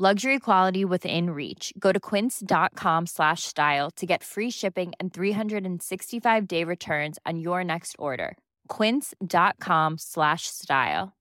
Luxury 0.00 0.38
quality 0.38 0.84
within 0.84 1.30
reach. 1.30 1.72
Go 1.76 1.90
to 1.90 1.98
quince.com 1.98 3.06
slash 3.06 3.42
style 3.42 3.90
to 3.96 4.06
get 4.06 4.22
free 4.22 4.48
shipping 4.48 4.92
and 5.00 5.12
365 5.12 6.46
day 6.46 6.62
returns 6.62 7.18
on 7.26 7.40
your 7.40 7.64
next 7.64 7.96
order. 7.98 8.38
Quince.com 8.68 9.98
slash 9.98 10.46
style. 10.46 11.16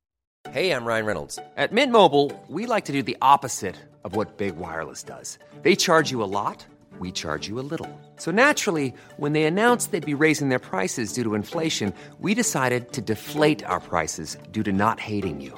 Hey, 0.52 0.70
I'm 0.70 0.86
Ryan 0.86 1.06
Reynolds. 1.08 1.40
At 1.58 1.72
Mint 1.72 1.92
Mobile, 1.92 2.32
we 2.50 2.68
like 2.68 2.86
to 2.86 2.92
do 2.92 3.02
the 3.02 3.18
opposite 3.20 3.78
of 4.04 4.16
what 4.16 4.38
Big 4.38 4.58
Wireless 4.58 5.02
does. 5.02 5.40
They 5.64 5.76
charge 5.76 6.12
you 6.12 6.22
a 6.22 6.30
lot, 6.30 6.64
we 7.00 7.12
charge 7.12 7.48
you 7.48 7.60
a 7.60 7.66
little. 7.72 7.90
So 8.18 8.30
naturally, 8.30 8.94
when 9.16 9.34
they 9.34 9.46
announced 9.46 9.90
they'd 9.90 10.06
be 10.06 10.14
raising 10.14 10.50
their 10.50 10.60
prices 10.60 11.14
due 11.14 11.24
to 11.24 11.34
inflation, 11.34 11.96
we 12.20 12.36
decided 12.36 12.92
to 12.92 13.02
deflate 13.02 13.66
our 13.66 13.80
prices 13.80 14.38
due 14.52 14.62
to 14.62 14.72
not 14.72 15.00
hating 15.00 15.42
you. 15.42 15.58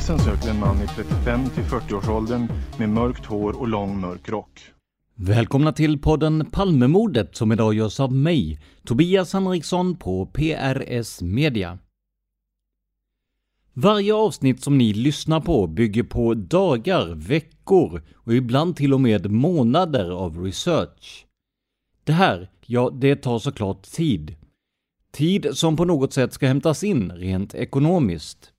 Polisen 0.00 0.18
söker 0.18 0.50
en 0.50 0.60
man 0.60 0.82
i 0.82 0.86
35 0.86 1.50
till 1.50 1.62
40-årsåldern 1.62 2.48
med 2.78 2.88
mörkt 2.88 3.26
hår 3.26 3.60
och 3.60 3.68
lång 3.68 4.00
mörk 4.00 4.28
rock. 4.28 4.60
Välkomna 5.14 5.72
till 5.72 5.98
podden 5.98 6.46
Palmemordet 6.50 7.36
som 7.36 7.52
idag 7.52 7.74
görs 7.74 8.00
av 8.00 8.12
mig, 8.12 8.60
Tobias 8.84 9.32
Henriksson 9.32 9.96
på 9.96 10.26
PRS 10.26 11.22
Media. 11.22 11.78
Varje 13.72 14.14
avsnitt 14.14 14.62
som 14.62 14.78
ni 14.78 14.92
lyssnar 14.92 15.40
på 15.40 15.66
bygger 15.66 16.02
på 16.02 16.34
dagar, 16.34 17.14
veckor 17.14 18.02
och 18.14 18.34
ibland 18.34 18.76
till 18.76 18.94
och 18.94 19.00
med 19.00 19.30
månader 19.30 20.10
av 20.10 20.44
research. 20.44 21.26
Det 22.04 22.12
här, 22.12 22.50
ja, 22.66 22.90
det 22.90 23.16
tar 23.16 23.38
såklart 23.38 23.82
tid. 23.82 24.34
Tid 25.12 25.46
som 25.52 25.76
på 25.76 25.84
något 25.84 26.12
sätt 26.12 26.32
ska 26.32 26.46
hämtas 26.46 26.84
in 26.84 27.12
rent 27.12 27.54
ekonomiskt. 27.54 28.52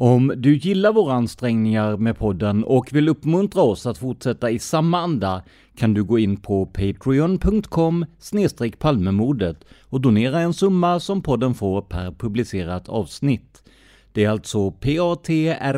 Om 0.00 0.32
du 0.36 0.56
gillar 0.56 0.92
våra 0.92 1.14
ansträngningar 1.14 1.96
med 1.96 2.18
podden 2.18 2.64
och 2.64 2.92
vill 2.92 3.08
uppmuntra 3.08 3.62
oss 3.62 3.86
att 3.86 3.98
fortsätta 3.98 4.50
i 4.50 4.58
samma 4.58 4.98
anda 4.98 5.42
kan 5.76 5.94
du 5.94 6.04
gå 6.04 6.18
in 6.18 6.36
på 6.36 6.66
patreon.com 6.66 8.06
palmemordet 8.78 9.64
och 9.82 10.00
donera 10.00 10.40
en 10.40 10.54
summa 10.54 11.00
som 11.00 11.22
podden 11.22 11.54
får 11.54 11.82
per 11.82 12.12
publicerat 12.12 12.88
avsnitt. 12.88 13.62
Det 14.12 14.24
är 14.24 14.30
alltså 14.30 14.70
patreon.com 14.70 15.72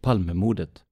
palmemordet. 0.00 0.82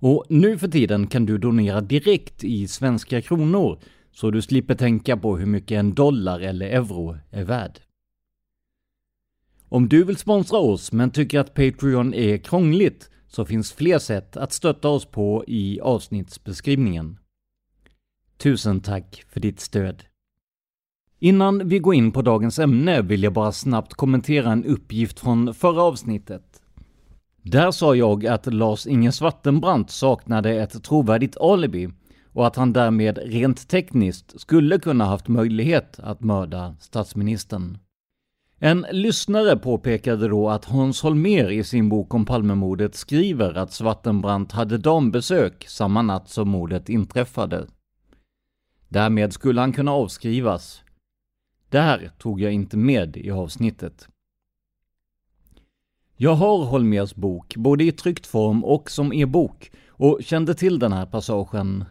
Och 0.00 0.24
nu 0.28 0.58
för 0.58 0.68
tiden 0.68 1.06
kan 1.06 1.26
du 1.26 1.38
donera 1.38 1.80
direkt 1.80 2.44
i 2.44 2.68
svenska 2.68 3.22
kronor 3.22 3.78
så 4.12 4.30
du 4.30 4.42
slipper 4.42 4.74
tänka 4.74 5.16
på 5.16 5.36
hur 5.36 5.46
mycket 5.46 5.78
en 5.78 5.94
dollar 5.94 6.40
eller 6.40 6.66
euro 6.66 7.16
är 7.30 7.44
värd. 7.44 7.80
Om 9.72 9.88
du 9.88 10.04
vill 10.04 10.16
sponsra 10.16 10.58
oss 10.58 10.92
men 10.92 11.10
tycker 11.10 11.40
att 11.40 11.54
Patreon 11.54 12.14
är 12.14 12.38
krångligt 12.38 13.10
så 13.28 13.44
finns 13.44 13.72
fler 13.72 13.98
sätt 13.98 14.36
att 14.36 14.52
stötta 14.52 14.88
oss 14.88 15.04
på 15.04 15.44
i 15.46 15.80
avsnittsbeskrivningen. 15.80 17.18
Tusen 18.36 18.80
tack 18.80 19.24
för 19.28 19.40
ditt 19.40 19.60
stöd! 19.60 20.04
Innan 21.18 21.68
vi 21.68 21.78
går 21.78 21.94
in 21.94 22.12
på 22.12 22.22
dagens 22.22 22.58
ämne 22.58 23.02
vill 23.02 23.22
jag 23.22 23.32
bara 23.32 23.52
snabbt 23.52 23.94
kommentera 23.94 24.52
en 24.52 24.64
uppgift 24.64 25.20
från 25.20 25.54
förra 25.54 25.82
avsnittet. 25.82 26.62
Där 27.42 27.70
sa 27.70 27.94
jag 27.94 28.26
att 28.26 28.54
Lars-Inge 28.54 29.12
Svartenbrandt 29.12 29.90
saknade 29.90 30.62
ett 30.62 30.84
trovärdigt 30.84 31.36
alibi 31.36 31.88
och 32.32 32.46
att 32.46 32.56
han 32.56 32.72
därmed 32.72 33.18
rent 33.18 33.68
tekniskt 33.68 34.40
skulle 34.40 34.78
kunna 34.78 35.04
haft 35.04 35.28
möjlighet 35.28 36.00
att 36.00 36.20
mörda 36.20 36.76
statsministern. 36.80 37.78
En 38.64 38.86
lyssnare 38.90 39.56
påpekade 39.56 40.28
då 40.28 40.50
att 40.50 40.64
Hans 40.64 41.02
Holmér 41.02 41.50
i 41.50 41.64
sin 41.64 41.88
bok 41.88 42.14
om 42.14 42.24
Palmemordet 42.24 42.94
skriver 42.94 43.54
att 43.54 43.72
Svartenbrandt 43.72 44.52
hade 44.52 44.78
dambesök 44.78 45.64
samma 45.68 46.02
natt 46.02 46.28
som 46.28 46.48
mordet 46.48 46.88
inträffade. 46.88 47.66
Därmed 48.88 49.32
skulle 49.32 49.60
han 49.60 49.72
kunna 49.72 49.92
avskrivas. 49.92 50.82
Det 51.68 51.80
här 51.80 52.10
tog 52.18 52.40
jag 52.40 52.52
inte 52.52 52.76
med 52.76 53.16
i 53.16 53.30
avsnittet. 53.30 54.08
Jag 56.16 56.34
har 56.34 56.64
Holmers 56.64 57.14
bok, 57.14 57.56
både 57.56 57.84
i 57.84 57.92
tryckt 57.92 58.26
form 58.26 58.64
och 58.64 58.90
som 58.90 59.12
e-bok, 59.12 59.70
och 59.88 60.18
kände 60.22 60.54
till 60.54 60.78
den 60.78 60.92
här 60.92 61.06
passagen 61.06 61.84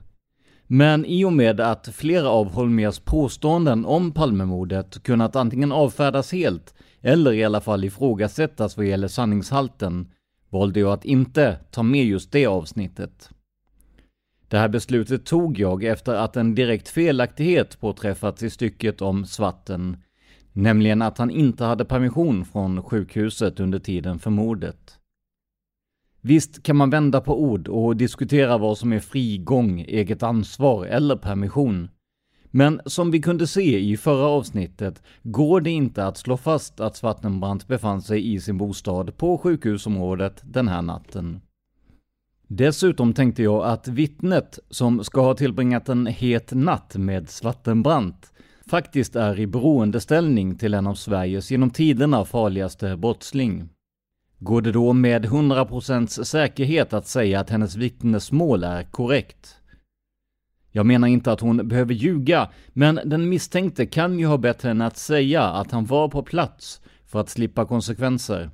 men 0.73 1.05
i 1.05 1.25
och 1.25 1.33
med 1.33 1.59
att 1.59 1.87
flera 1.87 2.29
av 2.29 2.51
Holmers 2.51 2.99
påståenden 2.99 3.85
om 3.85 4.11
Palmemordet 4.11 5.03
kunnat 5.03 5.35
antingen 5.35 5.71
avfärdas 5.71 6.31
helt 6.31 6.73
eller 7.01 7.33
i 7.33 7.43
alla 7.43 7.61
fall 7.61 7.83
ifrågasättas 7.83 8.77
vad 8.77 8.85
gäller 8.85 9.07
sanningshalten 9.07 10.11
valde 10.49 10.79
jag 10.79 10.91
att 10.91 11.05
inte 11.05 11.57
ta 11.71 11.83
med 11.83 12.05
just 12.05 12.31
det 12.31 12.45
avsnittet. 12.45 13.29
Det 14.47 14.57
här 14.57 14.69
beslutet 14.69 15.25
tog 15.25 15.59
jag 15.59 15.83
efter 15.83 16.13
att 16.13 16.37
en 16.37 16.55
direkt 16.55 16.89
felaktighet 16.89 17.79
påträffats 17.79 18.43
i 18.43 18.49
stycket 18.49 19.01
om 19.01 19.25
Svarten, 19.25 19.97
nämligen 20.53 21.01
att 21.01 21.17
han 21.17 21.29
inte 21.29 21.63
hade 21.63 21.85
permission 21.85 22.45
från 22.45 22.83
sjukhuset 22.83 23.59
under 23.59 23.79
tiden 23.79 24.19
för 24.19 24.29
mordet. 24.29 25.00
Visst 26.21 26.63
kan 26.63 26.75
man 26.75 26.89
vända 26.89 27.21
på 27.21 27.41
ord 27.41 27.67
och 27.67 27.97
diskutera 27.97 28.57
vad 28.57 28.77
som 28.77 28.93
är 28.93 28.99
frigång, 28.99 29.81
eget 29.81 30.23
ansvar 30.23 30.85
eller 30.85 31.15
permission. 31.15 31.89
Men 32.51 32.81
som 32.85 33.11
vi 33.11 33.21
kunde 33.21 33.47
se 33.47 33.79
i 33.79 33.97
förra 33.97 34.25
avsnittet 34.25 35.01
går 35.23 35.61
det 35.61 35.71
inte 35.71 36.05
att 36.05 36.17
slå 36.17 36.37
fast 36.37 36.79
att 36.79 36.95
Svartenbrandt 36.95 37.67
befann 37.67 38.01
sig 38.01 38.33
i 38.33 38.39
sin 38.39 38.57
bostad 38.57 39.17
på 39.17 39.37
sjukhusområdet 39.37 40.41
den 40.43 40.67
här 40.67 40.81
natten. 40.81 41.41
Dessutom 42.47 43.13
tänkte 43.13 43.43
jag 43.43 43.65
att 43.65 43.87
vittnet, 43.87 44.59
som 44.69 45.03
ska 45.03 45.21
ha 45.21 45.33
tillbringat 45.33 45.89
en 45.89 46.07
het 46.07 46.53
natt 46.53 46.95
med 46.95 47.29
Svartenbrandt, 47.29 48.31
faktiskt 48.67 49.15
är 49.15 49.39
i 49.39 49.47
beroendeställning 49.47 50.57
till 50.57 50.73
en 50.73 50.87
av 50.87 50.95
Sveriges 50.95 51.51
genom 51.51 51.69
tiderna 51.69 52.25
farligaste 52.25 52.97
brottsling. 52.97 53.69
Går 54.43 54.61
det 54.61 54.71
då 54.71 54.93
med 54.93 55.25
100% 55.25 56.23
säkerhet 56.23 56.93
att 56.93 57.07
säga 57.07 57.39
att 57.39 57.49
hennes 57.49 57.75
vittnesmål 57.75 58.63
är 58.63 58.83
korrekt? 58.83 59.55
Jag 60.71 60.85
menar 60.85 61.07
inte 61.07 61.31
att 61.31 61.41
hon 61.41 61.67
behöver 61.67 61.93
ljuga, 61.93 62.49
men 62.67 62.99
den 63.05 63.29
misstänkte 63.29 63.85
kan 63.85 64.19
ju 64.19 64.25
ha 64.25 64.37
bett 64.37 64.61
henne 64.61 64.85
att 64.85 64.97
säga 64.97 65.43
att 65.43 65.71
han 65.71 65.85
var 65.85 66.07
på 66.07 66.23
plats 66.23 66.81
för 67.05 67.19
att 67.19 67.29
slippa 67.29 67.65
konsekvenser. 67.65 68.49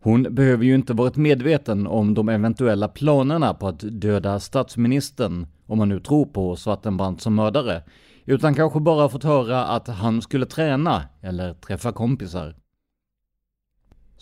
Hon 0.00 0.22
behöver 0.22 0.64
ju 0.64 0.74
inte 0.74 0.92
varit 0.92 1.16
medveten 1.16 1.86
om 1.86 2.14
de 2.14 2.28
eventuella 2.28 2.88
planerna 2.88 3.54
på 3.54 3.68
att 3.68 3.80
döda 4.00 4.40
statsministern, 4.40 5.46
om 5.66 5.78
man 5.78 5.88
nu 5.88 6.00
tror 6.00 6.26
på 6.26 6.56
Svartenbrandt 6.56 7.20
som 7.20 7.34
mördare, 7.34 7.82
utan 8.24 8.54
kanske 8.54 8.80
bara 8.80 9.08
fått 9.08 9.24
höra 9.24 9.64
att 9.64 9.88
han 9.88 10.22
skulle 10.22 10.46
träna 10.46 11.02
eller 11.22 11.54
träffa 11.54 11.92
kompisar. 11.92 12.54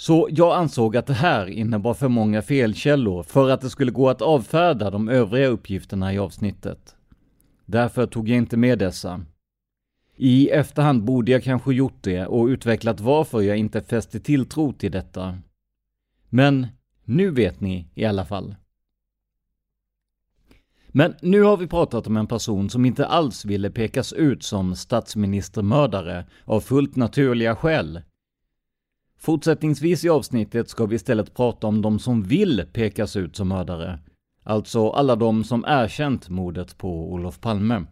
Så 0.02 0.28
jag 0.30 0.56
ansåg 0.56 0.96
att 0.96 1.06
det 1.06 1.14
här 1.14 1.46
innebar 1.46 1.94
för 1.94 2.08
många 2.08 2.42
felkällor 2.42 3.22
för 3.22 3.50
att 3.50 3.60
det 3.60 3.70
skulle 3.70 3.90
gå 3.90 4.08
att 4.08 4.22
avfärda 4.22 4.90
de 4.90 5.08
övriga 5.08 5.46
uppgifterna 5.46 6.14
i 6.14 6.18
avsnittet. 6.18 6.96
Därför 7.66 8.06
tog 8.06 8.28
jag 8.28 8.38
inte 8.38 8.56
med 8.56 8.78
dessa. 8.78 9.24
I 10.16 10.48
efterhand 10.48 11.04
borde 11.04 11.32
jag 11.32 11.44
kanske 11.44 11.74
gjort 11.74 11.98
det 12.00 12.26
och 12.26 12.46
utvecklat 12.46 13.00
varför 13.00 13.40
jag 13.40 13.56
inte 13.56 13.82
fäste 13.82 14.20
tilltro 14.20 14.72
till 14.72 14.92
detta. 14.92 15.38
Men 16.28 16.66
nu 17.04 17.30
vet 17.30 17.60
ni 17.60 17.88
i 17.94 18.04
alla 18.04 18.24
fall. 18.24 18.54
Men 20.88 21.14
nu 21.20 21.42
har 21.42 21.56
vi 21.56 21.66
pratat 21.66 22.06
om 22.06 22.16
en 22.16 22.26
person 22.26 22.70
som 22.70 22.84
inte 22.84 23.06
alls 23.06 23.44
ville 23.44 23.70
pekas 23.70 24.12
ut 24.12 24.42
som 24.42 24.76
statsministermördare 24.76 26.26
av 26.44 26.60
fullt 26.60 26.96
naturliga 26.96 27.56
skäl. 27.56 28.00
Fortsättningsvis 29.24 30.04
i 30.04 30.08
avsnittet 30.08 30.68
ska 30.68 30.86
vi 30.86 30.96
istället 30.96 31.34
prata 31.34 31.66
om 31.66 31.82
de 31.82 31.98
som 31.98 32.22
vill 32.22 32.64
pekas 32.72 33.16
ut 33.16 33.36
som 33.36 33.48
mördare. 33.48 33.98
Alltså 34.42 34.90
alla 34.90 35.16
de 35.16 35.44
som 35.44 35.64
erkänt 35.68 36.28
mordet 36.28 36.78
på 36.78 37.12
Olof 37.12 37.40
Palme. 37.40 37.84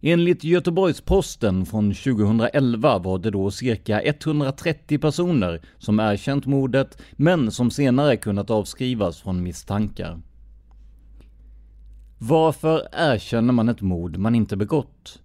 Enligt 0.00 0.44
Göteborgs-Posten 0.44 1.66
från 1.66 1.94
2011 1.94 2.98
var 2.98 3.18
det 3.18 3.30
då 3.30 3.50
cirka 3.50 4.02
130 4.02 4.98
personer 4.98 5.60
som 5.78 6.00
erkänt 6.00 6.46
mordet, 6.46 7.02
men 7.12 7.50
som 7.50 7.70
senare 7.70 8.16
kunnat 8.16 8.50
avskrivas 8.50 9.20
från 9.20 9.42
misstankar. 9.42 10.20
Varför 12.18 12.88
erkänner 12.92 13.52
man 13.52 13.68
ett 13.68 13.80
mord 13.80 14.16
man 14.16 14.34
inte 14.34 14.56
begått? 14.56 15.22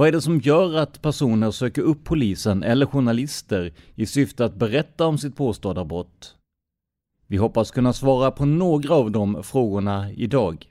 Vad 0.00 0.08
är 0.08 0.12
det 0.12 0.20
som 0.20 0.40
gör 0.40 0.76
att 0.76 1.02
personer 1.02 1.50
söker 1.50 1.82
upp 1.82 2.04
polisen 2.04 2.62
eller 2.62 2.86
journalister 2.86 3.72
i 3.94 4.06
syfte 4.06 4.44
att 4.44 4.54
berätta 4.54 5.06
om 5.06 5.18
sitt 5.18 5.36
påstådda 5.36 5.84
brott? 5.84 6.36
Vi 7.26 7.36
hoppas 7.36 7.70
kunna 7.70 7.92
svara 7.92 8.30
på 8.30 8.44
några 8.44 8.94
av 8.94 9.10
de 9.10 9.42
frågorna 9.42 10.12
idag. 10.12 10.66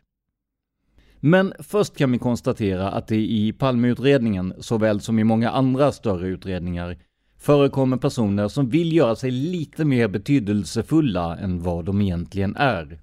Men 1.20 1.54
först 1.60 1.98
kan 1.98 2.12
vi 2.12 2.18
konstatera 2.18 2.92
att 2.92 3.08
det 3.08 3.32
i 3.32 3.54
Palmeutredningen, 3.54 4.54
såväl 4.60 5.02
som 5.02 5.20
i 5.20 5.24
många 5.24 5.50
andra 5.50 5.92
större 5.92 6.28
utredningar, 6.28 6.98
förekommer 7.38 7.98
personer 7.98 8.48
som 8.48 8.70
vill 8.70 8.96
göra 8.96 9.16
sig 9.16 9.32
lite 9.32 9.86
mer 9.86 10.08
betydelsefulla 10.08 11.38
än 11.38 11.64
vad 11.64 11.86
de 11.86 12.02
egentligen 12.02 12.56
är. 12.56 13.00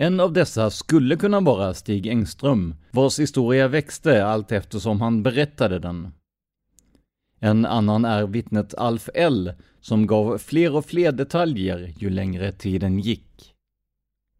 En 0.00 0.20
av 0.20 0.32
dessa 0.32 0.70
skulle 0.70 1.16
kunna 1.16 1.40
vara 1.40 1.74
Stig 1.74 2.06
Engström, 2.06 2.74
vars 2.90 3.18
historia 3.20 3.68
växte 3.68 4.26
allt 4.26 4.52
eftersom 4.52 5.00
han 5.00 5.22
berättade 5.22 5.78
den. 5.78 6.12
En 7.40 7.66
annan 7.66 8.04
är 8.04 8.26
vittnet 8.26 8.74
Alf 8.74 9.08
L, 9.14 9.52
som 9.80 10.06
gav 10.06 10.38
fler 10.38 10.76
och 10.76 10.84
fler 10.84 11.12
detaljer 11.12 11.94
ju 11.98 12.10
längre 12.10 12.52
tiden 12.52 12.98
gick. 12.98 13.54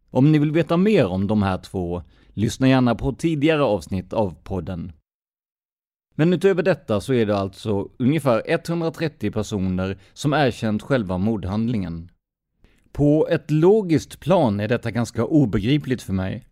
Om 0.09 0.31
ni 0.31 0.39
vill 0.39 0.51
veta 0.51 0.77
mer 0.77 1.05
om 1.05 1.27
de 1.27 1.43
här 1.43 1.57
två, 1.57 2.03
lyssna 2.33 2.67
gärna 2.67 2.95
på 2.95 3.13
tidigare 3.13 3.63
avsnitt 3.63 4.13
av 4.13 4.35
podden. 4.43 4.91
Men 6.15 6.33
utöver 6.33 6.63
detta 6.63 7.01
så 7.01 7.13
är 7.13 7.25
det 7.25 7.37
alltså 7.37 7.89
ungefär 7.97 8.43
130 8.45 9.31
personer 9.31 9.97
som 10.13 10.33
erkänt 10.33 10.81
själva 10.81 11.17
mordhandlingen. 11.17 12.09
På 12.91 13.27
ett 13.31 13.51
logiskt 13.51 14.19
plan 14.19 14.59
är 14.59 14.67
detta 14.67 14.91
ganska 14.91 15.25
obegripligt 15.25 16.01
för 16.01 16.13
mig. 16.13 16.45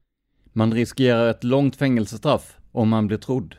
Man 0.53 0.73
riskerar 0.73 1.29
ett 1.29 1.43
långt 1.43 1.75
fängelsestraff 1.75 2.57
om 2.71 2.89
man 2.89 3.07
blir 3.07 3.17
trodd. 3.17 3.55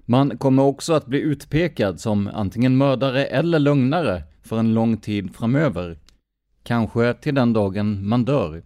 Man 0.00 0.38
kommer 0.38 0.62
också 0.62 0.92
att 0.92 1.06
bli 1.06 1.20
utpekad 1.20 2.00
som 2.00 2.28
antingen 2.28 2.76
mördare 2.76 3.26
eller 3.26 3.58
lögnare 3.58 4.22
för 4.42 4.58
en 4.58 4.74
lång 4.74 4.96
tid 4.96 5.34
framöver. 5.34 5.98
Kanske 6.62 7.14
till 7.14 7.34
den 7.34 7.52
dagen 7.52 8.08
man 8.08 8.24
dör. 8.24 8.62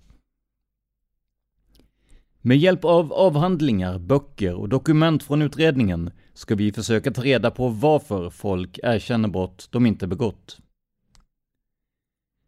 Med 2.41 2.59
hjälp 2.59 2.85
av 2.85 3.13
avhandlingar, 3.13 3.99
böcker 3.99 4.55
och 4.55 4.69
dokument 4.69 5.23
från 5.23 5.43
utredningen 5.43 6.11
ska 6.35 6.55
vi 6.55 6.73
försöka 6.73 7.11
ta 7.11 7.23
reda 7.23 7.51
på 7.51 7.69
varför 7.69 8.31
folk 8.31 8.79
erkänner 8.83 9.29
brott 9.29 9.69
de 9.71 9.87
inte 9.87 10.07
begått. 10.07 10.59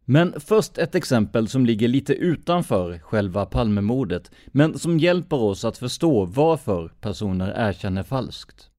Men 0.05 0.33
först 0.39 0.77
ett 0.77 0.95
exempel 0.95 1.47
som 1.47 1.65
ligger 1.65 1.87
lite 1.87 2.13
utanför 2.13 2.99
själva 2.99 3.45
Palmemordet, 3.45 4.31
men 4.47 4.79
som 4.79 4.99
hjälper 4.99 5.37
oss 5.37 5.65
att 5.65 5.77
förstå 5.77 6.25
varför 6.25 6.87
personer 6.87 7.53
erkänner 7.69 8.03
falskt. 8.03 8.69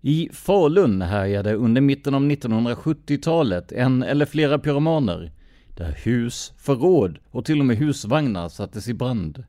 I 0.00 0.28
Falun 0.32 1.02
härjade 1.02 1.54
under 1.54 1.80
mitten 1.80 2.14
av 2.14 2.22
1970-talet 2.22 3.72
en 3.72 4.02
eller 4.02 4.26
flera 4.26 4.58
pyromaner, 4.58 5.32
där 5.76 5.92
hus, 6.04 6.52
förråd 6.56 7.18
och 7.30 7.44
till 7.44 7.60
och 7.60 7.66
med 7.66 7.76
husvagnar 7.76 8.48
sattes 8.48 8.88
i 8.88 8.94
brand. 8.94 9.44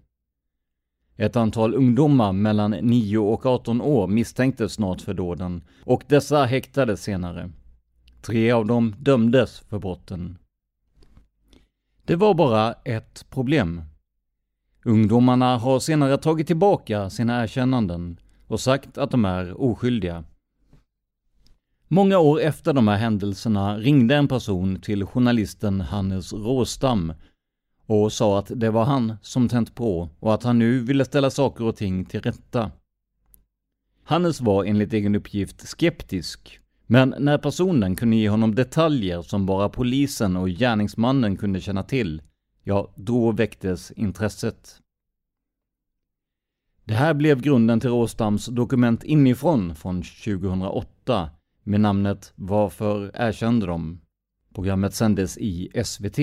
Ett 1.17 1.35
antal 1.35 1.75
ungdomar 1.75 2.33
mellan 2.33 2.71
9 2.71 3.17
och 3.17 3.45
18 3.45 3.81
år 3.81 4.07
misstänktes 4.07 4.73
snart 4.73 5.01
för 5.01 5.13
dåden 5.13 5.63
och 5.83 6.03
dessa 6.07 6.45
häktades 6.45 7.03
senare. 7.03 7.51
Tre 8.25 8.51
av 8.51 8.65
dem 8.65 8.95
dömdes 8.99 9.59
för 9.59 9.79
brotten. 9.79 10.37
Det 12.05 12.15
var 12.15 12.33
bara 12.33 12.73
ett 12.73 13.25
problem. 13.29 13.81
Ungdomarna 14.85 15.57
har 15.57 15.79
senare 15.79 16.17
tagit 16.17 16.47
tillbaka 16.47 17.09
sina 17.09 17.43
erkännanden 17.43 18.19
och 18.47 18.59
sagt 18.59 18.97
att 18.97 19.11
de 19.11 19.25
är 19.25 19.61
oskyldiga. 19.61 20.23
Många 21.87 22.19
år 22.19 22.39
efter 22.41 22.73
de 22.73 22.87
här 22.87 22.97
händelserna 22.97 23.77
ringde 23.77 24.15
en 24.15 24.27
person 24.27 24.81
till 24.81 25.05
journalisten 25.05 25.81
Hannes 25.81 26.33
Råstam 26.33 27.13
och 27.85 28.13
sa 28.13 28.39
att 28.39 28.51
det 28.55 28.69
var 28.69 28.85
han 28.85 29.17
som 29.21 29.49
tänt 29.49 29.75
på 29.75 30.09
och 30.19 30.33
att 30.33 30.43
han 30.43 30.59
nu 30.59 30.79
ville 30.79 31.05
ställa 31.05 31.29
saker 31.29 31.65
och 31.65 31.75
ting 31.75 32.05
till 32.05 32.21
rätta. 32.21 32.71
Hannes 34.03 34.41
var 34.41 34.63
enligt 34.63 34.93
egen 34.93 35.15
uppgift 35.15 35.67
skeptisk 35.67 36.61
men 36.87 37.15
när 37.19 37.37
personen 37.37 37.95
kunde 37.95 38.15
ge 38.15 38.29
honom 38.29 38.55
detaljer 38.55 39.21
som 39.21 39.45
bara 39.45 39.69
polisen 39.69 40.35
och 40.35 40.49
gärningsmannen 40.49 41.37
kunde 41.37 41.61
känna 41.61 41.83
till, 41.83 42.21
ja, 42.63 42.93
då 42.95 43.31
väcktes 43.31 43.91
intresset. 43.91 44.81
Det 46.83 46.93
här 46.93 47.13
blev 47.13 47.41
grunden 47.41 47.79
till 47.79 47.89
Råstams 47.89 48.45
dokument 48.45 49.03
inifrån 49.03 49.75
från 49.75 50.03
2008 50.03 51.29
med 51.63 51.81
namnet 51.81 52.33
Varför 52.35 53.11
erkände 53.13 53.65
de? 53.65 54.01
Programmet 54.53 54.93
sändes 54.93 55.37
i 55.37 55.83
SVT. 55.85 56.19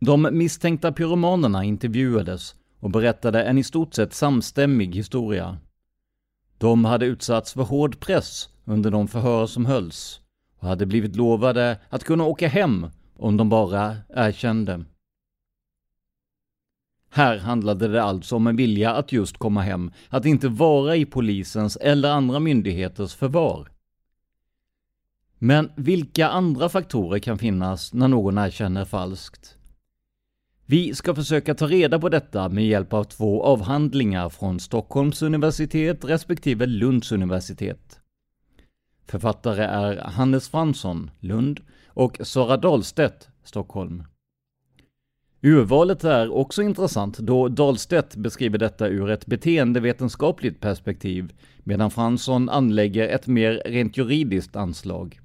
De 0.00 0.28
misstänkta 0.32 0.92
pyromanerna 0.92 1.64
intervjuades 1.64 2.54
och 2.80 2.90
berättade 2.90 3.42
en 3.42 3.58
i 3.58 3.64
stort 3.64 3.94
sett 3.94 4.14
samstämmig 4.14 4.94
historia. 4.94 5.58
De 6.58 6.84
hade 6.84 7.06
utsatts 7.06 7.52
för 7.52 7.62
hård 7.62 8.00
press 8.00 8.48
under 8.68 8.90
de 8.90 9.08
förhör 9.08 9.46
som 9.46 9.66
hölls 9.66 10.20
och 10.58 10.68
hade 10.68 10.86
blivit 10.86 11.16
lovade 11.16 11.78
att 11.88 12.04
kunna 12.04 12.24
åka 12.24 12.48
hem 12.48 12.86
om 13.16 13.36
de 13.36 13.48
bara 13.48 13.96
erkände. 14.08 14.84
Här 17.10 17.38
handlade 17.38 17.88
det 17.88 18.02
alltså 18.02 18.36
om 18.36 18.46
en 18.46 18.56
vilja 18.56 18.94
att 18.94 19.12
just 19.12 19.38
komma 19.38 19.62
hem, 19.62 19.92
att 20.08 20.26
inte 20.26 20.48
vara 20.48 20.96
i 20.96 21.04
polisens 21.04 21.76
eller 21.76 22.10
andra 22.10 22.40
myndigheters 22.40 23.14
förvar. 23.14 23.68
Men 25.38 25.70
vilka 25.76 26.28
andra 26.28 26.68
faktorer 26.68 27.18
kan 27.18 27.38
finnas 27.38 27.94
när 27.94 28.08
någon 28.08 28.38
erkänner 28.38 28.84
falskt? 28.84 29.56
Vi 30.66 30.94
ska 30.94 31.14
försöka 31.14 31.54
ta 31.54 31.66
reda 31.66 31.98
på 31.98 32.08
detta 32.08 32.48
med 32.48 32.66
hjälp 32.66 32.92
av 32.92 33.04
två 33.04 33.42
avhandlingar 33.42 34.28
från 34.28 34.60
Stockholms 34.60 35.22
universitet 35.22 36.04
respektive 36.04 36.66
Lunds 36.66 37.12
universitet. 37.12 37.97
Författare 39.08 39.64
är 39.64 39.96
Hannes 39.96 40.48
Fransson, 40.48 41.10
Lund, 41.20 41.60
och 41.86 42.18
Sara 42.20 42.56
Dahlstedt, 42.56 43.28
Stockholm. 43.44 44.04
Urvalet 45.42 46.04
är 46.04 46.32
också 46.32 46.62
intressant 46.62 47.18
då 47.18 47.48
Dahlstedt 47.48 48.16
beskriver 48.16 48.58
detta 48.58 48.88
ur 48.88 49.10
ett 49.10 49.26
beteendevetenskapligt 49.26 50.60
perspektiv, 50.60 51.32
medan 51.58 51.90
Fransson 51.90 52.48
anlägger 52.48 53.08
ett 53.08 53.26
mer 53.26 53.62
rent 53.64 53.96
juridiskt 53.96 54.56
anslag. 54.56 55.20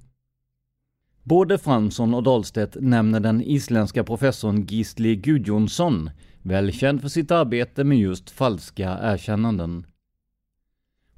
Både 1.22 1.58
Fransson 1.58 2.14
och 2.14 2.22
Dahlstedt 2.22 2.76
nämner 2.80 3.20
den 3.20 3.42
isländska 3.42 4.04
professorn 4.04 4.66
Gisli 4.66 5.16
Gudjonsson, 5.16 6.10
välkänd 6.42 7.00
för 7.00 7.08
sitt 7.08 7.30
arbete 7.30 7.84
med 7.84 7.98
just 7.98 8.30
falska 8.30 8.98
erkännanden. 9.02 9.86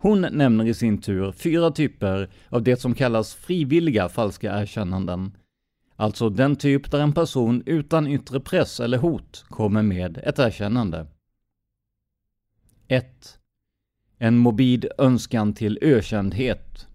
Hon 0.06 0.20
nämner 0.20 0.64
i 0.64 0.74
sin 0.74 0.98
tur 0.98 1.32
fyra 1.32 1.70
typer 1.70 2.28
av 2.48 2.62
det 2.62 2.76
som 2.80 2.94
kallas 2.94 3.34
frivilliga 3.34 4.08
falska 4.08 4.60
erkännanden. 4.60 5.36
Alltså 5.96 6.28
den 6.28 6.56
typ 6.56 6.90
där 6.90 7.00
en 7.00 7.12
person 7.12 7.62
utan 7.66 8.06
yttre 8.06 8.40
press 8.40 8.80
eller 8.80 8.98
hot 8.98 9.44
kommer 9.48 9.82
med 9.82 10.18
ett 10.18 10.38
erkännande. 10.38 11.06
1. 12.88 13.38
En 14.18 14.38
morbid 14.38 14.86
önskan 14.98 15.54
till 15.54 15.78
ökändhet. 15.82 16.86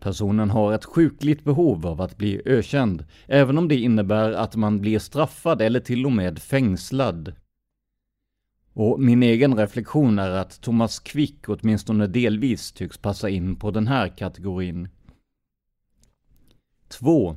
Personen 0.00 0.50
har 0.50 0.72
ett 0.72 0.84
sjukligt 0.84 1.44
behov 1.44 1.86
av 1.86 2.00
att 2.00 2.16
bli 2.16 2.42
ökänd, 2.44 3.04
även 3.26 3.58
om 3.58 3.68
det 3.68 3.76
innebär 3.76 4.32
att 4.32 4.56
man 4.56 4.80
blir 4.80 4.98
straffad 4.98 5.62
eller 5.62 5.80
till 5.80 6.06
och 6.06 6.12
med 6.12 6.38
fängslad. 6.38 7.32
Och 8.78 9.00
min 9.00 9.22
egen 9.22 9.56
reflektion 9.56 10.18
är 10.18 10.30
att 10.30 10.60
Thomas 10.60 10.98
Quick 10.98 11.48
åtminstone 11.48 12.06
delvis 12.06 12.72
tycks 12.72 12.98
passa 12.98 13.28
in 13.28 13.56
på 13.56 13.70
den 13.70 13.86
här 13.86 14.08
kategorin. 14.08 14.88
2. 16.88 17.36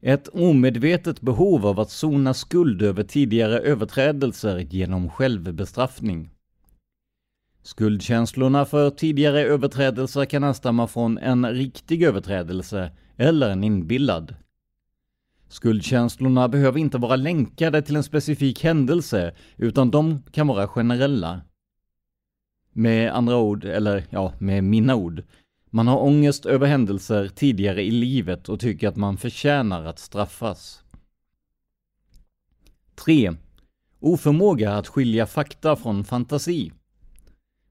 Ett 0.00 0.28
omedvetet 0.28 1.20
behov 1.20 1.66
av 1.66 1.80
att 1.80 1.90
sona 1.90 2.34
skuld 2.34 2.82
över 2.82 3.02
tidigare 3.04 3.58
överträdelser 3.58 4.58
genom 4.58 5.10
självbestraffning. 5.10 6.30
Skuldkänslorna 7.62 8.64
för 8.64 8.90
tidigare 8.90 9.42
överträdelser 9.42 10.24
kan 10.24 10.42
härstamma 10.42 10.86
från 10.86 11.18
en 11.18 11.50
riktig 11.50 12.02
överträdelse 12.02 12.92
eller 13.16 13.50
en 13.50 13.64
inbillad. 13.64 14.34
Skuldkänslorna 15.48 16.48
behöver 16.48 16.78
inte 16.78 16.98
vara 16.98 17.16
länkade 17.16 17.82
till 17.82 17.96
en 17.96 18.02
specifik 18.02 18.64
händelse, 18.64 19.34
utan 19.56 19.90
de 19.90 20.22
kan 20.32 20.46
vara 20.46 20.68
generella. 20.68 21.40
Med 22.72 23.12
andra 23.12 23.36
ord, 23.36 23.64
eller 23.64 24.04
ja, 24.10 24.32
med 24.38 24.64
mina 24.64 24.94
ord, 24.94 25.22
man 25.70 25.86
har 25.86 26.02
ångest 26.02 26.46
över 26.46 26.66
händelser 26.66 27.28
tidigare 27.28 27.82
i 27.82 27.90
livet 27.90 28.48
och 28.48 28.60
tycker 28.60 28.88
att 28.88 28.96
man 28.96 29.16
förtjänar 29.16 29.84
att 29.84 29.98
straffas. 29.98 30.82
3. 32.94 33.32
Oförmåga 34.00 34.72
att 34.72 34.88
skilja 34.88 35.26
fakta 35.26 35.76
från 35.76 36.04
fantasi. 36.04 36.72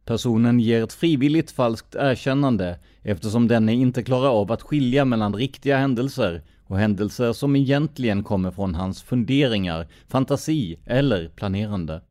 Personen 0.06 0.60
ger 0.60 0.84
ett 0.84 0.94
frivilligt 0.94 1.52
falskt 1.52 1.96
erkännande 1.96 2.80
eftersom 3.02 3.48
denne 3.48 3.74
inte 3.74 4.04
klarar 4.04 4.30
av 4.30 4.52
att 4.52 4.62
skilja 4.62 5.06
mellan 5.06 5.36
riktiga 5.36 5.78
händelser 5.78 6.44
och 6.68 6.78
händelser 6.78 7.34
som 7.34 7.56
egentligen 7.56 8.24
kommer 8.24 8.52
från 8.52 8.76
hans 8.76 9.04
funderingar, 9.04 9.88
fantasi 10.08 10.80
eller 10.86 11.30
planerande. 11.30 12.02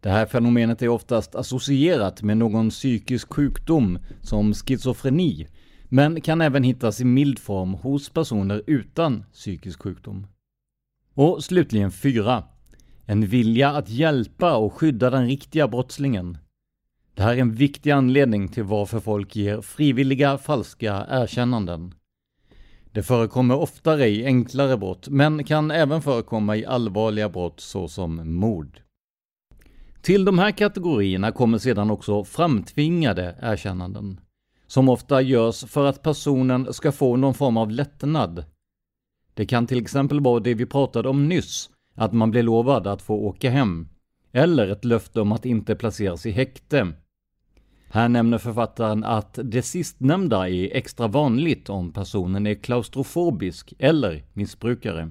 Det 0.00 0.10
här 0.10 0.26
fenomenet 0.26 0.82
är 0.82 0.88
oftast 0.88 1.34
associerat 1.34 2.22
med 2.22 2.36
någon 2.36 2.70
psykisk 2.70 3.32
sjukdom 3.34 3.98
som 4.22 4.54
schizofreni, 4.54 5.48
men 5.84 6.20
kan 6.20 6.40
även 6.40 6.62
hittas 6.62 7.00
i 7.00 7.04
mild 7.04 7.38
form 7.38 7.74
hos 7.74 8.10
personer 8.10 8.62
utan 8.66 9.24
psykisk 9.32 9.82
sjukdom. 9.82 10.26
Och 11.14 11.44
slutligen 11.44 11.90
4. 11.90 12.44
En 13.06 13.26
vilja 13.26 13.70
att 13.70 13.88
hjälpa 13.88 14.56
och 14.56 14.72
skydda 14.72 15.10
den 15.10 15.26
riktiga 15.26 15.68
brottslingen. 15.68 16.38
Det 17.14 17.22
här 17.22 17.34
är 17.34 17.40
en 17.40 17.54
viktig 17.54 17.90
anledning 17.90 18.48
till 18.48 18.64
varför 18.64 19.00
folk 19.00 19.36
ger 19.36 19.60
frivilliga 19.60 20.38
falska 20.38 21.06
erkännanden. 21.10 21.94
Det 22.94 23.02
förekommer 23.02 23.56
oftare 23.56 24.08
i 24.08 24.24
enklare 24.24 24.76
brott, 24.76 25.08
men 25.08 25.44
kan 25.44 25.70
även 25.70 26.02
förekomma 26.02 26.56
i 26.56 26.66
allvarliga 26.66 27.28
brott 27.28 27.60
såsom 27.60 28.34
mord. 28.34 28.80
Till 30.02 30.24
de 30.24 30.38
här 30.38 30.50
kategorierna 30.50 31.32
kommer 31.32 31.58
sedan 31.58 31.90
också 31.90 32.24
framtvingade 32.24 33.38
erkännanden, 33.42 34.20
som 34.66 34.88
ofta 34.88 35.22
görs 35.22 35.64
för 35.64 35.86
att 35.86 36.02
personen 36.02 36.72
ska 36.72 36.92
få 36.92 37.16
någon 37.16 37.34
form 37.34 37.56
av 37.56 37.70
lättnad. 37.70 38.44
Det 39.34 39.46
kan 39.46 39.66
till 39.66 39.80
exempel 39.80 40.20
vara 40.20 40.40
det 40.40 40.54
vi 40.54 40.66
pratade 40.66 41.08
om 41.08 41.28
nyss, 41.28 41.70
att 41.94 42.12
man 42.12 42.30
blir 42.30 42.42
lovad 42.42 42.86
att 42.86 43.02
få 43.02 43.14
åka 43.14 43.50
hem, 43.50 43.88
eller 44.32 44.68
ett 44.68 44.84
löfte 44.84 45.20
om 45.20 45.32
att 45.32 45.46
inte 45.46 45.74
placeras 45.74 46.26
i 46.26 46.30
häkte, 46.30 46.92
här 47.88 48.08
nämner 48.08 48.38
författaren 48.38 49.04
att 49.04 49.38
det 49.42 49.62
sistnämnda 49.62 50.48
är 50.48 50.76
extra 50.76 51.08
vanligt 51.08 51.68
om 51.68 51.92
personen 51.92 52.46
är 52.46 52.54
klaustrofobisk 52.54 53.74
eller 53.78 54.24
missbrukare. 54.32 55.10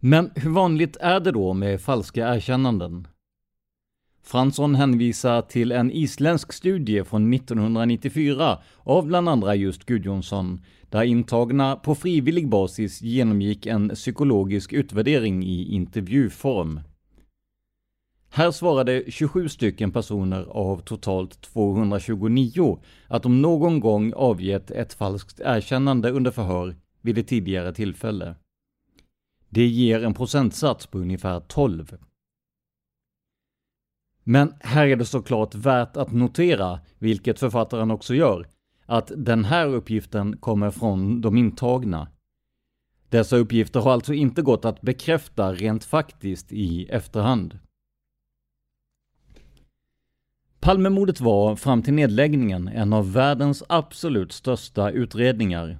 Men 0.00 0.30
hur 0.34 0.50
vanligt 0.50 0.96
är 1.00 1.20
det 1.20 1.32
då 1.32 1.52
med 1.52 1.80
falska 1.80 2.34
erkännanden? 2.34 3.08
Fransson 4.22 4.74
hänvisar 4.74 5.42
till 5.42 5.72
en 5.72 5.90
isländsk 5.92 6.52
studie 6.52 7.04
från 7.04 7.34
1994 7.34 8.58
av 8.78 9.06
bland 9.06 9.28
andra 9.28 9.54
just 9.54 9.84
Gudjonsson, 9.84 10.60
där 10.90 11.02
intagna 11.02 11.76
på 11.76 11.94
frivillig 11.94 12.48
basis 12.48 13.02
genomgick 13.02 13.66
en 13.66 13.88
psykologisk 13.88 14.72
utvärdering 14.72 15.44
i 15.44 15.74
intervjuform. 15.74 16.80
Här 18.30 18.50
svarade 18.50 19.04
27 19.08 19.48
stycken 19.48 19.92
personer 19.92 20.42
av 20.42 20.80
totalt 20.80 21.40
229 21.40 22.78
att 23.08 23.22
de 23.22 23.42
någon 23.42 23.80
gång 23.80 24.12
avgett 24.12 24.70
ett 24.70 24.94
falskt 24.94 25.40
erkännande 25.40 26.10
under 26.10 26.30
förhör 26.30 26.76
vid 27.00 27.18
ett 27.18 27.28
tidigare 27.28 27.74
tillfälle. 27.74 28.34
Det 29.48 29.66
ger 29.66 30.04
en 30.04 30.14
procentsats 30.14 30.86
på 30.86 30.98
ungefär 30.98 31.40
12. 31.40 31.96
Men 34.24 34.54
här 34.60 34.86
är 34.86 34.96
det 34.96 35.04
såklart 35.04 35.54
värt 35.54 35.96
att 35.96 36.12
notera, 36.12 36.80
vilket 36.98 37.38
författaren 37.38 37.90
också 37.90 38.14
gör, 38.14 38.46
att 38.86 39.12
den 39.16 39.44
här 39.44 39.66
uppgiften 39.66 40.36
kommer 40.36 40.70
från 40.70 41.20
de 41.20 41.36
intagna. 41.36 42.08
Dessa 43.08 43.36
uppgifter 43.36 43.80
har 43.80 43.92
alltså 43.92 44.14
inte 44.14 44.42
gått 44.42 44.64
att 44.64 44.80
bekräfta 44.80 45.52
rent 45.52 45.84
faktiskt 45.84 46.52
i 46.52 46.86
efterhand. 46.86 47.58
Palmemordet 50.60 51.20
var, 51.20 51.56
fram 51.56 51.82
till 51.82 51.94
nedläggningen, 51.94 52.68
en 52.68 52.92
av 52.92 53.12
världens 53.12 53.62
absolut 53.68 54.32
största 54.32 54.90
utredningar. 54.90 55.78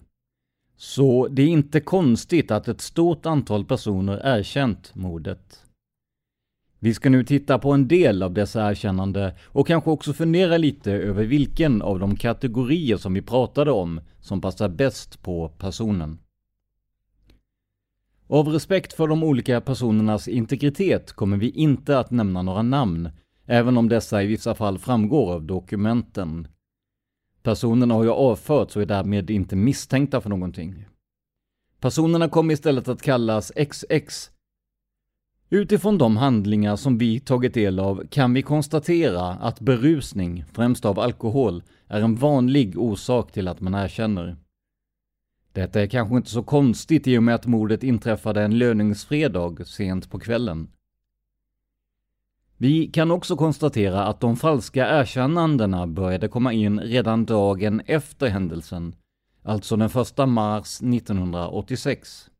Så 0.77 1.29
det 1.29 1.43
är 1.43 1.47
inte 1.47 1.81
konstigt 1.81 2.51
att 2.51 2.69
ett 2.69 2.81
stort 2.81 3.27
antal 3.27 3.65
personer 3.65 4.21
erkänt 4.25 4.95
mordet. 4.95 5.65
Vi 6.79 6.95
ska 6.95 7.11
nu 7.11 7.25
titta 7.25 7.59
på 7.59 7.73
en 7.73 7.89
del 7.89 8.23
av 8.23 8.33
dessa 8.33 8.71
erkännande 8.71 9.35
och 9.45 9.67
kanske 9.67 9.91
också 9.91 10.13
fundera 10.13 10.57
lite 10.57 10.93
över 10.93 11.25
vilken 11.25 11.83
av 11.83 11.99
de 11.99 12.17
kategorier 12.17 12.97
som 12.97 13.15
vi 13.15 13.23
pratade 13.23 13.71
om 13.71 14.01
som 14.21 14.41
passar 14.41 14.69
bäst 14.69 15.23
på 15.23 15.49
personen. 15.49 16.19
Av 18.27 18.49
respekt 18.49 18.93
för 18.93 19.07
de 19.07 19.25
olika 19.25 19.61
personernas 19.61 20.29
integritet 20.29 21.13
kommer 21.13 21.37
vi 21.37 21.51
inte 21.51 21.99
att 21.99 22.11
nämna 22.11 22.43
några 22.43 22.63
namn, 22.63 23.11
även 23.49 23.77
om 23.77 23.89
dessa 23.89 24.23
i 24.23 24.27
vissa 24.27 24.55
fall 24.55 24.79
framgår 24.79 25.33
av 25.33 25.43
dokumenten. 25.43 26.49
Personerna 27.43 27.95
har 27.95 28.05
ju 28.05 28.11
avförts 28.11 28.77
och 28.77 28.83
är 28.83 28.87
därmed 28.87 29.31
inte 29.31 29.57
misstänkta 29.57 30.21
för 30.21 30.31
någonting. 30.31 30.85
Personerna 31.81 32.29
kommer 32.29 32.55
istället 32.55 32.89
att 32.89 33.03
kallas 33.03 33.53
XX. 33.71 34.31
Utifrån 35.51 35.99
de 35.99 36.17
handlingar 36.17 36.77
som 36.77 36.99
vi 36.99 37.21
tagit 37.21 37.55
del 37.55 37.79
av 37.79 38.07
kan 38.11 38.35
vi 38.35 38.43
konstatera 38.43 39.25
att 39.25 39.61
berusning, 39.61 40.45
främst 40.53 40.85
av 40.85 40.99
alkohol, 40.99 41.63
är 41.87 42.01
en 42.01 42.15
vanlig 42.17 42.79
orsak 42.79 43.33
till 43.33 43.49
att 43.49 43.61
man 43.61 43.75
erkänner. 43.75 44.37
Detta 45.53 45.81
är 45.81 45.87
kanske 45.87 46.17
inte 46.17 46.31
så 46.31 46.43
konstigt 46.43 47.07
i 47.07 47.19
och 47.19 47.23
med 47.23 47.35
att 47.35 47.47
mordet 47.47 47.83
inträffade 47.83 48.43
en 48.43 48.59
löningsfredag 48.59 49.67
sent 49.67 50.11
på 50.11 50.19
kvällen. 50.19 50.69
Vi 52.61 52.87
kan 52.87 53.11
också 53.11 53.37
konstatera 53.37 54.05
att 54.05 54.21
de 54.21 54.37
falska 54.37 55.01
erkännandena 55.01 55.87
började 55.87 56.29
komma 56.29 56.53
in 56.53 56.81
redan 56.81 57.25
dagen 57.25 57.83
efter 57.87 58.29
händelsen, 58.29 58.95
alltså 59.43 59.77
den 59.77 59.91
1 59.91 60.29
mars 60.29 60.81
1986. 60.83 62.31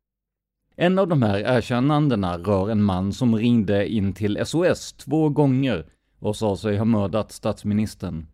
En 0.75 0.99
av 0.99 1.07
de 1.07 1.21
här 1.21 1.39
erkännandena 1.39 2.37
rör 2.37 2.69
en 2.69 2.83
man 2.83 3.13
som 3.13 3.35
ringde 3.35 3.89
in 3.89 4.13
till 4.13 4.45
SOS 4.45 4.93
två 4.93 5.29
gånger 5.29 5.85
och 6.19 6.35
sa 6.35 6.57
sig 6.57 6.77
ha 6.77 6.85
mördat 6.85 7.31
statsministern. 7.31 8.27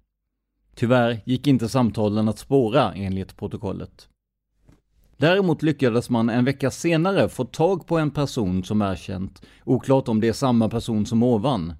Tyvärr 0.75 1.21
gick 1.25 1.47
inte 1.47 1.69
samtalen 1.69 2.29
att 2.29 2.39
spåra 2.39 2.93
enligt 2.93 3.37
protokollet. 3.37 4.09
Däremot 5.17 5.63
lyckades 5.63 6.09
man 6.09 6.29
en 6.29 6.45
vecka 6.45 6.71
senare 6.71 7.29
få 7.29 7.45
tag 7.45 7.87
på 7.87 7.97
en 7.97 8.11
person 8.11 8.63
som 8.63 8.81
erkänt, 8.81 9.41
oklart 9.63 10.07
om 10.07 10.21
det 10.21 10.27
är 10.27 10.33
samma 10.33 10.69
person 10.69 11.05
som 11.05 11.23
ovan. 11.23 11.73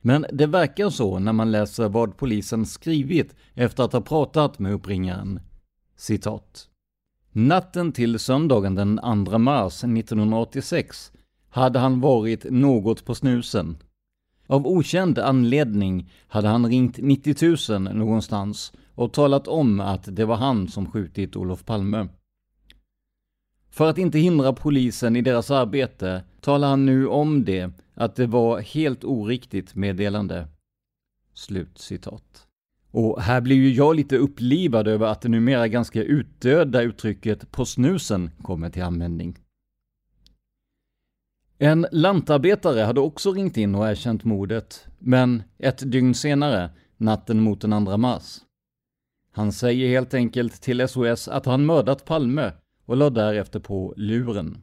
Men 0.00 0.26
det 0.32 0.46
verkar 0.46 0.90
så 0.90 1.18
när 1.18 1.32
man 1.32 1.50
läser 1.50 1.88
vad 1.88 2.16
polisen 2.16 2.66
skrivit 2.66 3.34
efter 3.54 3.84
att 3.84 3.92
ha 3.92 4.00
pratat 4.00 4.58
med 4.58 4.72
uppringaren. 4.72 5.40
Citat. 5.96 6.68
Natten 7.32 7.92
till 7.92 8.18
söndagen 8.18 8.74
den 8.74 9.00
2 9.26 9.38
mars 9.38 9.84
1986 9.84 11.12
hade 11.48 11.78
han 11.78 12.00
varit 12.00 12.44
något 12.50 13.04
på 13.04 13.14
snusen. 13.14 13.78
Av 14.46 14.66
okänd 14.66 15.18
anledning 15.18 16.12
hade 16.28 16.48
han 16.48 16.66
ringt 16.66 16.98
90 16.98 17.72
000 17.78 17.94
någonstans 17.94 18.72
och 18.94 19.12
talat 19.12 19.48
om 19.48 19.80
att 19.80 20.16
det 20.16 20.24
var 20.24 20.36
han 20.36 20.68
som 20.68 20.90
skjutit 20.90 21.36
Olof 21.36 21.64
Palme. 21.64 22.08
För 23.80 23.90
att 23.90 23.98
inte 23.98 24.18
hindra 24.18 24.52
polisen 24.52 25.16
i 25.16 25.22
deras 25.22 25.50
arbete 25.50 26.24
talar 26.40 26.68
han 26.68 26.86
nu 26.86 27.06
om 27.06 27.44
det, 27.44 27.70
att 27.94 28.16
det 28.16 28.26
var 28.26 28.60
helt 28.60 29.04
oriktigt 29.04 29.74
meddelande. 29.74 30.48
Slut 31.34 31.78
citat. 31.78 32.46
Och 32.90 33.22
här 33.22 33.40
blir 33.40 33.56
ju 33.56 33.72
jag 33.72 33.96
lite 33.96 34.16
upplivad 34.16 34.88
över 34.88 35.06
att 35.06 35.20
det 35.20 35.28
numera 35.28 35.68
ganska 35.68 36.02
utdöda 36.02 36.82
uttrycket 36.82 37.50
på 37.50 37.64
snusen 37.64 38.30
kommer 38.42 38.70
till 38.70 38.82
användning. 38.82 39.38
En 41.58 41.86
lantarbetare 41.92 42.80
hade 42.80 43.00
också 43.00 43.32
ringt 43.32 43.56
in 43.56 43.74
och 43.74 43.88
erkänt 43.88 44.24
mordet, 44.24 44.86
men 44.98 45.42
ett 45.58 45.92
dygn 45.92 46.14
senare, 46.14 46.70
natten 46.96 47.40
mot 47.40 47.60
den 47.60 47.86
2 47.86 47.96
mars. 47.96 48.38
Han 49.32 49.52
säger 49.52 49.88
helt 49.88 50.14
enkelt 50.14 50.62
till 50.62 50.88
SOS 50.88 51.28
att 51.28 51.46
han 51.46 51.66
mördat 51.66 52.04
Palme 52.04 52.52
och 52.90 52.96
lade 52.96 53.20
därefter 53.20 53.60
på 53.60 53.94
luren. 53.96 54.62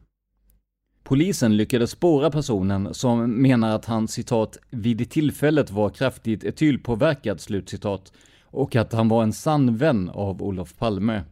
Polisen 1.02 1.56
lyckades 1.56 1.90
spåra 1.90 2.30
personen 2.30 2.94
som 2.94 3.42
menar 3.42 3.74
att 3.76 3.84
han 3.84 4.08
citat 4.08 4.58
”vid 4.70 5.10
tillfället 5.10 5.70
var 5.70 5.90
kraftigt 5.90 6.44
etylpåverkad” 6.44 7.40
slutcitat 7.40 8.12
och 8.42 8.76
att 8.76 8.92
han 8.92 9.08
var 9.08 9.22
en 9.22 9.32
sann 9.32 9.76
vän 9.76 10.08
av 10.08 10.42
Olof 10.42 10.76
Palme. 10.76 11.24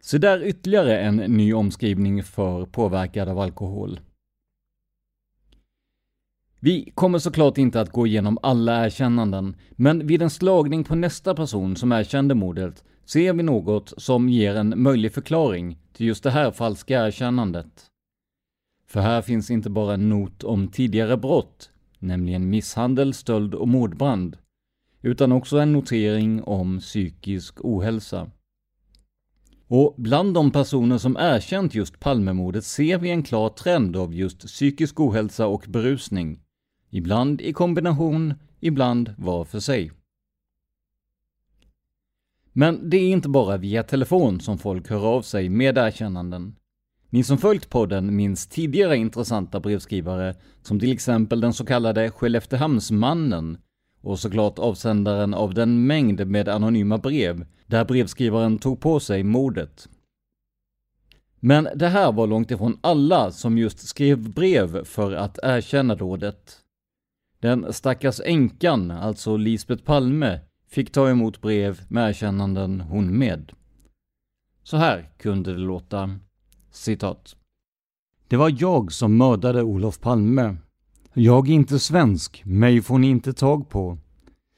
Så 0.00 0.18
där 0.18 0.42
ytterligare 0.42 1.00
en 1.00 1.16
ny 1.16 1.54
omskrivning 1.54 2.24
för 2.24 2.66
påverkad 2.66 3.28
av 3.28 3.38
alkohol. 3.38 4.00
Vi 6.60 6.92
kommer 6.94 7.18
såklart 7.18 7.58
inte 7.58 7.80
att 7.80 7.92
gå 7.92 8.06
igenom 8.06 8.38
alla 8.42 8.86
erkännanden, 8.86 9.56
men 9.70 10.06
vid 10.06 10.22
en 10.22 10.30
slagning 10.30 10.84
på 10.84 10.94
nästa 10.94 11.34
person 11.34 11.76
som 11.76 11.92
erkände 11.92 12.34
mordet 12.34 12.84
ser 13.04 13.32
vi 13.32 13.42
något 13.42 13.92
som 13.96 14.28
ger 14.28 14.54
en 14.54 14.82
möjlig 14.82 15.12
förklaring 15.12 15.78
till 15.98 16.06
just 16.06 16.22
det 16.22 16.30
här 16.30 16.50
falska 16.50 17.06
erkännandet. 17.06 17.86
För 18.86 19.00
här 19.00 19.22
finns 19.22 19.50
inte 19.50 19.70
bara 19.70 19.94
en 19.94 20.08
not 20.08 20.44
om 20.44 20.68
tidigare 20.68 21.16
brott, 21.16 21.70
nämligen 21.98 22.50
misshandel, 22.50 23.14
stöld 23.14 23.54
och 23.54 23.68
mordbrand, 23.68 24.36
utan 25.02 25.32
också 25.32 25.58
en 25.58 25.72
notering 25.72 26.42
om 26.42 26.78
psykisk 26.78 27.64
ohälsa. 27.64 28.30
Och 29.68 29.94
bland 29.96 30.34
de 30.34 30.50
personer 30.50 30.98
som 30.98 31.16
erkänt 31.16 31.74
just 31.74 32.00
Palmemordet 32.00 32.64
ser 32.64 32.98
vi 32.98 33.10
en 33.10 33.22
klar 33.22 33.48
trend 33.48 33.96
av 33.96 34.14
just 34.14 34.38
psykisk 34.38 35.00
ohälsa 35.00 35.46
och 35.46 35.64
berusning. 35.68 36.40
Ibland 36.90 37.40
i 37.40 37.52
kombination, 37.52 38.34
ibland 38.60 39.14
var 39.18 39.44
för 39.44 39.60
sig. 39.60 39.92
Men 42.58 42.90
det 42.90 42.96
är 42.96 43.08
inte 43.08 43.28
bara 43.28 43.56
via 43.56 43.82
telefon 43.82 44.40
som 44.40 44.58
folk 44.58 44.90
hör 44.90 45.06
av 45.06 45.22
sig 45.22 45.48
med 45.48 45.78
erkännanden. 45.78 46.56
Ni 47.10 47.22
som 47.22 47.38
följt 47.38 47.70
podden 47.70 48.16
minns 48.16 48.46
tidigare 48.46 48.96
intressanta 48.96 49.60
brevskrivare, 49.60 50.34
som 50.62 50.80
till 50.80 50.92
exempel 50.92 51.40
den 51.40 51.52
så 51.52 51.64
kallade 51.64 52.10
Skelleftehamnsmannen 52.10 53.58
och 54.00 54.18
såklart 54.18 54.58
avsändaren 54.58 55.34
av 55.34 55.54
den 55.54 55.86
mängd 55.86 56.26
med 56.26 56.48
anonyma 56.48 56.98
brev 56.98 57.46
där 57.66 57.84
brevskrivaren 57.84 58.58
tog 58.58 58.80
på 58.80 59.00
sig 59.00 59.22
mordet. 59.22 59.88
Men 61.40 61.68
det 61.74 61.88
här 61.88 62.12
var 62.12 62.26
långt 62.26 62.50
ifrån 62.50 62.78
alla 62.80 63.30
som 63.30 63.58
just 63.58 63.88
skrev 63.88 64.30
brev 64.30 64.84
för 64.84 65.12
att 65.12 65.38
erkänna 65.42 65.94
dådet. 65.94 66.58
Den 67.40 67.72
stackars 67.72 68.20
änkan, 68.24 68.90
alltså 68.90 69.36
Lisbet 69.36 69.84
Palme, 69.84 70.40
fick 70.68 70.92
ta 70.92 71.10
emot 71.10 71.40
brev 71.40 71.80
med 71.88 72.08
erkännanden 72.08 72.80
hon 72.80 73.18
med. 73.18 73.52
Så 74.62 74.76
här 74.76 75.10
kunde 75.18 75.52
det 75.52 75.58
låta. 75.58 76.18
Citat. 76.70 77.36
Det 78.28 78.36
var 78.36 78.54
jag 78.58 78.92
som 78.92 79.16
mördade 79.16 79.62
Olof 79.62 80.00
Palme. 80.00 80.56
Jag 81.14 81.48
är 81.48 81.52
inte 81.52 81.78
svensk, 81.78 82.42
mig 82.44 82.82
får 82.82 82.98
ni 82.98 83.08
inte 83.08 83.32
tag 83.32 83.68
på. 83.68 83.98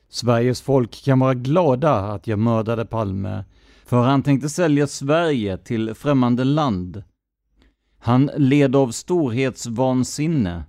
Sveriges 0.09 0.63
folk 0.63 1.05
kan 1.05 1.19
vara 1.19 1.35
glada 1.35 1.95
att 1.95 2.27
jag 2.27 2.39
mördade 2.39 2.85
Palme, 2.85 3.45
för 3.85 4.03
han 4.03 4.23
tänkte 4.23 4.49
sälja 4.49 4.87
Sverige 4.87 5.59
till 5.59 5.95
främmande 5.95 6.45
land. 6.45 7.03
Han 7.99 8.31
led 8.37 8.77
av 8.77 8.91
storhetsvansinne. 8.91 10.65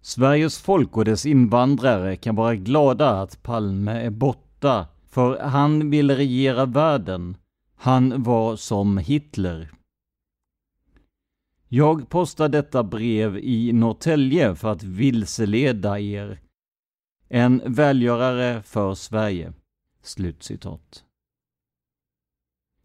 Sveriges 0.00 0.58
folk 0.58 0.96
och 0.96 1.04
dess 1.04 1.26
invandrare 1.26 2.16
kan 2.16 2.34
vara 2.34 2.54
glada 2.54 3.10
att 3.10 3.42
Palme 3.42 3.92
är 3.92 4.10
borta, 4.10 4.51
för 5.08 5.38
han 5.38 5.90
ville 5.90 6.16
regera 6.16 6.66
världen. 6.66 7.36
Han 7.74 8.22
var 8.22 8.56
som 8.56 8.98
Hitler. 8.98 9.70
Jag 11.68 12.08
postar 12.08 12.48
detta 12.48 12.82
brev 12.82 13.38
i 13.38 13.72
Norrtälje 13.72 14.54
för 14.54 14.72
att 14.72 14.82
vilseleda 14.82 16.00
er. 16.00 16.40
En 17.28 17.62
välgörare 17.66 18.62
för 18.62 18.94
Sverige. 18.94 19.52
Slutcitat. 20.02 21.04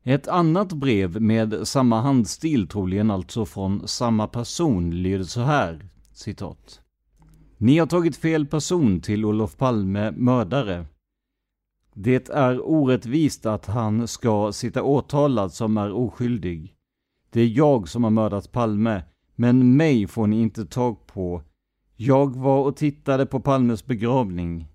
Ett 0.04 0.28
annat 0.28 0.74
brev 0.74 1.22
med 1.22 1.68
samma 1.68 2.02
handstil, 2.02 2.68
troligen 2.68 3.12
alltså 3.12 3.46
från 3.46 3.88
samma 3.88 4.28
person, 4.28 4.92
lyder 4.92 5.24
så 5.24 5.42
här, 5.42 5.86
citat. 6.12 6.82
Ni 7.58 7.78
har 7.78 7.88
tagit 7.88 8.18
fel 8.18 8.46
person 8.46 9.02
till 9.02 9.26
Olof 9.26 9.58
Palme, 9.58 10.12
mördare. 10.12 10.86
Det 12.00 12.30
är 12.30 12.68
orättvist 12.68 13.46
att 13.46 13.66
han 13.66 14.08
ska 14.08 14.52
sitta 14.52 14.84
åtalad 14.84 15.54
som 15.54 15.78
är 15.78 15.92
oskyldig. 15.92 16.74
Det 17.30 17.42
är 17.42 17.48
jag 17.48 17.90
som 17.90 18.04
har 18.04 18.12
mördat 18.12 18.52
Palme, 18.52 19.04
men 19.36 19.78
mig 19.78 20.08
får 20.08 20.28
ni 20.28 20.42
inte 20.42 20.66
tag 20.66 21.08
på. 21.08 21.42
Jag 21.96 22.36
var 22.36 22.60
och 22.60 22.76
tittade 22.76 23.26
på 23.26 23.40
Palmes 23.40 23.86
begravning. 23.86 24.68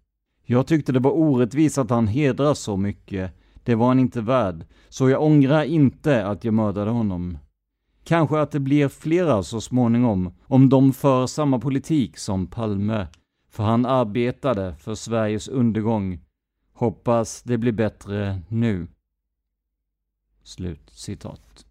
Jag 0.45 0.67
tyckte 0.67 0.93
det 0.93 0.99
var 0.99 1.11
orättvist 1.11 1.79
att 1.79 1.91
han 1.91 2.07
hedras 2.07 2.59
så 2.59 2.77
mycket. 2.77 3.33
Det 3.65 3.75
var 3.75 3.87
han 3.89 3.99
inte 3.99 4.21
värd, 4.21 4.67
så 4.89 5.09
jag 5.09 5.23
ångrar 5.23 5.65
inte 5.65 6.27
att 6.27 6.45
jag 6.45 6.55
mördade 6.55 6.91
honom. 6.91 7.39
Kanske 8.05 8.41
att 8.41 8.51
det 8.51 8.61
blir 8.61 8.89
flera 8.89 9.43
så 9.43 9.61
småningom, 9.61 10.35
om 10.47 10.69
de 10.69 10.93
för 10.93 11.27
samma 11.27 11.59
politik 11.59 12.19
som 12.19 12.47
Palme, 12.47 13.07
för 13.51 13.63
han 13.63 13.87
arbetade 13.87 14.75
för 14.75 14.95
Sveriges 14.95 15.49
undergång. 15.49 16.21
Hoppas 16.83 17.43
det 17.43 17.59
blir 17.59 17.73
bättre 17.73 18.41
nu. 18.49 18.87
Slut 20.43 20.91
citat. 20.91 21.67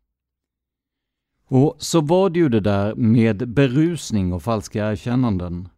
Och 1.47 1.75
så 1.77 2.01
var 2.01 2.29
det 2.29 2.39
ju 2.39 2.49
det 2.49 2.59
där 2.59 2.95
med 2.95 3.49
berusning 3.49 4.33
och 4.33 4.43
falska 4.43 4.91
erkännanden. 4.91 5.69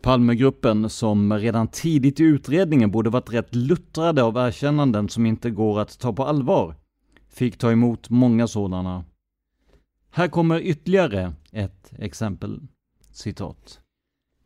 Palmegruppen, 0.00 0.90
som 0.90 1.32
redan 1.32 1.68
tidigt 1.68 2.20
i 2.20 2.22
utredningen 2.22 2.90
borde 2.90 3.10
varit 3.10 3.32
rätt 3.32 3.54
luttrade 3.54 4.22
av 4.22 4.36
erkännanden 4.36 5.08
som 5.08 5.26
inte 5.26 5.50
går 5.50 5.80
att 5.80 5.98
ta 5.98 6.12
på 6.12 6.24
allvar, 6.24 6.76
fick 7.28 7.58
ta 7.58 7.72
emot 7.72 8.10
många 8.10 8.46
sådana. 8.46 9.04
Här 10.10 10.28
kommer 10.28 10.60
ytterligare 10.60 11.32
ett 11.52 11.92
exempel. 11.98 12.60
Citat. 13.12 13.80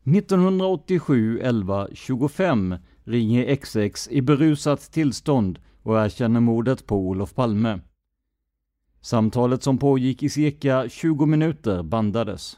1987 0.03 1.39
11 1.39 1.87
25 1.93 2.75
ringer 3.07 3.55
XX 3.55 4.07
i 4.11 4.21
berusat 4.21 4.91
tillstånd 4.91 5.59
och 5.83 5.99
erkänner 5.99 6.39
mordet 6.39 6.87
på 6.87 6.97
Olof 6.97 7.33
Palme. 7.33 7.79
Samtalet 9.01 9.63
som 9.63 9.77
pågick 9.77 10.23
i 10.23 10.29
cirka 10.29 10.89
20 10.89 11.25
minuter 11.25 11.83
bandades. 11.83 12.57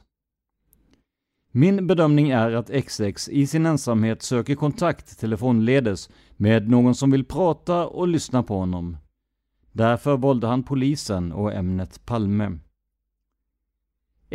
Min 1.52 1.88
bedömning 1.88 2.30
är 2.30 2.52
att 2.52 2.86
XX 2.86 3.30
i 3.30 3.48
sin 3.48 3.66
ensamhet 3.66 4.22
söker 4.22 4.56
kontakt 4.56 5.20
telefonledes 5.20 6.10
med 6.38 6.70
någon 6.70 6.96
som 6.96 7.12
vill 7.12 7.26
prata 7.26 7.88
och 7.88 8.08
lyssna 8.08 8.44
på 8.44 8.60
honom. 8.60 8.98
Därför 9.72 10.18
valde 10.18 10.48
han 10.48 10.64
polisen 10.64 11.32
och 11.32 11.54
ämnet 11.54 12.06
Palme. 12.06 12.58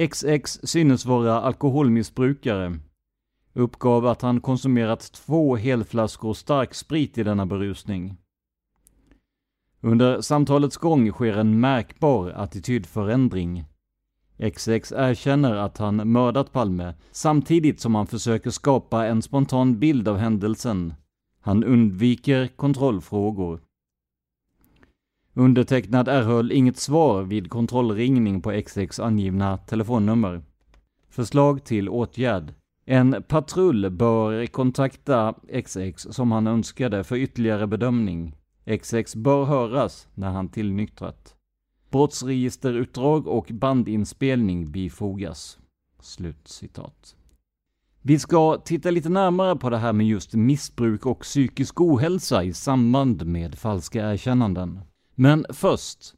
XX 0.09 0.61
synes 0.62 1.07
vara 1.07 1.40
alkoholmissbrukare. 1.40 2.79
Uppgav 3.55 4.07
att 4.07 4.23
han 4.23 4.40
konsumerat 4.40 5.12
två 5.12 5.57
helflaskor 5.57 6.35
starksprit 6.35 7.19
i 7.19 7.23
denna 7.23 7.47
berusning. 7.47 8.17
Under 9.81 10.21
samtalets 10.21 10.77
gång 10.77 11.12
sker 11.12 11.37
en 11.37 11.61
märkbar 11.61 12.31
attitydförändring. 12.31 13.64
XX 14.55 14.93
erkänner 14.93 15.57
att 15.57 15.79
han 15.79 16.12
mördat 16.12 16.53
Palme 16.53 16.95
samtidigt 17.11 17.81
som 17.81 17.95
han 17.95 18.07
försöker 18.07 18.51
skapa 18.51 19.07
en 19.07 19.23
spontan 19.23 19.79
bild 19.79 20.09
av 20.09 20.17
händelsen. 20.17 20.95
Han 21.40 21.64
undviker 21.64 22.47
kontrollfrågor. 22.47 23.61
Undertecknad 25.35 26.09
erhöll 26.09 26.53
inget 26.53 26.77
svar 26.77 27.23
vid 27.23 27.51
kontrollringning 27.51 28.43
på 28.43 28.62
XX 28.62 29.01
angivna 29.01 29.59
telefonnummer. 29.59 30.43
Förslag 31.09 31.64
till 31.64 31.88
åtgärd. 31.88 32.55
En 32.85 33.23
patrull 33.29 33.90
bör 33.90 34.47
kontakta 34.47 35.35
XX 35.64 36.07
som 36.11 36.33
han 36.33 36.47
önskade 36.47 37.05
för 37.05 37.16
ytterligare 37.16 37.66
bedömning. 37.66 38.37
XX 38.83 39.16
bör 39.16 39.44
höras 39.44 40.09
när 40.14 40.31
han 40.31 40.49
tillnyktrat. 40.49 41.35
Brottsregisterutdrag 41.90 43.27
och 43.27 43.47
bandinspelning 43.53 44.73
bifogas. 44.73 45.59
Slut 46.01 46.49
citat. 46.49 47.16
Vi 48.03 48.18
ska 48.18 48.57
titta 48.64 48.90
lite 48.90 49.09
närmare 49.09 49.57
på 49.57 49.70
det 49.70 49.79
här 49.79 49.92
med 49.92 50.07
just 50.07 50.35
missbruk 50.35 51.07
och 51.07 51.20
psykisk 51.20 51.81
ohälsa 51.81 52.44
i 52.44 52.53
samband 52.53 53.27
med 53.27 53.55
falska 53.55 54.12
erkännanden. 54.12 54.81
Men 55.14 55.47
först, 55.51 56.14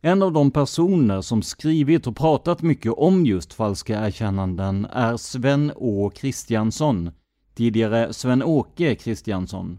en 0.00 0.22
av 0.22 0.32
de 0.32 0.50
personer 0.50 1.20
som 1.20 1.42
skrivit 1.42 2.06
och 2.06 2.16
pratat 2.16 2.62
mycket 2.62 2.92
om 2.92 3.26
just 3.26 3.54
falska 3.54 4.06
erkännanden 4.06 4.86
är 4.92 5.16
Sven 5.16 5.72
Å 5.76 6.10
Kristiansson, 6.10 7.10
tidigare 7.54 8.12
Sven-Åke 8.12 8.94
Kristiansson. 8.94 9.78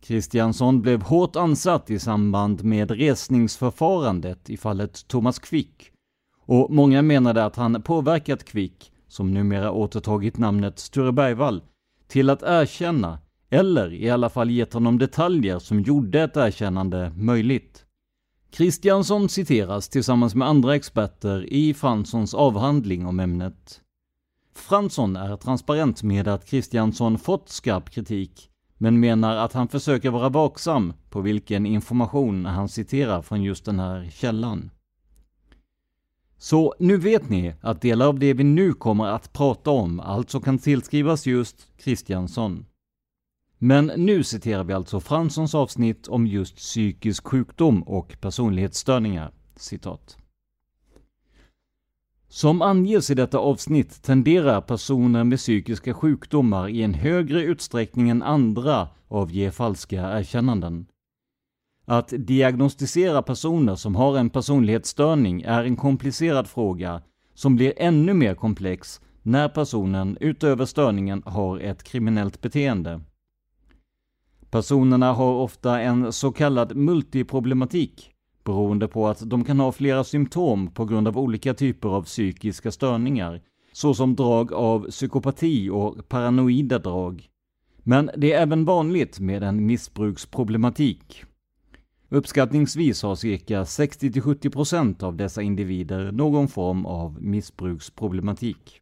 Kristiansson 0.00 0.82
blev 0.82 1.02
hårt 1.02 1.36
ansatt 1.36 1.90
i 1.90 1.98
samband 1.98 2.64
med 2.64 2.90
resningsförfarandet 2.90 4.50
i 4.50 4.56
fallet 4.56 5.08
Thomas 5.08 5.38
Quick 5.38 5.90
och 6.46 6.70
många 6.70 7.02
menade 7.02 7.44
att 7.44 7.56
han 7.56 7.82
påverkat 7.82 8.44
Quick, 8.44 8.92
som 9.08 9.34
numera 9.34 9.72
återtagit 9.72 10.38
namnet 10.38 10.78
Sture 10.78 11.12
Bergvall, 11.12 11.62
till 12.08 12.30
att 12.30 12.42
erkänna, 12.42 13.18
eller 13.50 13.92
i 13.94 14.10
alla 14.10 14.30
fall 14.30 14.50
gett 14.50 14.72
honom 14.72 14.98
detaljer 14.98 15.58
som 15.58 15.80
gjorde 15.80 16.22
ett 16.22 16.36
erkännande 16.36 17.12
möjligt. 17.16 17.81
Kristiansson 18.52 19.28
citeras 19.28 19.88
tillsammans 19.88 20.34
med 20.34 20.48
andra 20.48 20.74
experter 20.76 21.52
i 21.52 21.74
Franssons 21.74 22.34
avhandling 22.34 23.06
om 23.06 23.20
ämnet. 23.20 23.80
Fransson 24.54 25.16
är 25.16 25.36
transparent 25.36 26.02
med 26.02 26.28
att 26.28 26.46
Kristiansson 26.46 27.18
fått 27.18 27.48
skarp 27.48 27.90
kritik 27.90 28.50
men 28.78 29.00
menar 29.00 29.36
att 29.36 29.52
han 29.52 29.68
försöker 29.68 30.10
vara 30.10 30.28
vaksam 30.28 30.92
på 31.10 31.20
vilken 31.20 31.66
information 31.66 32.46
han 32.46 32.68
citerar 32.68 33.22
från 33.22 33.42
just 33.42 33.64
den 33.64 33.78
här 33.78 34.10
källan. 34.10 34.70
Så 36.38 36.74
nu 36.78 36.96
vet 36.96 37.28
ni 37.28 37.54
att 37.60 37.80
delar 37.80 38.06
av 38.06 38.18
det 38.18 38.34
vi 38.34 38.44
nu 38.44 38.72
kommer 38.72 39.06
att 39.06 39.32
prata 39.32 39.70
om 39.70 40.00
alltså 40.00 40.40
kan 40.40 40.58
tillskrivas 40.58 41.26
just 41.26 41.68
Kristiansson. 41.76 42.66
Men 43.64 43.86
nu 43.86 44.22
citerar 44.22 44.64
vi 44.64 44.72
alltså 44.72 45.00
Franssons 45.00 45.54
avsnitt 45.54 46.08
om 46.08 46.26
just 46.26 46.56
psykisk 46.56 47.26
sjukdom 47.26 47.82
och 47.82 48.16
personlighetsstörningar. 48.20 49.30
Citat. 49.56 50.16
Som 52.28 52.62
anges 52.62 53.10
i 53.10 53.14
detta 53.14 53.38
avsnitt 53.38 54.02
tenderar 54.02 54.60
personer 54.60 55.24
med 55.24 55.38
psykiska 55.38 55.94
sjukdomar 55.94 56.68
i 56.68 56.82
en 56.82 56.94
högre 56.94 57.42
utsträckning 57.42 58.08
än 58.08 58.22
andra 58.22 58.88
avge 59.08 59.50
falska 59.50 60.18
erkännanden. 60.18 60.86
Att 61.84 62.12
diagnostisera 62.18 63.22
personer 63.22 63.74
som 63.74 63.94
har 63.94 64.18
en 64.18 64.30
personlighetsstörning 64.30 65.42
är 65.42 65.64
en 65.64 65.76
komplicerad 65.76 66.46
fråga 66.48 67.02
som 67.34 67.56
blir 67.56 67.72
ännu 67.76 68.14
mer 68.14 68.34
komplex 68.34 69.00
när 69.22 69.48
personen 69.48 70.16
utöver 70.20 70.64
störningen 70.64 71.22
har 71.26 71.58
ett 71.58 71.82
kriminellt 71.82 72.40
beteende. 72.40 73.00
Personerna 74.52 75.12
har 75.12 75.32
ofta 75.34 75.80
en 75.80 76.12
så 76.12 76.32
kallad 76.32 76.76
multiproblematik, 76.76 78.10
beroende 78.44 78.88
på 78.88 79.08
att 79.08 79.30
de 79.30 79.44
kan 79.44 79.60
ha 79.60 79.72
flera 79.72 80.04
symptom 80.04 80.70
på 80.70 80.84
grund 80.84 81.08
av 81.08 81.18
olika 81.18 81.54
typer 81.54 81.88
av 81.88 82.02
psykiska 82.02 82.70
störningar, 82.70 83.40
såsom 83.72 84.16
drag 84.16 84.52
av 84.52 84.90
psykopati 84.90 85.68
och 85.68 86.08
paranoida 86.08 86.78
drag. 86.78 87.28
Men 87.82 88.10
det 88.16 88.32
är 88.32 88.42
även 88.42 88.64
vanligt 88.64 89.20
med 89.20 89.42
en 89.42 89.66
missbruksproblematik. 89.66 91.24
Uppskattningsvis 92.08 93.02
har 93.02 93.14
cirka 93.14 93.64
60-70% 93.64 95.02
av 95.02 95.16
dessa 95.16 95.42
individer 95.42 96.12
någon 96.12 96.48
form 96.48 96.86
av 96.86 97.22
missbruksproblematik. 97.22 98.81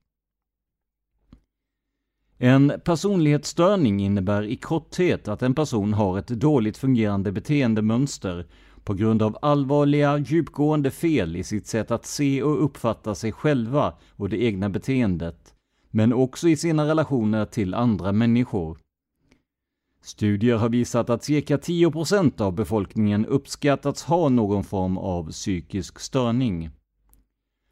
En 2.42 2.72
personlighetsstörning 2.84 4.00
innebär 4.00 4.42
i 4.42 4.56
korthet 4.56 5.28
att 5.28 5.42
en 5.42 5.54
person 5.54 5.92
har 5.92 6.18
ett 6.18 6.28
dåligt 6.28 6.76
fungerande 6.76 7.32
beteendemönster 7.32 8.46
på 8.84 8.94
grund 8.94 9.22
av 9.22 9.38
allvarliga, 9.42 10.18
djupgående 10.18 10.90
fel 10.90 11.36
i 11.36 11.44
sitt 11.44 11.66
sätt 11.66 11.90
att 11.90 12.06
se 12.06 12.42
och 12.42 12.64
uppfatta 12.64 13.14
sig 13.14 13.32
själva 13.32 13.94
och 14.16 14.28
det 14.28 14.42
egna 14.42 14.68
beteendet, 14.68 15.54
men 15.90 16.12
också 16.12 16.48
i 16.48 16.56
sina 16.56 16.86
relationer 16.86 17.44
till 17.44 17.74
andra 17.74 18.12
människor. 18.12 18.78
Studier 20.02 20.56
har 20.56 20.68
visat 20.68 21.10
att 21.10 21.24
cirka 21.24 21.56
10% 21.56 22.40
av 22.40 22.52
befolkningen 22.52 23.26
uppskattats 23.26 24.02
ha 24.02 24.28
någon 24.28 24.64
form 24.64 24.98
av 24.98 25.30
psykisk 25.30 25.98
störning. 25.98 26.70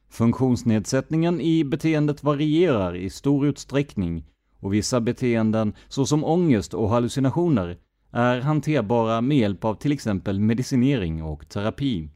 Funktionsnedsättningen 0.09 1.41
i 1.41 1.65
beteendet 1.65 2.23
varierar 2.23 2.97
i 2.97 3.11
stor 3.11 3.47
utsträckning 3.47 4.25
och 4.61 4.75
vissa 4.75 5.01
beteenden, 5.01 5.75
såsom 5.89 6.25
ångest 6.25 6.75
och 6.75 6.89
hallucinationer, 6.89 7.79
är 8.11 8.41
hanterbara 8.41 9.21
med 9.21 9.39
hjälp 9.39 9.65
av 9.65 9.75
till 9.75 9.93
exempel 9.93 10.41
medicinering 10.41 11.23
och 11.23 11.49
terapi. 11.49 12.09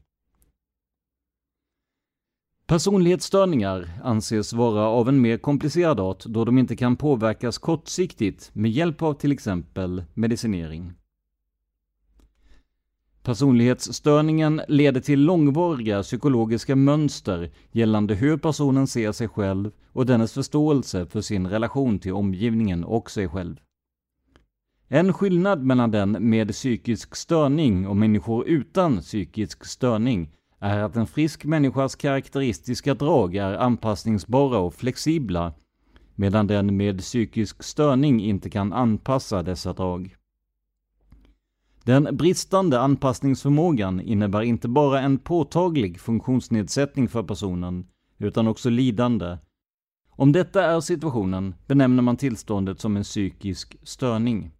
Personlighetsstörningar 2.65 3.89
anses 4.03 4.53
vara 4.53 4.81
av 4.81 5.09
en 5.09 5.21
mer 5.21 5.37
komplicerad 5.37 5.99
art 5.99 6.25
då 6.25 6.45
de 6.45 6.57
inte 6.57 6.75
kan 6.75 6.95
påverkas 6.95 7.57
kortsiktigt 7.57 8.49
med 8.53 8.71
hjälp 8.71 9.01
av 9.01 9.13
till 9.13 9.31
exempel 9.31 10.03
medicinering. 10.13 10.93
Personlighetsstörningen 13.23 14.61
leder 14.67 15.01
till 15.01 15.19
långvariga 15.19 16.03
psykologiska 16.03 16.75
mönster 16.75 17.51
gällande 17.71 18.15
hur 18.15 18.37
personen 18.37 18.87
ser 18.87 19.11
sig 19.11 19.27
själv 19.27 19.71
och 19.91 20.05
dennes 20.05 20.33
förståelse 20.33 21.05
för 21.05 21.21
sin 21.21 21.47
relation 21.47 21.99
till 21.99 22.13
omgivningen 22.13 22.83
och 22.83 23.11
sig 23.11 23.27
själv. 23.27 23.55
En 24.87 25.13
skillnad 25.13 25.63
mellan 25.63 25.91
den 25.91 26.29
med 26.29 26.51
psykisk 26.51 27.15
störning 27.15 27.87
och 27.87 27.95
människor 27.95 28.47
utan 28.47 28.97
psykisk 28.97 29.65
störning 29.65 30.29
är 30.59 30.79
att 30.79 30.95
en 30.95 31.07
frisk 31.07 31.45
människas 31.45 31.95
karaktäristiska 31.95 32.93
drag 32.93 33.35
är 33.35 33.53
anpassningsbara 33.53 34.57
och 34.57 34.73
flexibla, 34.73 35.53
medan 36.15 36.47
den 36.47 36.77
med 36.77 36.99
psykisk 36.99 37.63
störning 37.63 38.21
inte 38.21 38.49
kan 38.49 38.73
anpassa 38.73 39.43
dessa 39.43 39.73
drag. 39.73 40.15
Den 41.83 42.17
bristande 42.17 42.79
anpassningsförmågan 42.79 44.01
innebär 44.01 44.41
inte 44.41 44.67
bara 44.67 44.99
en 44.99 45.17
påtaglig 45.17 45.99
funktionsnedsättning 45.99 47.07
för 47.07 47.23
personen, 47.23 47.87
utan 48.17 48.47
också 48.47 48.69
lidande. 48.69 49.37
Om 50.09 50.31
detta 50.31 50.63
är 50.63 50.79
situationen 50.79 51.55
benämner 51.67 52.03
man 52.03 52.17
tillståndet 52.17 52.79
som 52.79 52.97
en 52.97 53.03
psykisk 53.03 53.77
störning. 53.83 54.51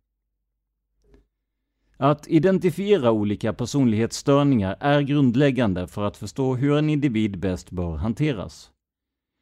Att 1.98 2.28
identifiera 2.28 3.12
olika 3.12 3.54
personlighetsstörningar 3.54 4.78
är 4.80 5.02
grundläggande 5.02 5.88
för 5.88 6.04
att 6.04 6.18
förstå 6.18 6.56
hur 6.56 6.78
en 6.78 6.90
individ 6.90 7.40
bäst 7.40 7.72
bör 7.72 7.96
hanteras. 7.96 8.72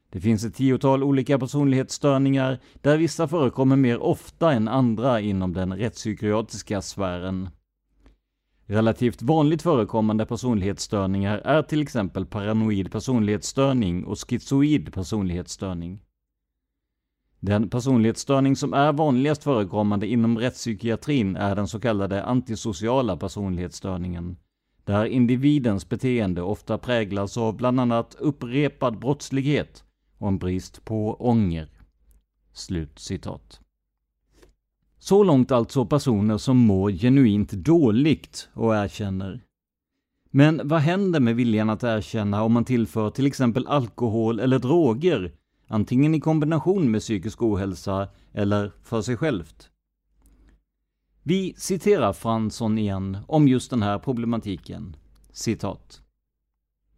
Det 0.09 0.19
finns 0.21 0.43
ett 0.43 0.55
tiotal 0.55 1.03
olika 1.03 1.39
personlighetsstörningar 1.39 2.59
där 2.81 2.97
vissa 2.97 3.27
förekommer 3.27 3.75
mer 3.75 3.99
ofta 3.99 4.51
än 4.51 4.67
andra 4.67 5.21
inom 5.21 5.53
den 5.53 5.73
rättspsykiatriska 5.73 6.81
sfären. 6.81 7.49
Relativt 8.71 9.21
vanligt 9.21 9.61
förekommande 9.61 10.25
personlighetsstörningar 10.25 11.37
är 11.37 11.61
till 11.63 11.81
exempel 11.81 12.25
paranoid 12.25 12.91
personlighetsstörning 12.91 14.05
och 14.05 14.29
schizoid 14.29 14.93
personlighetsstörning. 14.93 16.01
Den 17.39 17.69
personlighetsstörning 17.69 18.55
som 18.55 18.73
är 18.73 18.93
vanligast 18.93 19.43
förekommande 19.43 20.07
inom 20.07 20.37
rättspsykiatrin 20.37 21.35
är 21.35 21.55
den 21.55 21.67
så 21.67 21.79
kallade 21.79 22.23
antisociala 22.23 23.17
personlighetsstörningen, 23.17 24.37
där 24.83 25.05
individens 25.05 25.89
beteende 25.89 26.41
ofta 26.41 26.77
präglas 26.77 27.37
av 27.37 27.57
bland 27.57 27.79
annat 27.79 28.15
upprepad 28.19 28.99
brottslighet 28.99 29.83
och 30.17 30.27
en 30.27 30.37
brist 30.37 30.85
på 30.85 31.15
ånger. 31.15 31.69
Slut 32.53 32.99
citat. 32.99 33.60
Så 35.03 35.23
långt 35.23 35.51
alltså 35.51 35.85
personer 35.85 36.37
som 36.37 36.57
mår 36.57 36.91
genuint 36.91 37.51
dåligt 37.51 38.49
och 38.53 38.75
erkänner. 38.75 39.43
Men 40.31 40.61
vad 40.63 40.81
händer 40.81 41.19
med 41.19 41.35
viljan 41.35 41.69
att 41.69 41.83
erkänna 41.83 42.43
om 42.43 42.53
man 42.53 42.65
tillför 42.65 43.09
till 43.09 43.25
exempel 43.25 43.67
alkohol 43.67 44.39
eller 44.39 44.59
droger, 44.59 45.31
antingen 45.67 46.15
i 46.15 46.19
kombination 46.19 46.91
med 46.91 47.01
psykisk 47.01 47.41
ohälsa 47.41 48.07
eller 48.33 48.71
för 48.83 49.01
sig 49.01 49.17
självt? 49.17 49.69
Vi 51.23 51.53
citerar 51.57 52.13
Fransson 52.13 52.77
igen 52.77 53.17
om 53.27 53.47
just 53.47 53.69
den 53.69 53.81
här 53.81 53.99
problematiken. 53.99 54.95
Citat. 55.31 56.01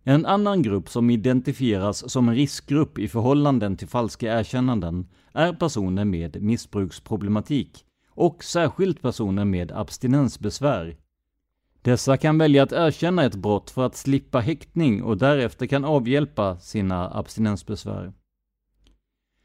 En 0.03 0.25
annan 0.25 0.61
grupp 0.61 0.89
som 0.89 1.09
identifieras 1.09 2.11
som 2.11 2.29
en 2.29 2.35
riskgrupp 2.35 2.99
i 2.99 3.07
förhållanden 3.07 3.77
till 3.77 3.87
falska 3.87 4.39
erkännanden 4.39 5.07
är 5.31 5.53
personer 5.53 6.05
med 6.05 6.41
missbruksproblematik 6.41 7.85
och 8.15 8.43
särskilt 8.43 9.01
personer 9.01 9.45
med 9.45 9.71
abstinensbesvär. 9.71 10.97
Dessa 11.81 12.17
kan 12.17 12.37
välja 12.37 12.63
att 12.63 12.71
erkänna 12.71 13.23
ett 13.23 13.35
brott 13.35 13.69
för 13.69 13.85
att 13.85 13.95
slippa 13.95 14.39
häktning 14.39 15.03
och 15.03 15.17
därefter 15.17 15.65
kan 15.65 15.85
avhjälpa 15.85 16.59
sina 16.59 17.17
abstinensbesvär. 17.17 18.13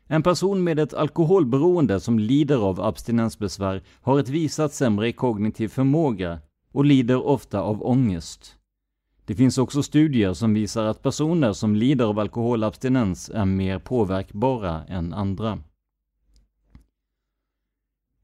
En 0.06 0.22
person 0.22 0.64
med 0.64 0.78
ett 0.78 0.94
alkoholberoende 0.94 2.00
som 2.00 2.18
lider 2.18 2.56
av 2.56 2.80
abstinensbesvär 2.80 3.82
har 4.00 4.20
ett 4.20 4.28
visat 4.28 4.72
sämre 4.72 5.12
kognitiv 5.12 5.68
förmåga 5.68 6.40
och 6.72 6.84
lider 6.84 7.26
ofta 7.26 7.60
av 7.60 7.86
ångest. 7.86 8.54
Det 9.24 9.34
finns 9.34 9.58
också 9.58 9.82
studier 9.82 10.32
som 10.32 10.54
visar 10.54 10.84
att 10.84 11.02
personer 11.02 11.52
som 11.52 11.76
lider 11.76 12.04
av 12.04 12.18
alkoholabstinens 12.18 13.30
är 13.34 13.44
mer 13.44 13.78
påverkbara 13.78 14.84
än 14.84 15.12
andra. 15.12 15.58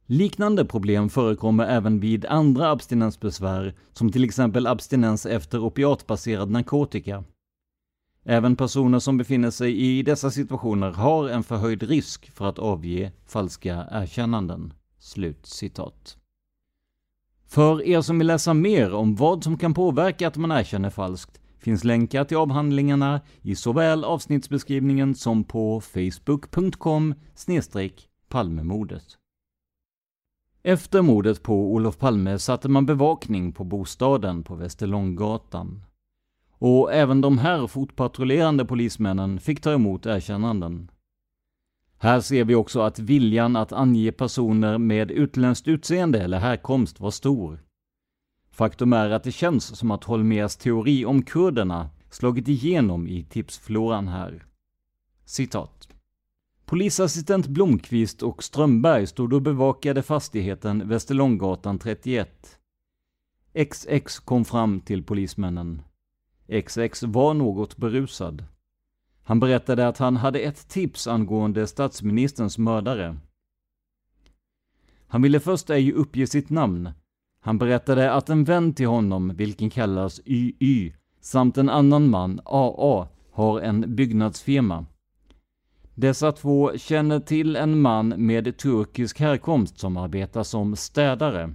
Liknande 0.06 0.64
problem 0.64 1.08
förekommer 1.08 1.64
även 1.66 2.00
vid 2.00 2.26
andra 2.26 2.70
abstinensbesvär, 2.70 3.74
som 3.92 4.12
till 4.12 4.24
exempel 4.24 4.66
abstinens 4.66 5.26
efter 5.26 5.58
opiatbaserad 5.58 6.50
narkotika. 6.50 7.24
Även 8.24 8.56
personer 8.56 8.98
som 8.98 9.16
befinner 9.18 9.50
sig 9.50 9.76
i 9.80 10.02
dessa 10.02 10.30
situationer 10.30 10.90
har 10.90 11.28
en 11.28 11.42
förhöjd 11.42 11.82
risk 11.82 12.30
för 12.30 12.48
att 12.48 12.58
avge 12.58 13.12
falska 13.26 13.86
erkännanden.” 13.90 14.72
Slut 14.98 15.46
citat. 15.46 16.16
För 17.46 17.82
er 17.82 18.00
som 18.00 18.18
vill 18.18 18.26
läsa 18.26 18.54
mer 18.54 18.94
om 18.94 19.16
vad 19.16 19.44
som 19.44 19.58
kan 19.58 19.74
påverka 19.74 20.28
att 20.28 20.36
man 20.36 20.52
erkänner 20.52 20.90
falskt 20.90 21.40
finns 21.58 21.84
länkar 21.84 22.24
till 22.24 22.36
avhandlingarna 22.36 23.20
i 23.42 23.54
såväl 23.54 24.04
avsnittsbeskrivningen 24.04 25.14
som 25.14 25.44
på 25.44 25.80
facebook.com 25.80 27.14
Palmemordet. 28.28 29.18
Efter 30.66 31.02
mordet 31.02 31.42
på 31.42 31.72
Olof 31.72 31.98
Palme 31.98 32.38
satte 32.38 32.68
man 32.68 32.86
bevakning 32.86 33.52
på 33.52 33.64
bostaden 33.64 34.42
på 34.42 34.54
Västerlånggatan. 34.54 35.82
Och 36.58 36.92
även 36.92 37.20
de 37.20 37.38
här 37.38 37.66
fotpatrullerande 37.66 38.64
polismännen 38.64 39.40
fick 39.40 39.60
ta 39.60 39.72
emot 39.72 40.06
erkännanden. 40.06 40.90
Här 41.98 42.20
ser 42.20 42.44
vi 42.44 42.54
också 42.54 42.80
att 42.80 42.98
viljan 42.98 43.56
att 43.56 43.72
ange 43.72 44.12
personer 44.12 44.78
med 44.78 45.10
utländskt 45.10 45.68
utseende 45.68 46.20
eller 46.20 46.38
härkomst 46.38 47.00
var 47.00 47.10
stor. 47.10 47.62
Faktum 48.50 48.92
är 48.92 49.10
att 49.10 49.24
det 49.24 49.32
känns 49.32 49.78
som 49.78 49.90
att 49.90 50.04
Holmers 50.04 50.56
teori 50.56 51.04
om 51.04 51.22
kurderna 51.22 51.90
slagit 52.10 52.48
igenom 52.48 53.08
i 53.08 53.24
tipsfloran 53.24 54.08
här. 54.08 54.46
Citat. 55.24 55.93
Polisassistent 56.66 57.46
Blomqvist 57.46 58.22
och 58.22 58.44
Strömberg 58.44 59.06
stod 59.06 59.32
och 59.32 59.42
bevakade 59.42 60.02
fastigheten 60.02 60.88
Västerlånggatan 60.88 61.78
31. 61.78 62.58
XX 63.54 64.18
kom 64.18 64.44
fram 64.44 64.80
till 64.80 65.02
polismännen. 65.02 65.82
XX 66.64 67.02
var 67.02 67.34
något 67.34 67.76
berusad. 67.76 68.44
Han 69.22 69.40
berättade 69.40 69.88
att 69.88 69.98
han 69.98 70.16
hade 70.16 70.38
ett 70.38 70.68
tips 70.68 71.06
angående 71.06 71.66
statsministerns 71.66 72.58
mördare. 72.58 73.16
Han 75.06 75.22
ville 75.22 75.40
först 75.40 75.70
ej 75.70 75.92
uppge 75.92 76.26
sitt 76.26 76.50
namn. 76.50 76.90
Han 77.40 77.58
berättade 77.58 78.12
att 78.12 78.30
en 78.30 78.44
vän 78.44 78.74
till 78.74 78.86
honom, 78.86 79.32
vilken 79.36 79.70
kallas 79.70 80.20
YY, 80.26 80.92
samt 81.20 81.58
en 81.58 81.68
annan 81.68 82.10
man, 82.10 82.40
AA, 82.44 83.08
har 83.32 83.60
en 83.60 83.96
byggnadsfirma. 83.96 84.86
Dessa 85.94 86.32
två 86.32 86.72
känner 86.76 87.20
till 87.20 87.56
en 87.56 87.80
man 87.80 88.08
med 88.08 88.56
turkisk 88.56 89.20
härkomst 89.20 89.78
som 89.78 89.96
arbetar 89.96 90.42
som 90.42 90.76
städare. 90.76 91.54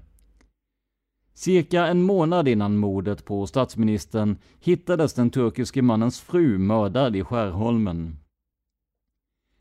Cirka 1.34 1.88
en 1.88 2.04
månad 2.04 2.48
innan 2.48 2.78
mordet 2.78 3.26
på 3.26 3.48
statsministern 3.48 4.38
hittades 4.60 5.14
den 5.14 5.30
turkiske 5.30 5.82
mannens 5.82 6.22
fru 6.22 6.58
mördad 6.58 7.16
i 7.16 7.24
Skärholmen. 7.24 8.18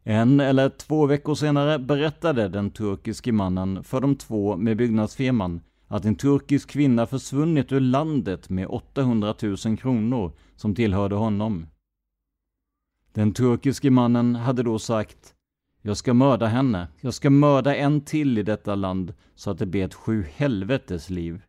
En 0.02 0.40
eller 0.40 0.68
två 0.68 1.06
veckor 1.06 1.34
senare 1.34 1.78
berättade 1.78 2.48
den 2.48 2.70
turkiske 2.70 3.32
mannen 3.32 3.84
för 3.84 4.00
de 4.00 4.16
två 4.16 4.56
med 4.56 4.76
byggnadsfirman 4.76 5.60
att 5.88 6.04
en 6.04 6.16
turkisk 6.16 6.70
kvinna 6.70 7.06
försvunnit 7.06 7.72
ur 7.72 7.80
landet 7.80 8.50
med 8.50 8.66
800 8.68 9.34
000 9.42 9.76
kronor 9.78 10.32
som 10.56 10.74
tillhörde 10.74 11.14
honom. 11.14 11.66
Den 13.12 13.32
turkiske 13.32 13.90
mannen 13.90 14.34
hade 14.34 14.62
då 14.62 14.78
sagt 14.78 15.34
jag 15.82 15.96
ska 15.96 16.14
mörda 16.14 16.46
henne. 16.46 16.88
Jag 17.00 17.14
ska 17.14 17.30
mörda 17.30 17.76
en 17.76 18.00
till 18.00 18.38
i 18.38 18.42
detta 18.42 18.74
land 18.74 19.14
så 19.34 19.50
att 19.50 19.58
det 19.58 19.66
blir 19.66 19.84
ett 19.84 19.94
sju 19.94 20.24
helvetes 20.34 21.10
liv. 21.10 21.42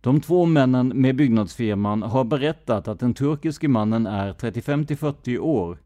De 0.00 0.20
två 0.20 0.46
männen 0.46 0.88
med 0.88 1.16
byggnadsfirman 1.16 2.02
har 2.02 2.24
berättat 2.24 2.88
att 2.88 3.00
den 3.00 3.14
turkiske 3.14 3.68
mannen 3.68 4.06
är 4.06 4.32
35 4.32 4.86
40 4.86 5.38
år. 5.38 5.78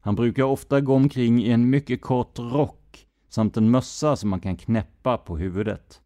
Han 0.00 0.14
brukar 0.14 0.42
ofta 0.42 0.80
gå 0.80 0.94
omkring 0.94 1.42
i 1.42 1.50
en 1.50 1.70
mycket 1.70 2.02
kort 2.02 2.38
rock 2.38 3.06
samt 3.28 3.56
en 3.56 3.70
mössa 3.70 4.16
som 4.16 4.30
man 4.30 4.40
kan 4.40 4.56
knäppa 4.56 5.18
på 5.18 5.36
huvudet. 5.36 6.00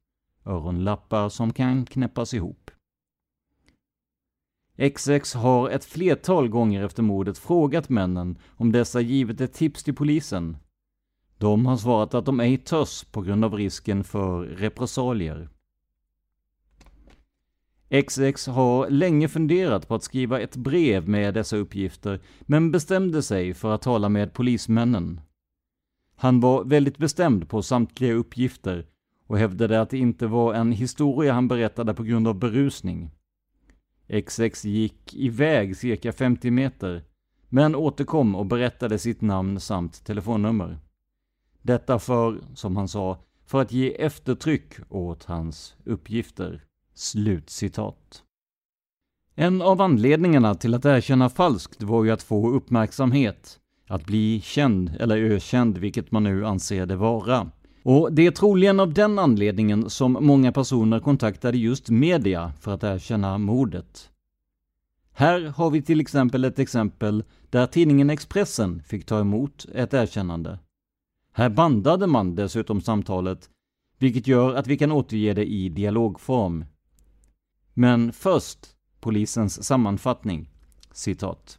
Öronlappar 0.46 1.29
som 1.29 1.53
kan 1.53 1.87
knäppas 1.87 2.35
ihop. 2.35 2.70
XX 4.79 5.35
har 5.35 5.71
ett 5.71 5.85
flertal 5.85 6.49
gånger 6.49 6.85
efter 6.85 7.03
mordet 7.03 7.38
frågat 7.38 7.88
männen 7.88 8.38
om 8.57 8.73
dessa 8.73 9.01
givit 9.01 9.41
ett 9.41 9.53
tips 9.53 9.85
till 9.85 9.95
polisen. 9.95 10.57
De 11.38 11.67
har 11.67 11.77
svarat 11.77 12.14
att 12.14 12.27
de 12.27 12.41
ej 12.41 12.59
törs 12.59 13.05
på 13.05 13.21
grund 13.21 13.45
av 13.45 13.55
risken 13.55 14.05
för 14.05 14.45
repressalier. 14.45 15.49
XX 17.91 18.47
har 18.47 18.91
länge 18.91 19.29
funderat 19.29 19.88
på 19.88 19.95
att 19.95 20.03
skriva 20.03 20.41
ett 20.41 20.57
brev 20.57 21.09
med 21.09 21.35
dessa 21.35 21.57
uppgifter, 21.57 22.21
men 22.41 22.71
bestämde 22.71 23.23
sig 23.23 23.55
för 23.55 23.75
att 23.75 23.83
tala 23.83 24.09
med 24.09 24.33
polismännen. 24.33 25.21
Han 26.17 26.41
var 26.41 26.64
väldigt 26.64 26.99
bestämd 26.99 27.49
på 27.49 27.62
samtliga 27.62 28.12
uppgifter 28.12 28.87
och 29.27 29.38
hävdade 29.38 29.81
att 29.81 29.91
det 29.91 29.99
inte 29.99 30.27
var 30.27 30.55
en 30.55 30.73
historia 30.73 31.33
han 31.33 31.49
berättade 31.49 31.95
på 31.95 32.03
grund 32.03 32.29
av 32.29 32.38
berusning. 32.38 33.11
XX 34.09 34.64
gick 34.64 35.14
iväg 35.14 35.77
cirka 35.77 36.12
50 36.12 36.51
meter, 36.51 37.03
men 37.49 37.75
återkom 37.75 38.35
och 38.35 38.47
berättade 38.47 38.99
sitt 38.99 39.21
namn 39.21 39.61
samt 39.61 40.05
telefonnummer. 40.05 40.79
Detta 41.62 41.99
för, 41.99 42.40
som 42.55 42.77
han 42.77 42.88
sa, 42.88 43.18
för 43.47 43.61
att 43.61 43.73
ge 43.73 44.05
eftertryck 44.05 44.75
åt 44.88 45.25
hans 45.25 45.77
uppgifter. 45.85 46.64
Slutcitat. 46.94 48.23
En 49.35 49.62
av 49.62 49.81
anledningarna 49.81 50.55
till 50.55 50.75
att 50.75 50.85
erkänna 50.85 51.29
falskt 51.29 51.83
var 51.83 52.05
ju 52.05 52.11
att 52.11 52.23
få 52.23 52.51
uppmärksamhet, 52.51 53.61
att 53.88 54.07
bli 54.07 54.40
känd 54.40 54.97
eller 55.01 55.16
ökänd, 55.16 55.79
vilket 55.79 56.11
man 56.11 56.25
nu 56.25 56.47
anser 56.47 56.87
det 56.87 56.97
vara. 56.97 57.51
Och 57.83 58.12
det 58.12 58.27
är 58.27 58.31
troligen 58.31 58.81
av 58.81 58.95
den 58.95 59.19
anledningen 59.19 59.91
som 59.91 60.12
många 60.12 60.53
personer 60.53 61.01
kontaktade 61.01 61.59
just 61.59 61.91
media 61.91 62.53
för 62.61 62.75
att 62.75 62.85
erkänna 62.85 63.38
mordet. 63.38 64.11
Här 65.12 65.41
har 65.41 65.71
vi 65.71 65.83
till 65.83 66.01
exempel 66.01 66.45
ett 66.45 66.59
exempel 66.59 67.25
där 67.51 67.67
tidningen 67.67 68.11
Expressen 68.11 68.83
fick 68.83 69.07
ta 69.07 69.21
emot 69.21 69.67
ett 69.75 69.95
erkännande. 69.95 70.59
Här 71.33 71.49
bandade 71.49 72.07
man 72.07 72.35
dessutom 72.35 72.81
samtalet, 72.81 73.51
vilket 73.99 74.27
gör 74.27 74.55
att 74.55 74.67
vi 74.67 74.79
kan 74.79 74.93
återge 74.93 75.35
det 75.35 75.45
i 75.45 75.69
dialogform. 75.69 76.64
Men 77.75 78.12
först 78.12 78.59
polisens 79.01 79.64
sammanfattning. 79.64 80.51
Citat. 80.93 81.59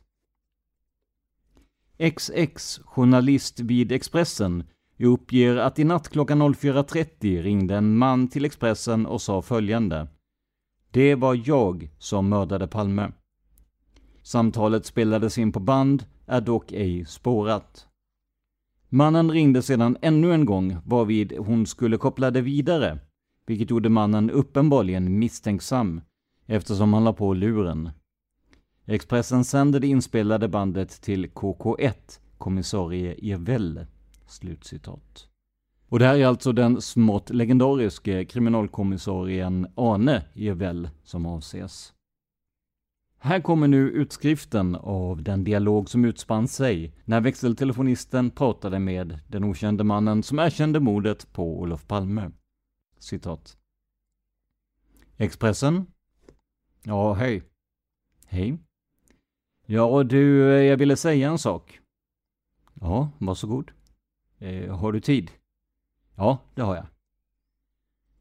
XX, 2.15 2.79
journalist 2.85 3.59
vid 3.59 3.91
Expressen, 3.91 4.63
uppger 5.05 5.55
att 5.55 5.79
i 5.79 5.83
natt 5.83 6.09
klockan 6.09 6.41
04.30 6.41 7.41
ringde 7.41 7.75
en 7.75 7.97
man 7.97 8.27
till 8.27 8.45
Expressen 8.45 9.05
och 9.05 9.21
sa 9.21 9.41
följande. 9.41 10.07
Det 10.91 11.15
var 11.15 11.41
jag 11.45 11.89
som 11.97 12.29
mördade 12.29 12.67
Palme. 12.67 13.11
Samtalet 14.23 14.85
spelades 14.85 15.37
in 15.37 15.51
på 15.51 15.59
band, 15.59 16.05
är 16.25 16.41
dock 16.41 16.71
ej 16.71 17.05
spårat. 17.05 17.87
Mannen 18.89 19.31
ringde 19.31 19.61
sedan 19.61 19.97
ännu 20.01 20.33
en 20.33 20.45
gång 20.45 20.77
varvid 20.85 21.37
hon 21.37 21.65
skulle 21.65 21.97
koppla 21.97 22.31
det 22.31 22.41
vidare, 22.41 22.99
vilket 23.45 23.69
gjorde 23.69 23.89
mannen 23.89 24.29
uppenbarligen 24.29 25.19
misstänksam 25.19 26.01
eftersom 26.45 26.93
han 26.93 27.03
la 27.03 27.13
på 27.13 27.33
luren. 27.33 27.89
Expressen 28.85 29.43
sände 29.43 29.79
det 29.79 29.87
inspelade 29.87 30.47
bandet 30.47 31.01
till 31.01 31.27
KK1, 31.27 32.19
kommissarie 32.37 33.33
Evell. 33.33 33.85
Slutcitat. 34.29 35.27
Och 35.87 35.99
det 35.99 36.05
här 36.05 36.17
är 36.17 36.25
alltså 36.25 36.51
den 36.51 36.81
smått 36.81 37.29
legendariske 37.29 38.25
kriminalkommissarien 38.25 39.67
Arne 39.75 40.25
Jevell 40.33 40.89
som 41.03 41.25
avses. 41.25 41.93
Här 43.17 43.41
kommer 43.41 43.67
nu 43.67 43.89
utskriften 43.89 44.75
av 44.75 45.23
den 45.23 45.43
dialog 45.43 45.89
som 45.89 46.05
utspann 46.05 46.47
sig 46.47 46.93
när 47.05 47.21
växeltelefonisten 47.21 48.31
pratade 48.31 48.79
med 48.79 49.19
den 49.27 49.43
okände 49.43 49.83
mannen 49.83 50.23
som 50.23 50.39
erkände 50.39 50.79
mordet 50.79 51.33
på 51.33 51.59
Olof 51.59 51.87
Palme. 51.87 52.31
Citat. 52.99 53.57
Expressen? 55.17 55.85
Ja, 56.83 57.13
hej. 57.13 57.43
Hej. 58.27 58.57
Ja, 59.65 60.03
du, 60.03 60.53
eh, 60.53 60.63
jag 60.63 60.77
ville 60.77 60.95
säga 60.95 61.29
en 61.29 61.37
sak. 61.37 61.79
Ja, 62.73 63.09
varsågod. 63.17 63.71
Eh, 64.39 64.75
har 64.75 64.91
du 64.91 64.99
tid? 64.99 65.31
Ja, 66.15 66.37
det 66.55 66.61
har 66.61 66.75
jag. 66.75 66.85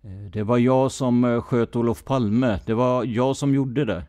Eh, 0.02 0.31
det 0.31 0.42
var 0.42 0.59
jag 0.59 0.92
som 0.92 1.24
eh, 1.24 1.40
sköt 1.40 1.76
Olof 1.76 2.04
Palme. 2.04 2.61
Det 2.66 2.74
var 2.74 3.04
jag 3.04 3.37
som 3.37 3.54
gjorde 3.54 3.85
det. 3.85 4.07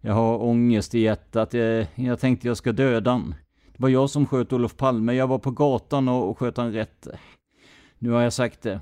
Jag 0.00 0.14
har 0.14 0.42
ångest 0.42 0.94
i 0.94 1.00
hjärtat. 1.00 1.54
Jag, 1.54 1.86
jag 1.94 2.20
tänkte 2.20 2.46
jag 2.46 2.56
ska 2.56 2.72
döda 2.72 3.10
han. 3.10 3.34
Det 3.72 3.82
var 3.82 3.88
jag 3.88 4.10
som 4.10 4.26
sköt 4.26 4.52
Olof 4.52 4.76
Palme. 4.76 5.12
Jag 5.12 5.26
var 5.26 5.38
på 5.38 5.50
gatan 5.50 6.08
och 6.08 6.38
sköt 6.38 6.56
han 6.56 6.72
rätt. 6.72 7.08
Nu 7.98 8.10
har 8.10 8.20
jag 8.20 8.32
sagt 8.32 8.62
det. 8.62 8.80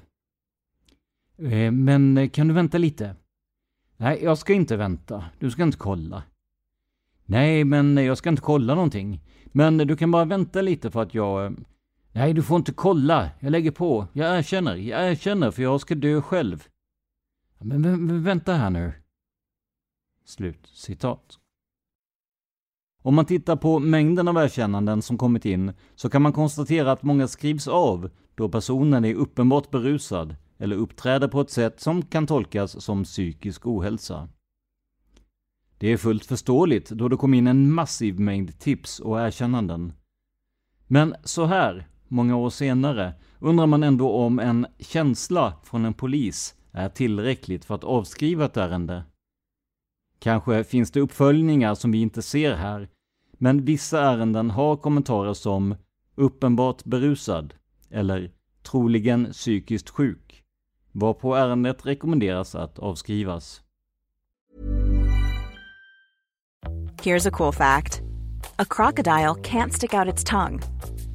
Eh, 1.38 1.72
men 1.72 2.18
eh, 2.18 2.28
kan 2.28 2.48
du 2.48 2.54
vänta 2.54 2.78
lite? 2.78 3.16
Nej, 3.96 4.20
jag 4.22 4.38
ska 4.38 4.52
inte 4.52 4.76
vänta. 4.76 5.24
Du 5.38 5.50
ska 5.50 5.62
inte 5.62 5.78
kolla. 5.78 6.22
Nej, 7.24 7.64
men 7.64 7.96
jag 7.96 8.18
ska 8.18 8.28
inte 8.28 8.42
kolla 8.42 8.74
någonting. 8.74 9.20
Men 9.44 9.78
du 9.78 9.96
kan 9.96 10.11
bara 10.11 10.24
vänta 10.24 10.62
lite 10.62 10.90
för 10.90 11.02
att 11.02 11.14
jag... 11.14 11.56
Nej, 12.20 12.35
du 12.35 12.42
får 12.42 12.56
inte 12.56 12.72
kolla. 12.72 13.30
Jag 13.40 13.50
lägger 13.50 13.70
på. 13.70 14.06
Jag 14.12 14.38
erkänner. 14.38 14.76
Jag 14.76 15.11
erkänner 15.11 15.50
för 15.50 15.62
jag 15.62 15.80
ska 15.80 15.94
dö 15.94 16.22
själv. 16.22 16.68
Men, 17.59 17.80
men 17.80 18.22
vänta 18.24 18.54
här 18.54 18.70
nu. 18.70 18.92
Slut 20.24 20.66
citat. 20.66 21.38
Om 23.02 23.14
man 23.14 23.24
tittar 23.24 23.56
på 23.56 23.78
mängden 23.78 24.28
av 24.28 24.37
erkännanden 24.37 25.02
som 25.02 25.18
kommit 25.18 25.44
in 25.44 25.72
så 25.94 26.11
kan 26.11 26.22
man 26.22 26.33
konstatera 26.33 26.92
att 26.92 27.02
många 27.02 27.28
skrivs 27.28 27.68
av 27.68 28.11
då 28.35 28.48
personen 28.48 29.04
är 29.04 29.14
uppenbart 29.14 29.70
berusad 29.70 30.37
eller 30.59 30.76
uppträder 30.76 31.28
på 31.28 31.40
ett 31.40 31.50
sätt 31.50 31.80
som 31.80 32.02
kan 32.02 32.26
tolkas 32.26 32.85
som 32.85 33.04
psykisk 33.04 33.66
ohälsa. 33.66 34.28
Det 35.78 35.92
är 35.92 35.96
fullt 35.96 36.26
förståeligt 36.26 36.90
då 36.90 37.09
det 37.09 37.16
kom 37.16 37.35
in 37.35 37.46
en 37.46 37.72
massiv 37.72 38.20
mängd 38.20 38.59
tips 38.59 39.00
och 39.00 39.20
erkännanden. 39.20 39.92
Men 40.87 41.14
så 41.24 41.44
här, 41.44 41.87
många 42.10 42.36
år 42.36 42.50
senare, 42.50 43.14
undrar 43.38 43.66
man 43.66 43.82
ändå 43.82 44.12
om 44.12 44.38
en 44.38 44.66
känsla 44.78 45.52
från 45.62 45.84
en 45.84 45.94
polis 45.94 46.54
är 46.72 46.88
tillräckligt 46.88 47.64
för 47.64 47.74
att 47.74 47.84
avskriva 47.84 48.44
ett 48.44 48.56
ärende. 48.56 49.04
Kanske 50.18 50.64
finns 50.64 50.90
det 50.90 51.00
uppföljningar 51.00 51.74
som 51.74 51.92
vi 51.92 52.00
inte 52.00 52.22
ser 52.22 52.54
här, 52.54 52.88
men 53.32 53.64
vissa 53.64 54.00
ärenden 54.00 54.50
har 54.50 54.76
kommentarer 54.76 55.34
som 55.34 55.74
uppenbart 56.14 56.84
berusad 56.84 57.54
eller 57.90 58.30
troligen 58.62 59.32
psykiskt 59.32 59.90
sjuk, 59.90 60.42
varpå 60.92 61.34
ärendet 61.34 61.86
rekommenderas 61.86 62.54
att 62.54 62.78
avskrivas. 62.78 63.62
Here's 67.02 67.28
a 67.28 67.30
cool 67.30 67.52
fact. 67.52 68.02
A 68.56 68.64
crocodile 68.64 69.34
can't 69.42 69.70
stick 69.70 69.94
out 69.94 70.14
its 70.14 70.24
tongue. 70.24 70.60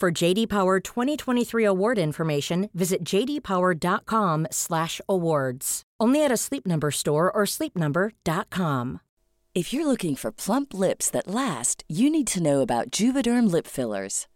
For 0.00 0.10
JD 0.10 0.48
Power 0.48 0.80
2023 0.80 1.64
award 1.64 1.98
information, 1.98 2.68
visit 2.74 3.04
jdpower.com/awards. 3.04 5.82
Only 6.00 6.24
at 6.24 6.32
a 6.32 6.36
Sleep 6.36 6.66
Number 6.66 6.90
store 6.90 7.30
or 7.30 7.44
sleepnumber.com. 7.46 9.00
If 9.54 9.72
you're 9.72 9.86
looking 9.86 10.16
for 10.16 10.32
plump 10.32 10.74
lips 10.74 11.08
that 11.10 11.28
last, 11.28 11.84
you 11.88 12.10
need 12.10 12.26
to 12.26 12.42
know 12.42 12.60
about 12.60 12.90
Juvederm 12.90 13.48
lip 13.50 13.68
fillers. 13.68 14.26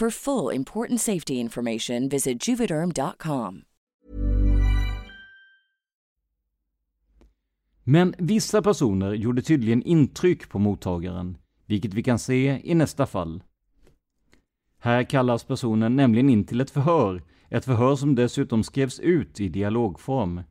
For 0.00 0.10
full 0.10 0.54
important 0.54 1.00
safety 1.00 1.34
information 1.40 2.08
visit 2.08 2.48
juvederm.com. 2.48 3.64
Men 7.84 8.14
vissa 8.18 8.62
personer 8.62 9.14
gjorde 9.14 9.42
tydligen 9.42 9.82
intryck 9.82 10.48
på 10.48 10.58
mottagaren, 10.58 11.38
vilket 11.66 11.94
vi 11.94 12.02
kan 12.02 12.18
se 12.18 12.60
i 12.64 12.74
nästa 12.74 13.06
fall. 13.06 13.42
Här 14.78 15.04
kallas 15.04 15.44
personen 15.44 15.96
nämligen 15.96 16.30
in 16.30 16.44
till 16.44 16.60
ett 16.60 16.70
förhör, 16.70 17.22
ett 17.48 17.64
förhör 17.64 17.96
som 17.96 18.14
dessutom 18.14 18.64
skrevs 18.64 19.00
ut 19.00 19.40
i 19.40 19.48
dialogform. 19.48 20.42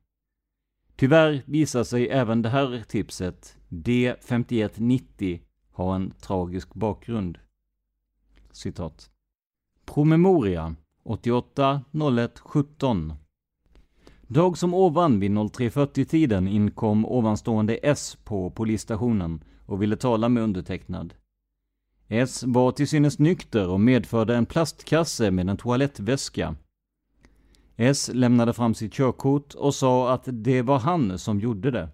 Tyvärr 0.95 1.43
visar 1.45 1.83
sig 1.83 2.09
även 2.09 2.41
det 2.41 2.49
här 2.49 2.83
tipset, 2.87 3.57
D5190, 3.69 5.39
ha 5.71 5.95
en 5.95 6.11
tragisk 6.11 6.73
bakgrund. 6.73 7.37
Citat. 8.51 9.11
Promemoria 9.85 10.75
88 11.03 11.81
01 11.91 12.39
17 12.39 13.13
Dag 14.27 14.57
som 14.57 14.73
ovan 14.73 15.19
vid 15.19 15.31
03.40-tiden 15.31 16.47
inkom 16.47 17.05
ovanstående 17.05 17.79
S 17.83 18.17
på 18.23 18.49
polisstationen 18.49 19.43
och 19.65 19.81
ville 19.81 19.95
tala 19.95 20.29
med 20.29 20.43
undertecknad. 20.43 21.13
S 22.07 22.43
var 22.43 22.71
till 22.71 22.87
synes 22.87 23.19
nykter 23.19 23.69
och 23.69 23.79
medförde 23.79 24.35
en 24.35 24.45
plastkasse 24.45 25.31
med 25.31 25.49
en 25.49 25.57
toalettväska. 25.57 26.55
S 27.75 28.09
lämnade 28.13 28.53
fram 28.53 28.73
sitt 28.73 28.93
körkort 28.93 29.53
och 29.53 29.75
sa 29.75 30.13
att 30.13 30.23
det 30.25 30.61
var 30.61 30.79
han 30.79 31.19
som 31.19 31.39
gjorde 31.39 31.71
det. 31.71 31.89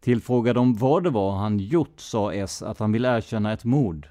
Tillfrågad 0.00 0.58
om 0.58 0.74
vad 0.74 1.04
det 1.04 1.10
var 1.10 1.36
han 1.36 1.58
gjort 1.58 2.00
sa 2.00 2.32
S 2.32 2.62
att 2.62 2.78
han 2.78 2.92
ville 2.92 3.16
erkänna 3.16 3.52
ett 3.52 3.64
mord. 3.64 4.08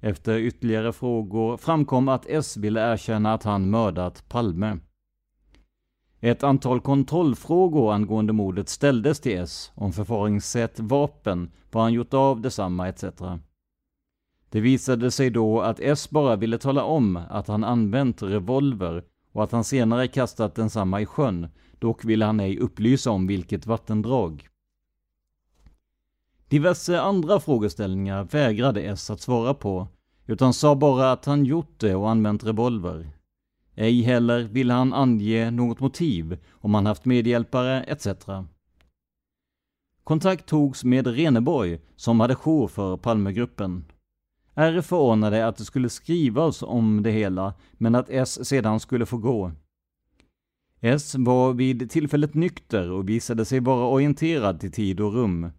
Efter 0.00 0.38
ytterligare 0.38 0.92
frågor 0.92 1.56
framkom 1.56 2.08
att 2.08 2.26
S 2.28 2.56
ville 2.56 2.92
erkänna 2.92 3.32
att 3.32 3.42
han 3.42 3.70
mördat 3.70 4.28
Palme. 4.28 4.78
Ett 6.20 6.42
antal 6.42 6.80
kontrollfrågor 6.80 7.92
angående 7.92 8.32
mordet 8.32 8.68
ställdes 8.68 9.20
till 9.20 9.38
S 9.38 9.72
om 9.74 9.92
förfaringssätt, 9.92 10.80
vapen, 10.80 11.50
vad 11.70 11.82
han 11.82 11.92
gjort 11.92 12.14
av 12.14 12.40
detsamma 12.40 12.88
etc. 12.88 13.04
Det 14.50 14.60
visade 14.60 15.10
sig 15.10 15.30
då 15.30 15.60
att 15.60 15.80
S 15.80 16.10
bara 16.10 16.36
ville 16.36 16.58
tala 16.58 16.84
om 16.84 17.16
att 17.16 17.48
han 17.48 17.64
använt 17.64 18.22
revolver 18.22 19.04
och 19.32 19.44
att 19.44 19.52
han 19.52 19.64
senare 19.64 20.08
kastat 20.08 20.54
densamma 20.54 21.00
i 21.00 21.06
sjön, 21.06 21.48
dock 21.78 22.04
ville 22.04 22.24
han 22.24 22.40
ej 22.40 22.58
upplysa 22.58 23.10
om 23.10 23.26
vilket 23.26 23.66
vattendrag. 23.66 24.48
Diverse 26.48 27.00
andra 27.00 27.40
frågeställningar 27.40 28.24
vägrade 28.24 28.82
S 28.82 29.10
att 29.10 29.20
svara 29.20 29.54
på, 29.54 29.88
utan 30.26 30.52
sa 30.52 30.74
bara 30.74 31.12
att 31.12 31.24
han 31.24 31.44
gjort 31.44 31.80
det 31.80 31.94
och 31.94 32.10
använt 32.10 32.44
revolver. 32.44 33.10
Ej 33.74 34.02
heller 34.02 34.42
ville 34.42 34.72
han 34.72 34.92
ange 34.92 35.50
något 35.50 35.80
motiv, 35.80 36.38
om 36.50 36.74
han 36.74 36.86
haft 36.86 37.04
medhjälpare 37.04 37.82
etc. 37.82 38.06
Kontakt 40.04 40.46
togs 40.46 40.84
med 40.84 41.06
Reneborg, 41.06 41.80
som 41.96 42.20
hade 42.20 42.34
jour 42.34 42.68
för 42.68 42.96
Palmegruppen. 42.96 43.84
R 44.54 44.80
förordnade 44.80 45.46
att 45.46 45.56
det 45.56 45.64
skulle 45.64 45.88
skrivas 45.88 46.62
om 46.62 47.02
det 47.02 47.10
hela, 47.10 47.54
men 47.72 47.94
att 47.94 48.10
S 48.10 48.48
sedan 48.48 48.80
skulle 48.80 49.06
få 49.06 49.16
gå. 49.16 49.52
S 50.80 51.14
var 51.18 51.52
vid 51.52 51.90
tillfället 51.90 52.34
nykter 52.34 52.90
och 52.90 53.08
visade 53.08 53.44
sig 53.44 53.60
vara 53.60 53.86
orienterad 53.86 54.60
till 54.60 54.72
tid 54.72 55.00
och 55.00 55.12
rum. 55.12 55.50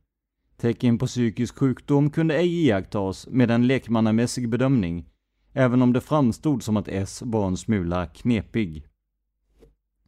Tecken 0.60 0.97
på 0.97 1.07
psykisk 1.07 1.57
sjukdom 1.57 2.10
kunde 2.10 2.36
ej 2.36 2.66
iakttas 2.66 3.28
med 3.28 3.51
en 3.51 3.68
lekmannamässig 3.68 4.49
bedömning, 4.49 5.10
även 5.53 5.82
om 5.82 5.93
det 5.93 6.01
framstod 6.01 6.64
som 6.64 6.78
att 6.78 6.88
S 6.88 7.22
var 7.26 7.47
en 7.47 7.57
smula 7.57 8.07
knepig. 8.07 8.88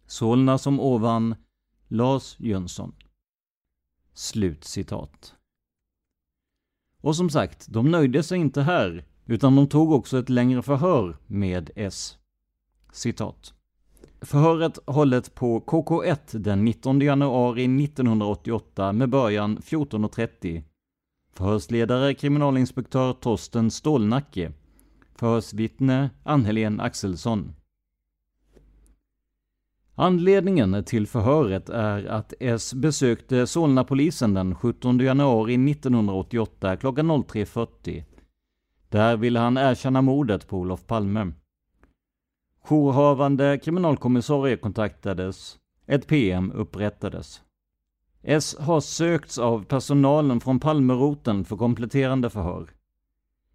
Solna 0.05 0.57
som 0.57 0.79
ovan, 0.79 1.35
Lars 1.87 2.39
Jönsson. 2.39 2.95
Slut 4.13 4.63
citat. 4.63 5.35
Och 7.01 7.15
som 7.15 7.29
sagt, 7.29 7.67
de 7.69 7.91
nöjde 7.91 8.23
sig 8.23 8.39
inte 8.39 8.61
här, 8.61 9.05
utan 9.25 9.55
de 9.55 9.67
tog 9.67 9.91
också 9.91 10.19
ett 10.19 10.29
längre 10.29 10.61
förhör 10.61 11.17
med 11.27 11.71
S. 11.75 12.17
Citat. 12.91 13.53
Förhöret 14.25 14.79
hållet 14.85 15.35
på 15.35 15.59
KK1 15.59 16.37
den 16.37 16.65
19 16.65 17.01
januari 17.01 17.63
1988 17.83 18.91
med 18.93 19.09
början 19.09 19.57
14.30. 19.57 20.63
Förhörsledare 21.33 22.13
kriminalinspektör 22.13 23.13
Torsten 23.13 23.71
Stålnacke. 23.71 24.51
Förhörsvittne 25.15 26.09
Ann-Helén 26.23 26.79
Axelsson. 26.79 27.53
Anledningen 29.95 30.83
till 30.83 31.07
förhöret 31.07 31.69
är 31.69 32.05
att 32.05 32.33
S 32.39 32.73
besökte 32.73 33.47
Solna-polisen 33.47 34.33
den 34.33 34.55
17 34.55 34.99
januari 34.99 35.71
1988 35.71 36.77
klockan 36.77 37.11
03.40. 37.11 38.03
Där 38.89 39.17
ville 39.17 39.39
han 39.39 39.57
erkänna 39.57 40.01
mordet 40.01 40.47
på 40.47 40.57
Olof 40.57 40.87
Palme. 40.87 41.31
Jourhavande 42.69 43.57
kriminalkommissarie 43.57 44.57
kontaktades. 44.57 45.59
Ett 45.87 46.07
PM 46.07 46.51
upprättades. 46.51 47.41
S 48.23 48.55
har 48.59 48.81
sökts 48.81 49.37
av 49.37 49.65
personalen 49.65 50.39
från 50.39 50.59
Palmeroten 50.59 51.45
för 51.45 51.57
kompletterande 51.57 52.29
förhör. 52.29 52.69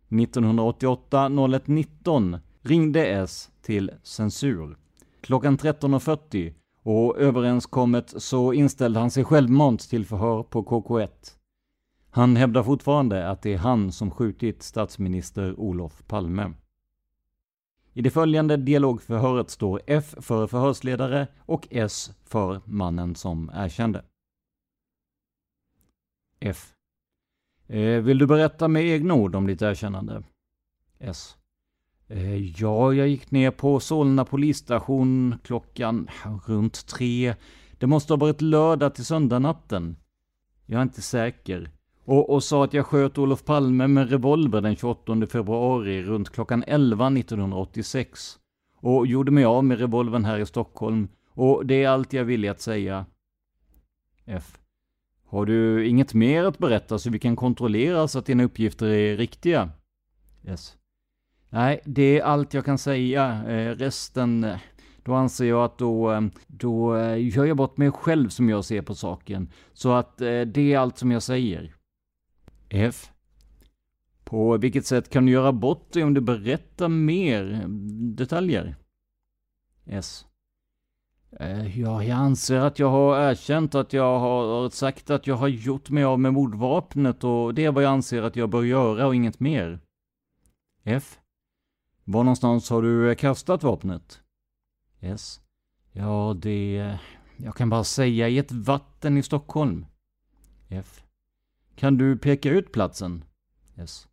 1988 0.08 1.28
01.19 1.28 2.38
ringde 2.62 3.06
S 3.06 3.50
till 3.62 3.90
censur. 4.02 4.76
Klockan 5.20 5.58
13.40 5.58 6.54
och 6.82 7.18
överenskommet 7.18 8.22
så 8.22 8.52
inställde 8.52 9.00
han 9.00 9.10
sig 9.10 9.24
självmant 9.24 9.80
till 9.90 10.06
förhör 10.06 10.42
på 10.42 10.62
KK1. 10.62 11.08
Han 12.10 12.36
hävdar 12.36 12.62
fortfarande 12.62 13.28
att 13.28 13.42
det 13.42 13.54
är 13.54 13.58
han 13.58 13.92
som 13.92 14.10
skjutit 14.10 14.62
statsminister 14.62 15.60
Olof 15.60 16.02
Palme. 16.06 16.52
I 17.96 18.02
det 18.02 18.10
följande 18.10 18.56
dialogförhöret 18.56 19.50
står 19.50 19.82
F 19.86 20.14
för 20.20 20.46
förhörsledare 20.46 21.26
och 21.38 21.68
S 21.70 22.10
för 22.24 22.60
mannen 22.64 23.14
som 23.14 23.50
erkände. 23.54 24.04
F. 26.40 26.72
Eh, 27.66 28.00
vill 28.02 28.18
du 28.18 28.26
berätta 28.26 28.68
med 28.68 28.84
egna 28.84 29.14
ord 29.14 29.34
om 29.34 29.46
ditt 29.46 29.62
erkännande? 29.62 30.22
S. 30.98 31.36
Eh, 32.08 32.60
ja, 32.60 32.92
jag 32.92 33.08
gick 33.08 33.30
ner 33.30 33.50
på 33.50 33.80
Solna 33.80 34.24
polisstation 34.24 35.34
klockan 35.44 36.08
runt 36.46 36.86
tre. 36.86 37.34
Det 37.78 37.86
måste 37.86 38.12
ha 38.12 38.18
varit 38.18 38.40
lördag 38.40 38.94
till 38.94 39.04
söndagnatten. 39.04 39.96
Jag 40.66 40.78
är 40.78 40.82
inte 40.82 41.02
säker. 41.02 41.70
Och, 42.06 42.30
och 42.30 42.44
sa 42.44 42.64
att 42.64 42.74
jag 42.74 42.86
sköt 42.86 43.18
Olof 43.18 43.44
Palme 43.44 43.86
med 43.86 44.10
revolver 44.10 44.60
den 44.60 44.76
28 44.76 45.26
februari 45.26 46.02
runt 46.02 46.30
klockan 46.30 46.64
11 46.66 47.06
1986. 47.06 48.38
Och 48.80 49.06
gjorde 49.06 49.30
mig 49.30 49.44
av 49.44 49.64
med 49.64 49.78
revolvern 49.78 50.24
här 50.24 50.38
i 50.38 50.46
Stockholm. 50.46 51.08
Och 51.30 51.66
det 51.66 51.84
är 51.84 51.88
allt 51.88 52.12
jag 52.12 52.24
ville 52.24 52.50
att 52.50 52.60
säga. 52.60 53.06
F. 54.24 54.58
Har 55.26 55.46
du 55.46 55.86
inget 55.86 56.14
mer 56.14 56.44
att 56.44 56.58
berätta 56.58 56.98
så 56.98 57.10
vi 57.10 57.18
kan 57.18 57.36
kontrollera 57.36 58.08
så 58.08 58.18
att 58.18 58.26
dina 58.26 58.44
uppgifter 58.44 58.86
är 58.86 59.16
riktiga? 59.16 59.70
S. 60.44 60.76
Nej, 61.50 61.80
det 61.84 62.18
är 62.18 62.22
allt 62.22 62.54
jag 62.54 62.64
kan 62.64 62.78
säga. 62.78 63.44
Eh, 63.48 63.74
resten, 63.74 64.44
eh, 64.44 64.56
då 65.02 65.14
anser 65.14 65.44
jag 65.44 65.64
att 65.64 65.78
då, 65.78 66.12
eh, 66.12 66.20
då 66.46 66.96
eh, 66.96 67.28
gör 67.28 67.44
jag 67.44 67.56
bort 67.56 67.76
mig 67.76 67.90
själv 67.90 68.28
som 68.28 68.48
jag 68.48 68.64
ser 68.64 68.82
på 68.82 68.94
saken. 68.94 69.48
Så 69.72 69.92
att 69.92 70.18
det 70.18 70.58
är 70.72 70.78
allt 70.78 70.98
som 70.98 71.10
jag 71.10 71.22
säger. 71.22 71.74
F. 72.76 73.10
På 74.24 74.56
vilket 74.56 74.86
sätt 74.86 75.10
kan 75.10 75.26
du 75.26 75.32
göra 75.32 75.52
bort 75.52 75.92
dig 75.92 76.04
om 76.04 76.14
du 76.14 76.20
berättar 76.20 76.88
mer 76.88 77.64
detaljer? 78.16 78.76
S. 79.84 80.26
Eh, 81.40 81.80
ja, 81.80 82.02
jag 82.02 82.18
anser 82.18 82.56
att 82.56 82.78
jag 82.78 82.90
har 82.90 83.30
erkänt 83.30 83.74
att 83.74 83.92
jag 83.92 84.18
har 84.18 84.70
sagt 84.70 85.10
att 85.10 85.26
jag 85.26 85.36
har 85.36 85.48
gjort 85.48 85.90
mig 85.90 86.04
av 86.04 86.20
med 86.20 86.32
mordvapnet 86.32 87.24
och 87.24 87.54
det 87.54 87.64
är 87.64 87.72
vad 87.72 87.84
jag 87.84 87.90
anser 87.92 88.22
att 88.22 88.36
jag 88.36 88.50
bör 88.50 88.62
göra 88.62 89.06
och 89.06 89.14
inget 89.14 89.40
mer. 89.40 89.80
F. 90.84 91.18
Var 92.04 92.24
någonstans 92.24 92.70
har 92.70 92.82
du 92.82 93.10
eh, 93.10 93.14
kastat 93.14 93.62
vapnet? 93.62 94.20
S. 95.00 95.40
Ja, 95.92 96.36
det... 96.42 96.78
Eh, 96.78 96.96
jag 97.36 97.54
kan 97.54 97.70
bara 97.70 97.84
säga 97.84 98.28
i 98.28 98.38
ett 98.38 98.52
vatten 98.52 99.16
i 99.16 99.22
Stockholm. 99.22 99.86
F. 100.68 101.05
Kan 101.76 101.98
du 101.98 102.16
peka 102.16 102.50
ut 102.50 102.72
platsen? 102.72 103.24
S. 103.76 104.08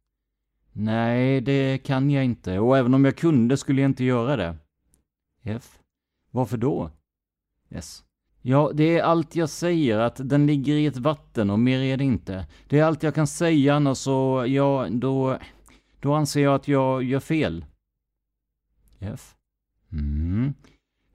Nej, 0.71 1.41
det 1.41 1.77
kan 1.77 2.09
jag 2.09 2.25
inte. 2.25 2.59
Och 2.59 2.77
även 2.77 2.93
om 2.93 3.05
jag 3.05 3.17
kunde 3.17 3.57
skulle 3.57 3.81
jag 3.81 3.89
inte 3.89 4.03
göra 4.03 4.35
det. 4.35 4.55
F. 5.43 5.79
Varför 6.31 6.57
då? 6.57 6.91
S. 7.69 8.03
Ja, 8.41 8.71
det 8.73 8.97
är 8.97 9.03
allt 9.03 9.35
jag 9.35 9.49
säger, 9.49 9.97
att 9.97 10.29
den 10.29 10.45
ligger 10.47 10.75
i 10.75 10.85
ett 10.85 10.97
vatten 10.97 11.49
och 11.49 11.59
mer 11.59 11.79
är 11.79 11.97
det 11.97 12.03
inte. 12.03 12.47
Det 12.67 12.79
är 12.79 12.83
allt 12.83 13.03
jag 13.03 13.15
kan 13.15 13.27
säga, 13.27 13.75
annars 13.75 13.97
så, 13.97 14.45
ja, 14.47 14.87
då... 14.91 15.37
Då 15.99 16.13
anser 16.13 16.43
jag 16.43 16.55
att 16.55 16.67
jag 16.67 17.03
gör 17.03 17.19
fel. 17.19 17.65
F. 18.99 19.35
Mm. 19.91 20.53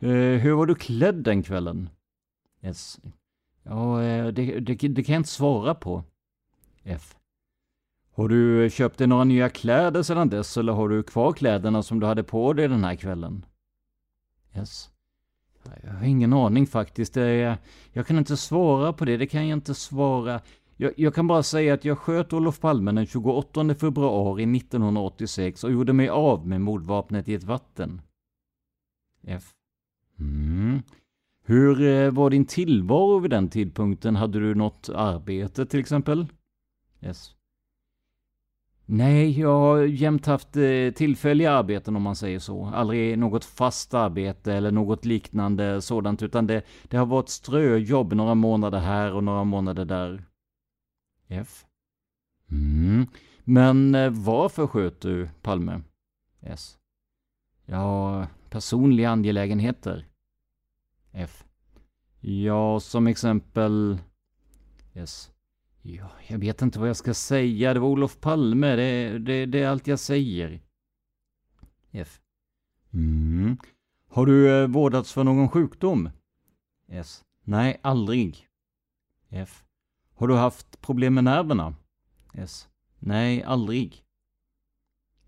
Uh, 0.03 0.39
hur 0.39 0.53
var 0.53 0.67
du 0.67 0.75
klädd 0.75 1.15
den 1.15 1.43
kvällen? 1.43 1.89
S. 2.61 3.01
Ja, 3.63 4.01
uh, 4.03 4.27
det, 4.33 4.61
det, 4.61 4.75
det, 4.89 5.05
kan 5.05 5.13
jag 5.13 5.21
inte 5.21 5.29
svara 5.29 5.75
på. 5.75 6.05
F. 6.89 7.15
Har 8.15 8.29
du 8.29 8.71
köpt 8.71 8.99
dig 8.99 9.07
några 9.07 9.25
nya 9.25 9.49
kläder 9.49 10.03
sedan 10.03 10.29
dess 10.29 10.57
eller 10.57 10.73
har 10.73 10.89
du 10.89 11.03
kvar 11.03 11.33
kläderna 11.33 11.83
som 11.83 12.01
du 12.01 12.07
hade 12.07 12.23
på 12.23 12.53
dig 12.53 12.69
den 12.69 12.85
här 12.85 12.95
kvällen? 12.95 13.45
S. 14.53 14.91
Jag 15.83 15.93
har 15.93 16.05
ingen 16.05 16.33
aning 16.33 16.67
faktiskt. 16.67 17.17
Jag 17.93 18.07
kan 18.07 18.19
inte 18.19 18.37
svara 18.37 18.93
på 18.93 19.05
det. 19.05 19.17
Det 19.17 19.27
kan 19.27 19.49
jag 19.49 19.57
inte 19.57 19.75
svara. 19.75 20.41
Jag, 20.77 20.93
jag, 20.97 21.15
kan 21.15 21.27
bara 21.27 21.43
säga 21.43 21.75
att 21.75 21.85
jag 21.85 21.99
sköt 21.99 22.33
Olof 22.33 22.61
Palme 22.61 22.93
den 22.93 23.07
28 23.07 23.75
februari 23.75 24.57
1986 24.57 25.65
och 25.65 25.73
gjorde 25.73 25.93
mig 25.93 26.09
av 26.09 26.47
med 26.47 26.61
mordvapnet 26.61 27.29
i 27.29 27.35
ett 27.35 27.45
vatten. 27.45 28.01
F. 29.27 29.45
Mm. 30.19 30.83
Hur 31.45 31.83
eh, 31.83 32.11
var 32.11 32.31
din 32.31 32.45
tillvaro 32.45 33.19
vid 33.19 33.31
den 33.31 33.49
tidpunkten? 33.49 34.17
Hade 34.17 34.41
du 34.41 34.55
något 34.55 34.89
arbete 34.89 35.67
till 35.67 35.81
exempel? 35.81 36.27
Yes. 37.01 37.35
Nej, 38.91 39.41
jag 39.41 39.59
har 39.61 39.79
jämt 39.79 40.27
haft 40.27 40.57
eh, 40.57 40.91
tillfälliga 40.95 41.53
arbeten 41.53 41.97
om 41.97 42.03
man 42.03 42.17
säger 42.17 42.39
så. 42.39 42.67
Aldrig 42.67 43.19
något 43.19 43.45
fast 43.45 43.95
arbete 43.95 44.55
eller 44.55 44.71
något 44.71 45.05
liknande 45.05 45.83
sådant, 45.83 46.23
utan 46.23 46.47
det, 46.47 46.63
det 46.85 46.97
har 46.97 47.07
varit 47.07 47.29
ströjobb 47.29 48.13
några 48.13 48.35
månader 48.35 48.79
här 48.79 49.13
och 49.13 49.25
några 49.25 49.45
månader 49.45 49.85
där. 49.85 50.25
F. 51.29 51.65
Mm. 52.51 53.07
Men 53.45 53.95
eh, 53.95 54.11
varför 54.11 54.67
sköt 54.67 55.01
du 55.01 55.29
Palme? 55.43 55.81
S. 56.41 56.79
Ja, 57.67 58.27
personliga 58.51 59.11
angelägenheter. 59.11 60.07
F. 61.13 61.45
Ja, 62.21 62.81
som 62.81 63.07
exempel... 63.07 63.99
Yes. 64.95 65.31
Ja, 65.83 66.11
jag 66.27 66.39
vet 66.39 66.63
inte 66.63 66.79
vad 66.79 66.89
jag 66.89 66.97
ska 66.97 67.15
säga. 67.15 67.75
Det 67.75 67.81
var 67.81 67.89
Olof 67.89 68.21
Palme. 68.21 68.77
Det, 68.77 69.19
det, 69.19 69.47
det 69.47 69.63
är 69.63 69.69
allt 69.69 69.87
jag 69.87 69.99
säger. 69.99 70.61
F. 71.91 72.21
Mm. 72.93 73.57
Har 74.09 74.27
du 74.27 74.63
eh, 74.63 74.69
vårdats 74.69 75.13
för 75.13 75.25
någon 75.25 75.49
sjukdom? 75.49 76.11
S. 76.89 77.25
Nej, 77.45 77.81
aldrig. 77.83 78.47
F. 79.29 79.65
Har 80.15 80.29
du 80.29 80.35
haft 80.35 80.81
problem 80.81 81.15
med 81.15 81.25
nerverna? 81.25 81.75
S. 82.35 82.69
Nej, 82.99 83.43
aldrig. 83.43 84.05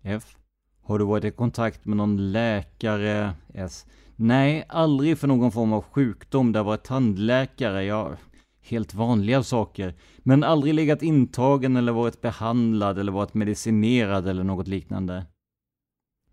F. 0.01 0.37
Har 0.81 0.99
du 0.99 1.05
varit 1.05 1.25
i 1.25 1.31
kontakt 1.31 1.85
med 1.85 1.97
någon 1.97 2.31
läkare? 2.31 3.33
S. 3.53 3.85
Nej, 4.15 4.65
aldrig 4.69 5.17
för 5.17 5.27
någon 5.27 5.51
form 5.51 5.73
av 5.73 5.81
sjukdom. 5.81 6.51
Det 6.51 6.59
har 6.59 6.63
varit 6.63 6.83
tandläkare. 6.83 7.83
Ja, 7.83 8.17
helt 8.61 8.93
vanliga 8.93 9.43
saker. 9.43 9.95
Men 10.17 10.43
aldrig 10.43 10.73
legat 10.73 11.01
intagen 11.01 11.75
eller 11.75 11.91
varit 11.91 12.21
behandlad 12.21 12.99
eller 12.99 13.11
varit 13.11 13.33
medicinerad 13.33 14.27
eller 14.27 14.43
något 14.43 14.67
liknande. 14.67 15.25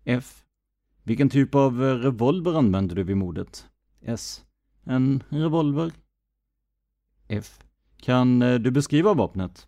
F. 0.03 0.43
Vilken 1.03 1.29
typ 1.29 1.55
av 1.55 1.83
eh, 1.83 1.95
revolver 1.95 2.53
använde 2.53 2.95
du 2.95 3.03
vid 3.03 3.17
mordet? 3.17 3.67
S. 4.01 4.43
En 4.83 5.23
revolver. 5.29 5.91
F. 7.27 7.59
Kan 7.97 8.41
eh, 8.41 8.55
du 8.55 8.71
beskriva 8.71 9.13
vapnet? 9.13 9.67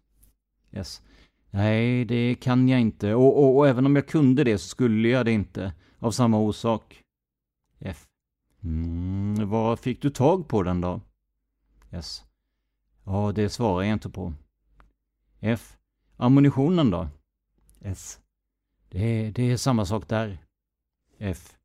S. 0.71 1.01
Nej, 1.49 2.05
det 2.05 2.35
kan 2.35 2.69
jag 2.69 2.81
inte. 2.81 3.13
Och, 3.13 3.43
och, 3.43 3.57
och, 3.57 3.67
även 3.67 3.85
om 3.85 3.95
jag 3.95 4.07
kunde 4.07 4.43
det 4.43 4.57
så 4.57 4.67
skulle 4.67 5.07
jag 5.07 5.25
det 5.25 5.31
inte. 5.31 5.73
Av 5.99 6.11
samma 6.11 6.39
orsak. 6.39 7.03
F. 7.79 8.07
Mm, 8.63 9.49
var 9.49 9.75
fick 9.75 10.01
du 10.01 10.09
tag 10.09 10.47
på 10.47 10.63
den 10.63 10.81
då? 10.81 11.01
S. 11.89 12.23
Ja, 13.03 13.31
det 13.35 13.49
svarar 13.49 13.83
jag 13.83 13.93
inte 13.93 14.09
på. 14.09 14.33
F. 15.39 15.77
Ammunitionen 16.17 16.89
då? 16.89 17.07
S. 17.81 18.19
Det, 18.89 19.31
det 19.31 19.51
är 19.51 19.57
samma 19.57 19.85
sak 19.85 20.07
där. 20.07 20.37
F. 21.17 21.57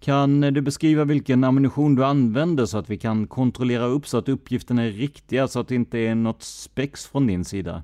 Kan 0.00 0.40
du 0.40 0.60
beskriva 0.60 1.04
vilken 1.04 1.44
ammunition 1.44 1.94
du 1.94 2.04
använder 2.04 2.66
så 2.66 2.78
att 2.78 2.90
vi 2.90 2.98
kan 2.98 3.26
kontrollera 3.26 3.84
upp 3.84 4.06
så 4.06 4.18
att 4.18 4.28
uppgifterna 4.28 4.82
är 4.82 4.90
riktiga 4.90 5.48
så 5.48 5.60
att 5.60 5.68
det 5.68 5.74
inte 5.74 5.98
är 5.98 6.14
något 6.14 6.42
spex 6.42 7.06
från 7.06 7.26
din 7.26 7.44
sida? 7.44 7.82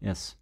S. 0.00 0.36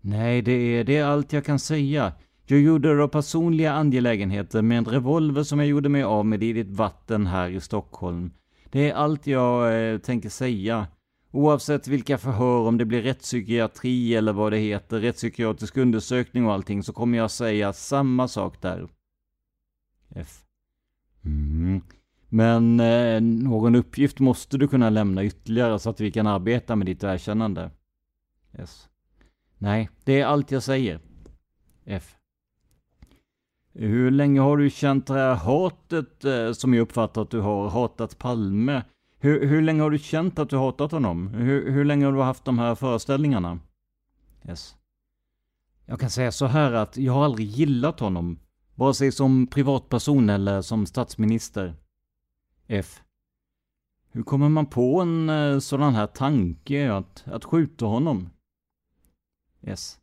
Nej, 0.00 0.42
det 0.42 0.52
är, 0.52 0.84
det 0.84 0.96
är 0.96 1.04
allt 1.04 1.32
jag 1.32 1.44
kan 1.44 1.58
säga. 1.58 2.12
Jag 2.46 2.60
gjorde 2.60 2.96
det 2.96 3.02
av 3.02 3.08
personliga 3.08 3.72
angelägenheter 3.72 4.62
med 4.62 4.78
en 4.78 4.84
revolver 4.84 5.42
som 5.42 5.58
jag 5.58 5.68
gjorde 5.68 5.88
mig 5.88 6.02
av 6.02 6.26
med 6.26 6.42
i 6.42 6.52
ditt 6.52 6.70
vatten 6.70 7.26
här 7.26 7.48
i 7.48 7.60
Stockholm. 7.60 8.30
Det 8.70 8.90
är 8.90 8.94
allt 8.94 9.26
jag 9.26 9.90
eh, 9.92 9.98
tänker 9.98 10.28
säga. 10.28 10.86
Oavsett 11.30 11.88
vilka 11.88 12.18
förhör, 12.18 12.68
om 12.68 12.78
det 12.78 12.84
blir 12.84 13.02
rättspsykiatri 13.02 14.14
eller 14.14 14.32
vad 14.32 14.52
det 14.52 14.58
heter, 14.58 15.00
rättspsykiatrisk 15.00 15.76
undersökning 15.76 16.46
och 16.46 16.52
allting, 16.52 16.82
så 16.82 16.92
kommer 16.92 17.18
jag 17.18 17.30
säga 17.30 17.72
samma 17.72 18.28
sak 18.28 18.62
där. 18.62 18.88
F. 20.14 20.42
Mm. 21.24 21.80
Men 22.28 22.80
eh, 22.80 23.20
någon 23.20 23.74
uppgift 23.74 24.18
måste 24.18 24.58
du 24.58 24.68
kunna 24.68 24.90
lämna 24.90 25.24
ytterligare 25.24 25.78
så 25.78 25.90
att 25.90 26.00
vi 26.00 26.12
kan 26.12 26.26
arbeta 26.26 26.76
med 26.76 26.86
ditt 26.86 27.04
erkännande. 27.04 27.70
S. 28.52 28.88
Nej, 29.58 29.90
det 30.04 30.20
är 30.20 30.26
allt 30.26 30.50
jag 30.50 30.62
säger. 30.62 31.00
F. 31.84 32.16
Hur 33.82 34.10
länge 34.10 34.40
har 34.40 34.56
du 34.56 34.70
känt 34.70 35.06
det 35.06 35.14
här 35.14 35.34
hatet 35.34 36.24
eh, 36.24 36.52
som 36.52 36.74
jag 36.74 36.82
uppfattar 36.82 37.22
att 37.22 37.30
du 37.30 37.40
har 37.40 37.68
hatat 37.68 38.18
Palme? 38.18 38.82
Hur, 39.18 39.46
hur 39.46 39.62
länge 39.62 39.82
har 39.82 39.90
du 39.90 39.98
känt 39.98 40.38
att 40.38 40.50
du 40.50 40.56
hatat 40.56 40.92
honom? 40.92 41.28
Hur, 41.28 41.70
hur 41.70 41.84
länge 41.84 42.04
har 42.04 42.12
du 42.12 42.20
haft 42.20 42.44
de 42.44 42.58
här 42.58 42.74
föreställningarna? 42.74 43.58
Yes. 44.48 44.76
Jag 45.86 46.00
kan 46.00 46.10
säga 46.10 46.32
så 46.32 46.46
här 46.46 46.72
att 46.72 46.96
jag 46.96 47.12
har 47.12 47.24
aldrig 47.24 47.46
gillat 47.46 48.00
honom. 48.00 48.38
Vare 48.74 48.94
sig 48.94 49.12
som 49.12 49.46
privatperson 49.46 50.30
eller 50.30 50.62
som 50.62 50.86
statsminister. 50.86 51.74
F. 52.66 53.02
Hur 54.12 54.22
kommer 54.22 54.48
man 54.48 54.66
på 54.66 55.00
en 55.00 55.28
eh, 55.28 55.58
sådan 55.58 55.94
här 55.94 56.06
tanke 56.06 56.92
att, 56.92 57.24
att 57.26 57.44
skjuta 57.44 57.86
honom? 57.86 58.30
S. 59.62 59.99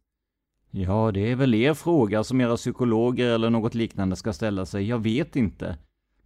Ja, 0.72 1.12
det 1.12 1.32
är 1.32 1.36
väl 1.36 1.54
er 1.54 1.74
fråga 1.74 2.24
som 2.24 2.42
era 2.42 2.56
psykologer 2.56 3.30
eller 3.30 3.50
något 3.50 3.76
liknande 3.76 4.16
ska 4.16 4.34
ställa 4.34 4.66
sig. 4.66 4.88
Jag 4.88 5.00
vet 5.00 5.36
inte. 5.36 5.78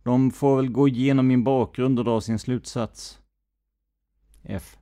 De 0.04 0.32
får 0.32 0.56
väl 0.56 0.70
gå 0.70 0.88
igenom 0.88 1.28
min 1.28 1.44
bakgrund 1.44 2.00
och 2.00 2.06
dra 2.06 2.22
sin 2.22 2.40
slutsats. 2.40 3.20
F. 4.44 4.78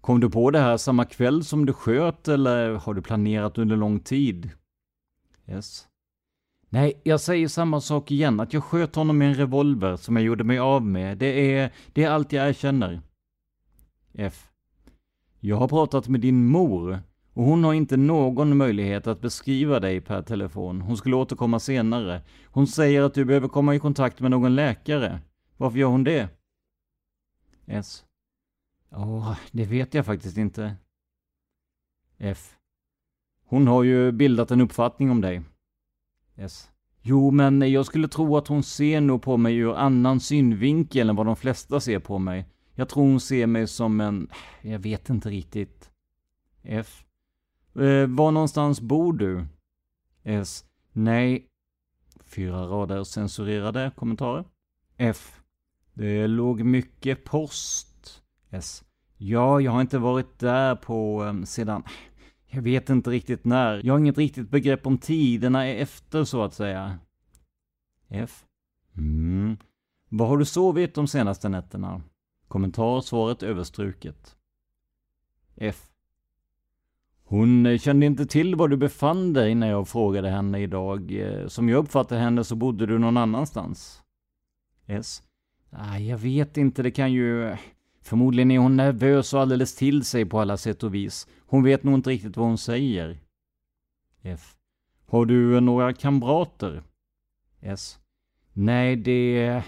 Kom 0.00 0.20
du 0.20 0.30
på 0.30 0.50
det 0.50 0.58
här 0.58 0.76
samma 0.76 1.04
kväll 1.04 1.44
som 1.44 1.66
du 1.66 1.72
sköt 1.72 2.28
eller 2.28 2.74
har 2.74 2.94
du 2.94 3.02
planerat 3.02 3.58
under 3.58 3.76
lång 3.76 4.00
tid? 4.00 4.50
S. 5.44 5.86
Nej, 6.68 7.00
jag 7.04 7.20
säger 7.20 7.48
samma 7.48 7.80
sak 7.80 8.10
igen, 8.10 8.40
att 8.40 8.52
jag 8.52 8.64
sköt 8.64 8.94
honom 8.94 9.18
med 9.18 9.28
en 9.28 9.34
revolver 9.34 9.96
som 9.96 10.16
jag 10.16 10.24
gjorde 10.24 10.44
mig 10.44 10.58
av 10.58 10.86
med. 10.86 11.18
Det 11.18 11.54
är, 11.54 11.72
det 11.92 12.04
är 12.04 12.10
allt 12.10 12.32
jag 12.32 12.48
erkänner. 12.48 13.00
F. 14.14 14.48
Jag 15.40 15.56
har 15.56 15.68
pratat 15.68 16.08
med 16.08 16.20
din 16.20 16.46
mor 16.46 17.02
och 17.36 17.44
hon 17.44 17.64
har 17.64 17.74
inte 17.74 17.96
någon 17.96 18.56
möjlighet 18.56 19.06
att 19.06 19.20
beskriva 19.20 19.80
dig 19.80 20.00
per 20.00 20.22
telefon. 20.22 20.80
Hon 20.80 20.96
skulle 20.96 21.16
återkomma 21.16 21.60
senare. 21.60 22.22
Hon 22.44 22.66
säger 22.66 23.02
att 23.02 23.14
du 23.14 23.24
behöver 23.24 23.48
komma 23.48 23.74
i 23.74 23.78
kontakt 23.78 24.20
med 24.20 24.30
någon 24.30 24.54
läkare. 24.54 25.20
Varför 25.56 25.78
gör 25.78 25.88
hon 25.88 26.04
det? 26.04 26.28
S. 27.66 28.04
Ja, 28.90 28.98
oh, 28.98 29.38
det 29.52 29.64
vet 29.64 29.94
jag 29.94 30.06
faktiskt 30.06 30.36
inte. 30.36 30.76
F. 32.18 32.56
Hon 33.44 33.66
har 33.66 33.82
ju 33.82 34.12
bildat 34.12 34.50
en 34.50 34.60
uppfattning 34.60 35.10
om 35.10 35.20
dig. 35.20 35.42
S. 36.34 36.70
Jo, 37.02 37.30
men 37.30 37.72
jag 37.72 37.86
skulle 37.86 38.08
tro 38.08 38.36
att 38.36 38.48
hon 38.48 38.62
ser 38.62 39.00
nog 39.00 39.22
på 39.22 39.36
mig 39.36 39.56
ur 39.56 39.74
annan 39.74 40.20
synvinkel 40.20 41.10
än 41.10 41.16
vad 41.16 41.26
de 41.26 41.36
flesta 41.36 41.80
ser 41.80 41.98
på 41.98 42.18
mig. 42.18 42.46
Jag 42.74 42.88
tror 42.88 43.02
hon 43.02 43.20
ser 43.20 43.46
mig 43.46 43.66
som 43.66 44.00
en... 44.00 44.28
Jag 44.62 44.78
vet 44.78 45.10
inte 45.10 45.30
riktigt. 45.30 45.90
F. 46.62 47.05
Eh, 47.78 48.06
var 48.06 48.30
någonstans 48.30 48.80
bor 48.80 49.12
du? 49.12 49.46
S. 50.22 50.64
Nej. 50.92 51.46
Fyra 52.24 52.66
rader 52.66 53.04
censurerade 53.04 53.90
kommentarer. 53.96 54.44
F. 54.96 55.40
Det 55.94 56.26
låg 56.26 56.62
mycket 56.62 57.24
post. 57.24 58.22
S. 58.50 58.84
Ja, 59.16 59.60
jag 59.60 59.72
har 59.72 59.80
inte 59.80 59.98
varit 59.98 60.38
där 60.38 60.76
på 60.76 61.24
eh, 61.24 61.42
sedan... 61.42 61.82
Jag 62.48 62.62
vet 62.62 62.90
inte 62.90 63.10
riktigt 63.10 63.44
när. 63.44 63.86
Jag 63.86 63.94
har 63.94 63.98
inget 63.98 64.18
riktigt 64.18 64.50
begrepp 64.50 64.86
om 64.86 64.98
tiderna 64.98 65.66
efter 65.66 66.24
så 66.24 66.42
att 66.42 66.54
säga. 66.54 66.98
F. 68.08 68.44
Mm. 68.96 69.56
Vad 70.08 70.28
har 70.28 70.38
du 70.38 70.44
sovit 70.44 70.94
de 70.94 71.08
senaste 71.08 71.48
nätterna? 71.48 72.02
Kommentar 72.48 73.00
svaret 73.00 73.42
överstruket. 73.42 74.36
F. 75.56 75.95
Hon 77.28 77.66
eh, 77.66 77.78
kände 77.78 78.06
inte 78.06 78.26
till 78.26 78.54
var 78.54 78.68
du 78.68 78.76
befann 78.76 79.32
dig 79.32 79.54
när 79.54 79.70
jag 79.70 79.88
frågade 79.88 80.30
henne 80.30 80.60
idag. 80.60 81.12
Eh, 81.12 81.46
som 81.48 81.68
jag 81.68 81.78
uppfattade 81.78 82.20
henne 82.20 82.44
så 82.44 82.56
bodde 82.56 82.86
du 82.86 82.98
någon 82.98 83.16
annanstans. 83.16 84.02
S. 84.86 85.22
Ah, 85.70 85.98
jag 85.98 86.18
vet 86.18 86.56
inte, 86.56 86.82
det 86.82 86.90
kan 86.90 87.12
ju... 87.12 87.56
Förmodligen 88.02 88.50
är 88.50 88.58
hon 88.58 88.76
nervös 88.76 89.34
och 89.34 89.40
alldeles 89.40 89.74
till 89.74 90.04
sig 90.04 90.24
på 90.24 90.40
alla 90.40 90.56
sätt 90.56 90.82
och 90.82 90.94
vis. 90.94 91.28
Hon 91.46 91.62
vet 91.62 91.82
nog 91.82 91.94
inte 91.94 92.10
riktigt 92.10 92.36
vad 92.36 92.46
hon 92.46 92.58
säger. 92.58 93.18
F. 94.22 94.56
Har 95.06 95.26
du 95.26 95.54
eh, 95.54 95.60
några 95.60 95.92
kamrater? 95.92 96.82
S. 97.60 97.98
Nej, 98.52 98.96
det... 98.96 99.62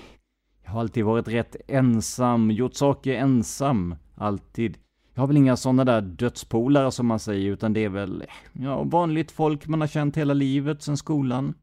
Jag 0.65 0.71
har 0.71 0.81
alltid 0.81 1.05
varit 1.05 1.29
rätt 1.29 1.57
ensam, 1.69 2.51
gjort 2.51 2.75
saker 2.75 3.15
ensam. 3.15 3.95
Alltid. 4.15 4.79
Jag 5.19 5.23
har 5.23 5.27
väl 5.27 5.37
inga 5.37 5.57
sådana 5.57 5.85
där 5.85 6.01
dödspolare 6.01 6.93
som 6.93 7.07
man 7.07 7.19
säger, 7.19 7.51
utan 7.51 7.73
det 7.73 7.85
är 7.85 7.89
väl, 7.89 8.25
ja, 8.53 8.83
vanligt 8.83 9.31
folk 9.31 9.67
man 9.67 9.81
har 9.81 9.89
känt 9.89 10.17
hela 10.17 10.35
livet 10.35 10.83
sedan 10.83 10.97
skolan. 10.97 11.55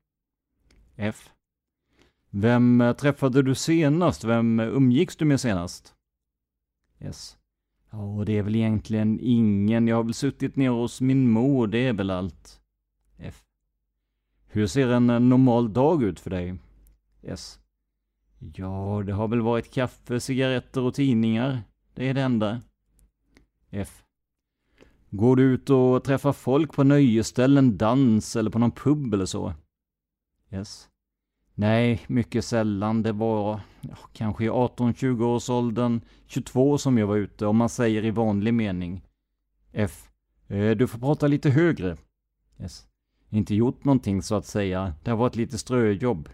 F. 0.95 1.29
Vem 2.29 2.81
eh, 2.81 2.93
träffade 2.93 3.41
du 3.41 3.55
senast? 3.55 4.23
Vem 4.23 4.59
eh, 4.59 4.67
umgicks 4.67 5.15
du 5.15 5.25
med 5.25 5.39
senast? 5.39 5.93
S. 6.99 7.37
Ja, 7.91 8.23
det 8.25 8.37
är 8.37 8.43
väl 8.43 8.55
egentligen 8.55 9.19
ingen. 9.21 9.87
Jag 9.87 9.95
har 9.95 10.03
väl 10.03 10.13
suttit 10.13 10.55
ner 10.55 10.69
hos 10.69 11.01
min 11.01 11.29
mor, 11.29 11.67
det 11.67 11.87
är 11.87 11.93
väl 11.93 12.09
allt. 12.09 12.61
F. 13.17 13.43
Hur 14.47 14.67
ser 14.67 14.87
en 14.87 15.09
eh, 15.09 15.19
normal 15.19 15.73
dag 15.73 16.03
ut 16.03 16.19
för 16.19 16.29
dig? 16.29 16.55
S. 17.21 17.59
Ja, 18.55 19.03
det 19.05 19.13
har 19.13 19.27
väl 19.27 19.41
varit 19.41 19.73
kaffe, 19.73 20.19
cigaretter 20.19 20.81
och 20.81 20.93
tidningar. 20.93 21.61
Det 21.93 22.09
är 22.09 22.13
det 22.13 22.21
enda. 22.21 22.61
F. 23.75 24.03
Går 25.09 25.35
du 25.35 25.43
ut 25.43 25.69
och 25.69 26.03
träffar 26.03 26.33
folk 26.33 26.73
på 26.73 26.83
nöjesställen, 26.83 27.77
dans 27.77 28.35
eller 28.35 28.49
på 28.49 28.59
någon 28.59 28.71
pub 28.71 29.13
eller 29.13 29.25
så? 29.25 29.53
S. 30.49 30.89
Nej, 31.53 32.01
mycket 32.07 32.45
sällan. 32.45 33.03
Det 33.03 33.11
var 33.11 33.59
ja, 33.81 33.97
kanske 34.13 34.45
i 34.45 34.49
18-20 34.49 35.23
års 35.23 35.49
åldern, 35.49 36.01
22 36.27 36.77
som 36.77 36.97
jag 36.97 37.07
var 37.07 37.15
ute, 37.15 37.45
om 37.45 37.57
man 37.57 37.69
säger 37.69 38.05
i 38.05 38.11
vanlig 38.11 38.53
mening. 38.53 39.01
F. 39.71 40.09
Eh, 40.47 40.71
du 40.71 40.87
får 40.87 40.99
prata 40.99 41.27
lite 41.27 41.49
högre. 41.49 41.97
S. 42.57 42.87
Inte 43.29 43.55
gjort 43.55 43.83
någonting 43.83 44.21
så 44.21 44.35
att 44.35 44.45
säga. 44.45 44.93
Det 45.03 45.09
har 45.09 45.17
varit 45.17 45.35
lite 45.35 45.57
ströjobb. 45.57 46.29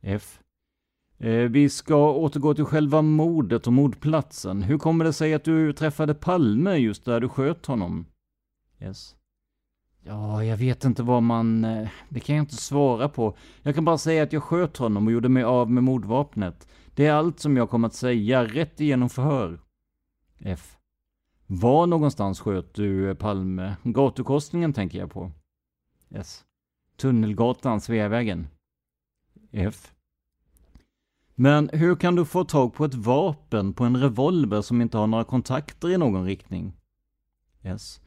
F. 0.00 0.40
Eh, 1.20 1.32
vi 1.32 1.68
ska 1.68 2.12
återgå 2.12 2.54
till 2.54 2.64
själva 2.64 3.02
mordet 3.02 3.66
och 3.66 3.72
mordplatsen. 3.72 4.62
Hur 4.62 4.78
kommer 4.78 5.04
det 5.04 5.12
sig 5.12 5.34
att 5.34 5.44
du 5.44 5.72
träffade 5.72 6.14
Palme 6.14 6.76
just 6.76 7.04
där 7.04 7.20
du 7.20 7.28
sköt 7.28 7.66
honom? 7.66 8.06
Yes. 8.82 9.16
Ja, 10.02 10.44
jag 10.44 10.56
vet 10.56 10.84
inte 10.84 11.02
vad 11.02 11.22
man... 11.22 11.64
Eh, 11.64 11.88
det 12.08 12.20
kan 12.20 12.36
jag 12.36 12.42
inte 12.42 12.56
svara 12.56 13.08
på. 13.08 13.36
Jag 13.62 13.74
kan 13.74 13.84
bara 13.84 13.98
säga 13.98 14.22
att 14.22 14.32
jag 14.32 14.42
sköt 14.42 14.76
honom 14.76 15.06
och 15.06 15.12
gjorde 15.12 15.28
mig 15.28 15.42
av 15.42 15.70
med 15.70 15.84
mordvapnet. 15.84 16.68
Det 16.94 17.06
är 17.06 17.12
allt 17.12 17.40
som 17.40 17.56
jag 17.56 17.70
kommer 17.70 17.88
att 17.88 17.94
säga, 17.94 18.44
rätt 18.44 18.80
igenom 18.80 19.08
förhör. 19.08 19.60
F. 20.38 20.76
Var 21.46 21.86
någonstans 21.86 22.40
sköt 22.40 22.74
du 22.74 23.10
eh, 23.10 23.14
Palme? 23.14 23.76
Gatukorsningen 23.82 24.72
tänker 24.72 24.98
jag 24.98 25.10
på. 25.10 25.30
S. 26.10 26.44
Tunnelgatan, 26.96 27.80
Sveavägen. 27.80 28.48
F. 29.52 29.92
Men 31.40 31.70
hur 31.72 31.96
kan 31.96 32.14
du 32.14 32.24
få 32.24 32.44
tag 32.44 32.74
på 32.74 32.84
ett 32.84 32.94
vapen 32.94 33.72
på 33.72 33.84
en 33.84 33.96
revolver 33.96 34.62
som 34.62 34.80
inte 34.80 34.98
har 34.98 35.06
några 35.06 35.24
kontakter 35.24 35.90
i 35.90 35.98
någon 35.98 36.24
riktning? 36.24 36.76
S. 37.62 38.00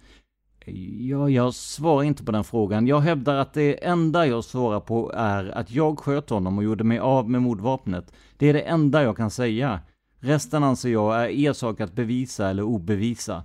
Ja, 0.99 1.29
jag 1.29 1.53
svarar 1.53 2.03
inte 2.03 2.23
på 2.23 2.31
den 2.31 2.43
frågan. 2.43 2.87
Jag 2.87 2.99
hävdar 2.99 3.35
att 3.35 3.53
det 3.53 3.85
enda 3.85 4.27
jag 4.27 4.43
svarar 4.43 4.79
på 4.79 5.11
är 5.15 5.45
att 5.49 5.71
jag 5.71 5.99
sköt 5.99 6.29
honom 6.29 6.57
och 6.57 6.63
gjorde 6.63 6.83
mig 6.83 6.99
av 6.99 7.29
med 7.29 7.41
mordvapnet. 7.41 8.13
Det 8.37 8.47
är 8.47 8.53
det 8.53 8.61
enda 8.61 9.03
jag 9.03 9.17
kan 9.17 9.31
säga. 9.31 9.79
Resten 10.19 10.63
anser 10.63 10.89
jag 10.89 11.23
är 11.23 11.27
er 11.27 11.53
sak 11.53 11.81
att 11.81 11.93
bevisa 11.93 12.49
eller 12.49 12.63
obevisa. 12.63 13.43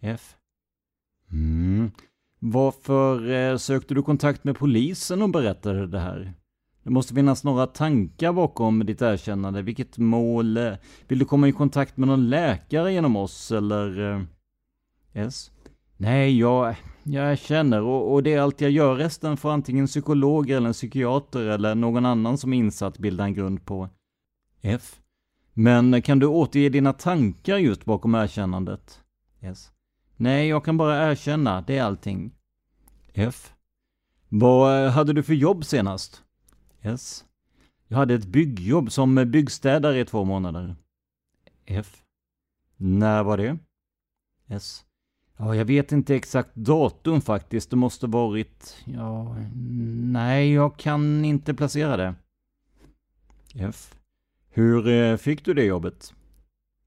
F. 0.00 0.36
Mm. 1.32 1.90
Varför 2.38 3.30
eh, 3.30 3.56
sökte 3.56 3.94
du 3.94 4.02
kontakt 4.02 4.44
med 4.44 4.56
polisen 4.56 5.22
och 5.22 5.30
berättade 5.30 5.86
det 5.86 6.00
här? 6.00 6.34
Det 6.82 6.90
måste 6.90 7.14
finnas 7.14 7.44
några 7.44 7.66
tankar 7.66 8.32
bakom 8.32 8.86
ditt 8.86 9.02
erkännande. 9.02 9.62
Vilket 9.62 9.98
mål? 9.98 10.56
Eh, 10.56 10.72
vill 11.08 11.18
du 11.18 11.24
komma 11.24 11.48
i 11.48 11.52
kontakt 11.52 11.96
med 11.96 12.08
någon 12.08 12.28
läkare 12.28 12.92
genom 12.92 13.16
oss 13.16 13.52
eller? 13.52 14.10
Eh, 14.10 14.20
S. 15.12 15.16
Yes. 15.16 15.50
Nej, 15.96 16.38
jag, 16.38 16.74
jag 17.02 17.32
erkänner. 17.32 17.82
och, 17.82 18.12
och 18.12 18.22
det 18.22 18.34
är 18.34 18.40
allt 18.40 18.60
jag 18.60 18.70
gör. 18.70 18.94
Resten 18.94 19.36
får 19.36 19.50
antingen 19.50 19.86
psykologer 19.86 20.56
eller 20.56 20.66
en 20.66 20.72
psykiater 20.72 21.40
eller 21.40 21.74
någon 21.74 22.06
annan 22.06 22.38
som 22.38 22.52
är 22.52 22.56
insatt 22.56 22.98
bilda 22.98 23.24
en 23.24 23.34
grund 23.34 23.64
på. 23.66 23.88
F. 24.60 25.00
Men 25.54 26.02
kan 26.02 26.18
du 26.18 26.26
återge 26.26 26.68
dina 26.68 26.92
tankar 26.92 27.56
just 27.56 27.84
bakom 27.84 28.14
erkännandet? 28.14 29.00
Yes. 29.42 29.70
Nej, 30.16 30.48
jag 30.48 30.64
kan 30.64 30.76
bara 30.76 31.10
erkänna, 31.10 31.60
det 31.60 31.78
är 31.78 31.82
allting. 31.82 32.32
F. 33.14 33.52
Vad 34.28 34.84
eh, 34.84 34.90
hade 34.90 35.12
du 35.12 35.22
för 35.22 35.34
jobb 35.34 35.64
senast? 35.64 36.22
Yes. 36.84 37.24
Jag 37.88 37.96
hade 37.96 38.14
ett 38.14 38.26
byggjobb 38.26 38.92
som 38.92 39.14
byggstädare 39.14 40.00
i 40.00 40.04
två 40.04 40.24
månader. 40.24 40.76
F. 41.66 42.02
När 42.76 43.22
var 43.22 43.36
det? 43.36 43.58
S. 44.46 44.84
Ja, 45.36 45.54
jag 45.54 45.64
vet 45.64 45.92
inte 45.92 46.16
exakt 46.16 46.54
datum 46.54 47.20
faktiskt. 47.20 47.70
Det 47.70 47.76
måste 47.76 48.06
varit... 48.06 48.76
Ja... 48.84 49.36
Nej, 50.12 50.52
jag 50.52 50.76
kan 50.76 51.24
inte 51.24 51.54
placera 51.54 51.96
det. 51.96 52.14
F. 53.54 53.94
Hur 54.48 54.88
eh, 54.88 55.16
fick 55.16 55.44
du 55.44 55.54
det 55.54 55.64
jobbet? 55.64 56.14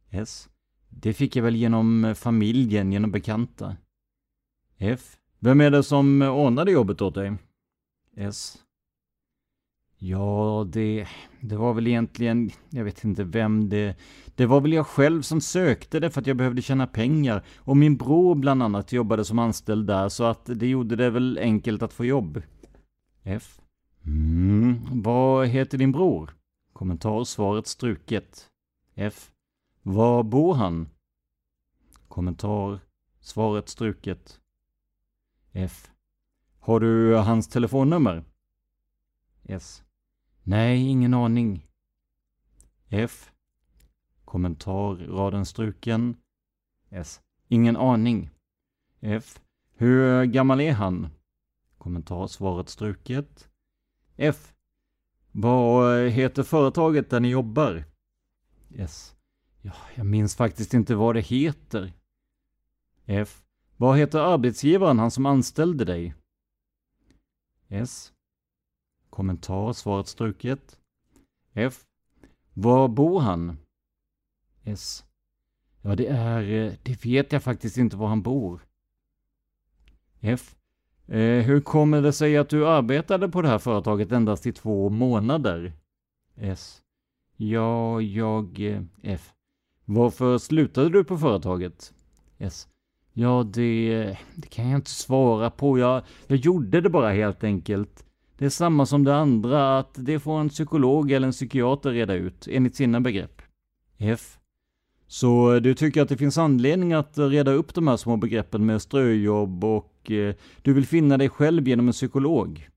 S. 0.10 0.50
Det 0.90 1.14
fick 1.14 1.36
jag 1.36 1.44
väl 1.44 1.56
genom 1.56 2.16
familjen, 2.18 2.92
genom 2.92 3.12
bekanta. 3.12 3.78
F. 4.78 5.18
Vem 5.40 5.62
är 5.62 5.72
det 5.72 5.84
som 5.84 6.22
ordnade 6.22 6.72
jobbet 6.72 7.02
åt 7.02 7.16
dig? 7.16 7.34
S. 8.16 8.65
Ja, 9.98 10.66
det, 10.70 11.08
det 11.42 11.56
var 11.56 11.74
väl 11.74 11.88
egentligen, 11.88 12.52
jag 12.70 12.84
vet 12.84 13.04
inte 13.04 13.24
vem 13.24 13.70
det... 13.70 13.96
Det 14.36 14.46
var 14.46 14.62
väl 14.62 14.74
jag 14.74 14.88
själv 14.88 15.22
som 15.22 15.42
sökte 15.42 16.00
det 16.00 16.10
för 16.10 16.22
att 16.22 16.28
jag 16.28 16.38
behövde 16.38 16.62
tjäna 16.62 16.88
pengar. 16.88 17.44
Och 17.58 17.78
min 17.78 17.98
bror 17.98 18.36
bland 18.36 18.64
annat 18.64 18.92
jobbade 18.92 19.26
som 19.26 19.40
anställd 19.40 19.88
där, 19.88 20.10
så 20.10 20.24
att 20.24 20.46
det 20.46 20.68
gjorde 20.68 20.96
det 20.96 21.10
väl 21.10 21.38
enkelt 21.42 21.84
att 21.84 21.94
få 21.94 22.06
jobb. 22.06 22.42
F. 23.24 23.62
Mm, 24.06 25.02
vad 25.02 25.48
heter 25.48 25.78
din 25.78 25.92
bror? 25.92 26.36
Kommentar 26.74 27.24
svaret 27.24 27.68
struket. 27.68 28.50
F. 28.96 29.32
Var 29.84 30.24
bor 30.24 30.54
han? 30.54 30.90
Kommentar 32.08 32.80
svaret 33.20 33.70
struket. 33.70 34.40
F. 35.52 35.92
Har 36.60 36.80
du 36.80 37.16
hans 37.16 37.48
telefonnummer? 37.48 38.24
S. 39.44 39.85
Nej, 40.48 40.88
ingen 40.88 41.14
aning. 41.14 41.68
F. 42.90 43.32
Kommentar, 44.26 44.96
raden 44.96 45.46
struken. 45.46 46.18
S. 46.90 47.22
Ingen 47.48 47.78
aning. 47.78 48.30
F. 49.00 49.40
Hur 49.76 50.24
gammal 50.24 50.62
är 50.62 50.74
han? 50.74 51.08
Kommentar, 51.78 52.28
svaret 52.28 52.70
struket. 52.70 53.50
F. 54.16 54.54
Vad 55.32 56.00
eh, 56.06 56.12
heter 56.12 56.44
företaget 56.44 57.10
där 57.10 57.20
ni 57.20 57.30
jobbar? 57.30 57.84
S. 58.76 59.16
Ja, 59.62 59.74
jag 59.96 60.06
minns 60.06 60.36
faktiskt 60.36 60.74
inte 60.74 60.96
vad 60.96 61.16
det 61.16 61.22
heter. 61.22 61.94
F. 63.06 63.44
Vad 63.78 63.98
heter 63.98 64.20
arbetsgivaren, 64.20 65.00
han 65.00 65.12
som 65.12 65.26
anställde 65.26 65.86
dig? 65.86 66.16
S. 67.68 68.12
Kommentar, 69.16 69.74
svaret 69.74 70.08
struket. 70.08 70.80
F. 71.54 71.86
Var 72.54 72.88
bor 72.88 73.20
han? 73.20 73.58
S. 74.64 75.04
Ja, 75.82 75.96
det 75.96 76.08
är... 76.08 76.42
Eh, 76.42 76.74
det 76.84 77.06
vet 77.06 77.32
jag 77.32 77.44
faktiskt 77.44 77.78
inte 77.78 77.98
var 77.98 78.08
han 78.08 78.22
bor. 78.22 78.66
F. 80.20 80.56
Eh, 81.08 81.46
hur 81.46 81.62
kommer 81.62 82.02
det 82.02 82.14
sig 82.14 82.38
att 82.38 82.50
du 82.50 82.68
arbetade 82.68 83.30
på 83.30 83.42
det 83.42 83.48
här 83.48 83.58
företaget 83.58 84.12
endast 84.12 84.46
i 84.46 84.52
två 84.52 84.90
månader? 84.90 85.74
S. 86.36 86.82
Ja, 87.38 88.02
jag... 88.02 88.60
Eh, 88.60 88.82
F. 89.02 89.34
Varför 89.86 90.38
slutade 90.38 90.90
du 90.90 91.04
på 91.04 91.18
företaget? 91.18 91.94
S. 92.38 92.68
Ja, 93.14 93.44
det, 93.54 93.94
eh, 93.94 94.18
det 94.36 94.48
kan 94.48 94.70
jag 94.70 94.78
inte 94.78 94.92
svara 94.92 95.50
på. 95.50 95.80
Jag, 95.80 96.04
jag 96.28 96.38
gjorde 96.38 96.82
det 96.82 96.90
bara 96.90 97.12
helt 97.12 97.44
enkelt. 97.44 98.05
Det 98.38 98.46
är 98.46 98.50
samma 98.50 98.86
som 98.86 99.04
det 99.04 99.16
andra, 99.16 99.80
att 99.80 99.94
det 99.94 100.20
får 100.20 100.40
en 100.40 100.50
psykolog 100.50 101.12
eller 101.12 101.28
en 101.28 101.34
psykiater 101.34 101.92
reda 101.92 102.14
ut, 102.14 102.48
enligt 102.52 102.76
sina 102.76 103.02
begrepp. 103.02 103.42
F. 103.98 104.38
Så 105.08 105.54
eh, 105.54 105.62
du 105.62 105.74
tycker 105.74 106.02
att 106.02 106.10
det 106.10 106.18
finns 106.18 106.38
anledning 106.38 106.94
att 106.94 107.18
reda 107.18 107.52
upp 107.52 107.74
de 107.74 107.88
här 107.88 107.98
små 107.98 108.18
begreppen 108.18 108.66
med 108.66 108.82
ströjobb 108.82 109.64
och 109.64 110.12
eh, 110.12 110.36
du 110.62 110.74
vill 110.74 110.86
finna 110.86 111.18
dig 111.18 111.30
själv 111.30 111.68
genom 111.68 111.88
en 111.88 111.94
psykolog? 111.94 112.70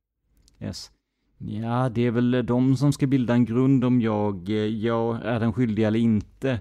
S. 0.59 0.91
Ja, 1.39 1.89
det 1.89 2.07
är 2.07 2.11
väl 2.11 2.47
de 2.47 2.77
som 2.77 2.93
ska 2.93 3.07
bilda 3.07 3.35
en 3.35 3.45
grund 3.45 3.85
om 3.85 4.01
jag, 4.01 4.49
eh, 4.49 4.55
jag 4.57 5.25
är 5.25 5.41
den 5.41 5.53
skyldig 5.53 5.85
eller 5.85 5.99
inte. 5.99 6.61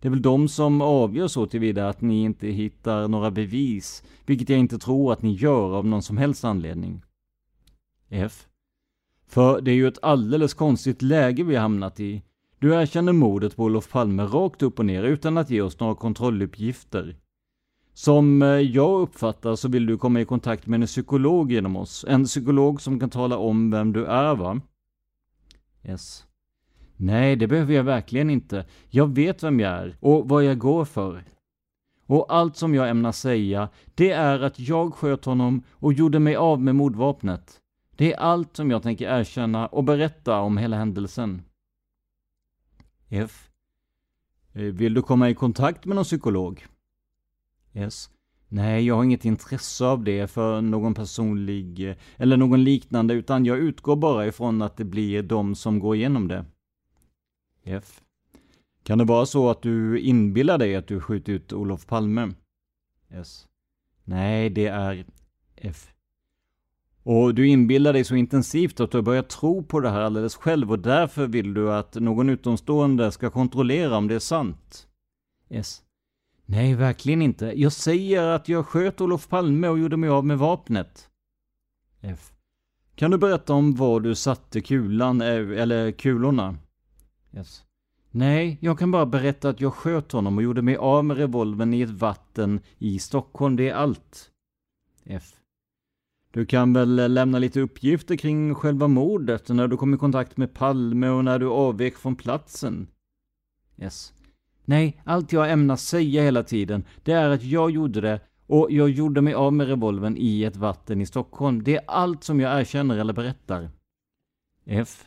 Det 0.00 0.08
är 0.08 0.10
väl 0.10 0.22
de 0.22 0.48
som 0.48 0.80
avgör 0.80 1.28
så 1.28 1.46
tillvida 1.46 1.88
att 1.88 2.00
ni 2.00 2.22
inte 2.22 2.46
hittar 2.46 3.08
några 3.08 3.30
bevis, 3.30 4.02
vilket 4.26 4.48
jag 4.48 4.58
inte 4.58 4.78
tror 4.78 5.12
att 5.12 5.22
ni 5.22 5.32
gör 5.32 5.76
av 5.76 5.86
någon 5.86 6.02
som 6.02 6.16
helst 6.16 6.44
anledning. 6.44 7.02
F. 8.08 8.46
För 9.26 9.60
det 9.60 9.70
är 9.70 9.74
ju 9.74 9.88
ett 9.88 10.02
alldeles 10.02 10.54
konstigt 10.54 11.02
läge 11.02 11.42
vi 11.42 11.56
hamnat 11.56 12.00
i. 12.00 12.22
Du 12.58 12.74
erkänner 12.74 13.12
mordet 13.12 13.56
på 13.56 13.64
Olof 13.64 13.90
Palme 13.90 14.22
rakt 14.22 14.62
upp 14.62 14.78
och 14.78 14.86
ner 14.86 15.02
utan 15.02 15.38
att 15.38 15.50
ge 15.50 15.60
oss 15.60 15.80
några 15.80 15.94
kontrolluppgifter. 15.94 17.16
Som 17.94 18.42
eh, 18.42 18.48
jag 18.48 19.00
uppfattar 19.00 19.56
så 19.56 19.68
vill 19.68 19.86
du 19.86 19.98
komma 19.98 20.20
i 20.20 20.24
kontakt 20.24 20.66
med 20.66 20.80
en 20.80 20.86
psykolog 20.86 21.52
genom 21.52 21.76
oss. 21.76 22.04
En 22.08 22.24
psykolog 22.24 22.80
som 22.80 23.00
kan 23.00 23.10
tala 23.10 23.38
om 23.38 23.70
vem 23.70 23.92
du 23.92 24.04
är 24.04 24.34
va? 24.34 24.60
S. 25.82 26.24
Nej, 26.96 27.36
det 27.36 27.46
behöver 27.46 27.74
jag 27.74 27.84
verkligen 27.84 28.30
inte. 28.30 28.66
Jag 28.90 29.14
vet 29.14 29.42
vem 29.42 29.60
jag 29.60 29.72
är 29.72 29.96
och 30.00 30.28
vad 30.28 30.44
jag 30.44 30.58
går 30.58 30.84
för. 30.84 31.24
Och 32.06 32.26
allt 32.28 32.56
som 32.56 32.74
jag 32.74 32.88
ämnar 32.88 33.12
säga, 33.12 33.68
det 33.94 34.10
är 34.10 34.40
att 34.40 34.58
jag 34.58 34.94
sköt 34.94 35.24
honom 35.24 35.62
och 35.70 35.92
gjorde 35.92 36.18
mig 36.18 36.36
av 36.36 36.60
med 36.60 36.76
mordvapnet. 36.76 37.60
Det 37.98 38.12
är 38.12 38.16
allt 38.16 38.56
som 38.56 38.70
jag 38.70 38.82
tänker 38.82 39.18
erkänna 39.18 39.66
och 39.66 39.84
berätta 39.84 40.40
om 40.40 40.56
hela 40.56 40.76
händelsen. 40.76 41.42
F. 43.08 43.50
Eh, 44.52 44.62
vill 44.62 44.94
du 44.94 45.02
komma 45.02 45.30
i 45.30 45.34
kontakt 45.34 45.84
med 45.84 45.94
någon 45.94 46.04
psykolog? 46.04 46.66
S. 47.72 48.10
Nej, 48.48 48.86
jag 48.86 48.94
har 48.94 49.04
inget 49.04 49.24
intresse 49.24 49.84
av 49.84 50.04
det 50.04 50.30
för 50.30 50.60
någon 50.60 50.94
personlig 50.94 51.90
eh, 51.90 51.96
eller 52.16 52.36
någon 52.36 52.64
liknande, 52.64 53.14
utan 53.14 53.44
jag 53.44 53.58
utgår 53.58 53.96
bara 53.96 54.26
ifrån 54.26 54.62
att 54.62 54.76
det 54.76 54.84
blir 54.84 55.22
de 55.22 55.54
som 55.54 55.78
går 55.78 55.96
igenom 55.96 56.28
det. 56.28 56.44
F. 57.64 58.00
Kan 58.82 58.98
det 58.98 59.04
vara 59.04 59.26
så 59.26 59.50
att 59.50 59.62
du 59.62 60.00
inbillar 60.00 60.58
dig 60.58 60.76
att 60.76 60.86
du 60.86 61.00
skjutit 61.00 61.28
ut 61.28 61.52
Olof 61.52 61.86
Palme? 61.86 62.30
S. 63.08 63.48
Nej, 64.04 64.50
det 64.50 64.66
är 64.66 65.04
F. 65.56 65.94
Och 67.10 67.34
du 67.34 67.48
inbillar 67.48 67.92
dig 67.92 68.04
så 68.04 68.14
intensivt 68.14 68.80
att 68.80 68.90
du 68.90 68.96
har 68.96 69.02
börjat 69.02 69.28
tro 69.28 69.62
på 69.62 69.80
det 69.80 69.90
här 69.90 70.00
alldeles 70.00 70.34
själv 70.36 70.70
och 70.70 70.78
därför 70.78 71.26
vill 71.26 71.54
du 71.54 71.72
att 71.72 71.94
någon 71.94 72.28
utomstående 72.28 73.12
ska 73.12 73.30
kontrollera 73.30 73.96
om 73.96 74.08
det 74.08 74.14
är 74.14 74.18
sant? 74.18 74.86
S. 75.48 75.82
Nej, 76.46 76.74
verkligen 76.74 77.22
inte. 77.22 77.52
Jag 77.60 77.72
säger 77.72 78.22
att 78.22 78.48
jag 78.48 78.66
sköt 78.66 79.00
Olof 79.00 79.28
Palme 79.28 79.68
och 79.68 79.78
gjorde 79.78 79.96
mig 79.96 80.10
av 80.10 80.26
med 80.26 80.38
vapnet. 80.38 81.08
F. 82.00 82.32
Kan 82.94 83.10
du 83.10 83.18
berätta 83.18 83.52
om 83.52 83.74
var 83.74 84.00
du 84.00 84.14
satte 84.14 84.60
kulan, 84.60 85.20
eh, 85.20 85.60
eller 85.60 85.90
kulorna? 85.90 86.56
S. 87.32 87.62
Nej, 88.10 88.58
jag 88.60 88.78
kan 88.78 88.90
bara 88.90 89.06
berätta 89.06 89.48
att 89.48 89.60
jag 89.60 89.74
sköt 89.74 90.12
honom 90.12 90.36
och 90.36 90.42
gjorde 90.42 90.62
mig 90.62 90.76
av 90.76 91.04
med 91.04 91.16
revolvern 91.16 91.74
i 91.74 91.82
ett 91.82 91.90
vatten 91.90 92.60
i 92.78 92.98
Stockholm, 92.98 93.56
det 93.56 93.68
är 93.68 93.74
allt. 93.74 94.30
F. 95.04 95.37
Du 96.38 96.46
kan 96.46 96.72
väl 96.72 96.98
eh, 96.98 97.08
lämna 97.08 97.38
lite 97.38 97.60
uppgifter 97.60 98.16
kring 98.16 98.54
själva 98.54 98.88
mordet, 98.88 99.48
när 99.48 99.68
du 99.68 99.76
kom 99.76 99.94
i 99.94 99.96
kontakt 99.96 100.36
med 100.36 100.54
Palme 100.54 101.08
och 101.08 101.24
när 101.24 101.38
du 101.38 101.46
avvek 101.46 101.96
från 101.96 102.16
platsen? 102.16 102.88
S. 103.76 104.12
Nej, 104.64 105.02
allt 105.04 105.32
jag 105.32 105.50
ämnar 105.50 105.76
säga 105.76 106.22
hela 106.22 106.42
tiden, 106.42 106.84
det 107.02 107.12
är 107.12 107.28
att 107.28 107.42
jag 107.42 107.70
gjorde 107.70 108.00
det 108.00 108.20
och 108.46 108.70
jag 108.70 108.90
gjorde 108.90 109.20
mig 109.20 109.34
av 109.34 109.52
med 109.52 109.66
revolvern 109.66 110.16
i 110.16 110.44
ett 110.44 110.56
vatten 110.56 111.00
i 111.00 111.06
Stockholm. 111.06 111.62
Det 111.62 111.76
är 111.76 111.84
allt 111.86 112.24
som 112.24 112.40
jag 112.40 112.60
erkänner 112.60 112.98
eller 112.98 113.12
berättar. 113.12 113.70
F. 114.64 115.04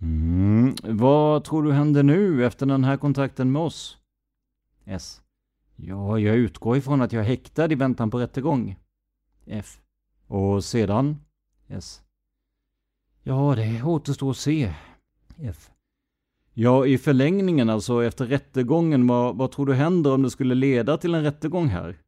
Mm, 0.00 0.74
vad 0.82 1.44
tror 1.44 1.62
du 1.62 1.72
händer 1.72 2.02
nu 2.02 2.46
efter 2.46 2.66
den 2.66 2.84
här 2.84 2.96
kontakten 2.96 3.52
med 3.52 3.62
oss? 3.62 3.98
S. 4.84 5.22
Ja, 5.76 6.18
jag 6.18 6.36
utgår 6.36 6.76
ifrån 6.76 7.02
att 7.02 7.12
jag 7.12 7.24
är 7.24 7.28
häktad 7.28 7.72
i 7.72 7.74
väntan 7.74 8.10
på 8.10 8.18
rättegång. 8.18 8.76
F. 9.46 9.80
Och 10.30 10.64
sedan? 10.64 11.16
S. 11.68 12.02
Ja, 13.22 13.54
det 13.56 13.82
återstår 13.82 14.30
att 14.30 14.36
se. 14.36 14.74
F. 15.36 15.70
Ja, 16.52 16.86
i 16.86 16.98
förlängningen 16.98 17.70
alltså 17.70 18.04
efter 18.04 18.26
rättegången, 18.26 19.06
vad, 19.06 19.36
vad 19.36 19.52
tror 19.52 19.66
du 19.66 19.74
händer 19.74 20.14
om 20.14 20.22
det 20.22 20.30
skulle 20.30 20.54
leda 20.54 20.96
till 20.98 21.14
en 21.14 21.22
rättegång 21.22 21.68
här? 21.68 21.98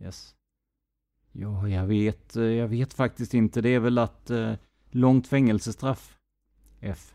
Yes. 0.00 0.34
Ja, 1.32 1.68
jag 1.68 1.86
vet, 1.86 2.34
jag 2.34 2.68
vet 2.68 2.94
faktiskt 2.94 3.34
inte. 3.34 3.60
Det 3.60 3.68
är 3.68 3.80
väl 3.80 3.98
att 3.98 4.30
eh, 4.30 4.54
långt 4.90 5.26
fängelsestraff. 5.26 6.18
F. 6.80 7.14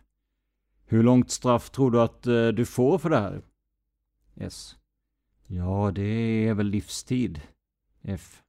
Hur 0.85 1.03
långt 1.03 1.31
straff 1.31 1.69
tror 1.69 1.91
du 1.91 2.01
att 2.01 2.27
eh, 2.27 2.47
du 2.47 2.65
får 2.65 2.97
för 2.97 3.09
det 3.09 3.19
här? 3.19 3.41
S. 4.35 4.75
Ja, 5.47 5.91
det 5.95 6.47
är 6.47 6.53
väl 6.53 6.67
livstid. 6.67 7.41
F. 8.01 8.41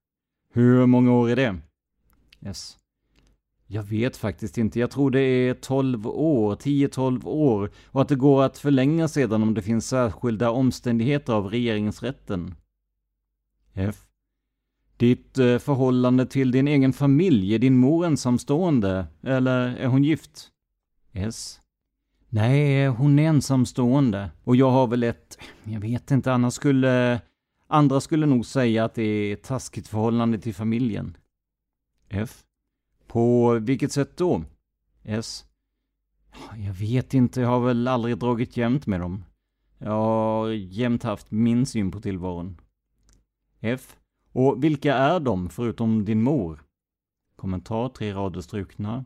Hur 0.52 0.86
många 0.86 1.12
år 1.12 1.30
är 1.30 1.36
det? 1.36 1.56
S. 2.40 2.76
Jag 3.66 3.82
vet 3.82 4.16
faktiskt 4.16 4.58
inte. 4.58 4.80
Jag 4.80 4.90
tror 4.90 5.10
det 5.10 5.20
är 5.20 5.54
12 5.54 6.06
år, 6.06 6.56
10-12 6.56 7.26
år 7.26 7.70
och 7.86 8.02
att 8.02 8.08
det 8.08 8.16
går 8.16 8.42
att 8.42 8.58
förlänga 8.58 9.08
sedan 9.08 9.42
om 9.42 9.54
det 9.54 9.62
finns 9.62 9.88
särskilda 9.88 10.50
omständigheter 10.50 11.32
av 11.32 11.46
regeringsrätten. 11.46 12.54
F. 13.74 13.96
Ditt 14.96 15.38
eh, 15.38 15.58
förhållande 15.58 16.26
till 16.26 16.50
din 16.50 16.68
egen 16.68 16.92
familj, 16.92 17.54
är 17.54 17.58
din 17.58 17.76
mor 17.76 18.06
ensamstående? 18.06 19.06
Eller 19.22 19.76
är 19.76 19.86
hon 19.86 20.04
gift? 20.04 20.50
S. 21.12 21.60
Nej, 22.28 22.86
hon 22.86 23.18
är 23.18 23.28
ensamstående. 23.28 24.30
Och 24.44 24.56
jag 24.56 24.70
har 24.70 24.86
väl 24.86 25.02
ett, 25.02 25.38
jag 25.64 25.80
vet 25.80 26.10
inte, 26.10 26.32
annars 26.32 26.54
skulle, 26.54 27.20
andra 27.66 28.00
skulle 28.00 28.26
nog 28.26 28.46
säga 28.46 28.84
att 28.84 28.94
det 28.94 29.02
är 29.02 29.32
ett 29.32 29.42
taskigt 29.42 29.88
förhållande 29.88 30.38
till 30.38 30.54
familjen. 30.54 31.16
F. 32.08 32.44
På 33.06 33.52
vilket 33.58 33.92
sätt 33.92 34.16
då? 34.16 34.44
S. 35.02 35.46
Jag 36.56 36.72
vet 36.72 37.14
inte, 37.14 37.40
jag 37.40 37.48
har 37.48 37.60
väl 37.60 37.88
aldrig 37.88 38.18
dragit 38.18 38.56
jämnt 38.56 38.86
med 38.86 39.00
dem. 39.00 39.24
Jag 39.78 39.90
har 39.90 40.48
jämt 40.50 41.02
haft 41.02 41.30
min 41.30 41.66
syn 41.66 41.90
på 41.90 42.00
tillvaron. 42.00 42.60
F. 43.60 43.96
Och 44.32 44.64
vilka 44.64 44.94
är 44.94 45.20
de, 45.20 45.48
förutom 45.48 46.04
din 46.04 46.22
mor? 46.22 46.64
Kommentar, 47.36 47.88
tre 47.88 48.12
rader 48.12 48.40
strukna. 48.40 49.04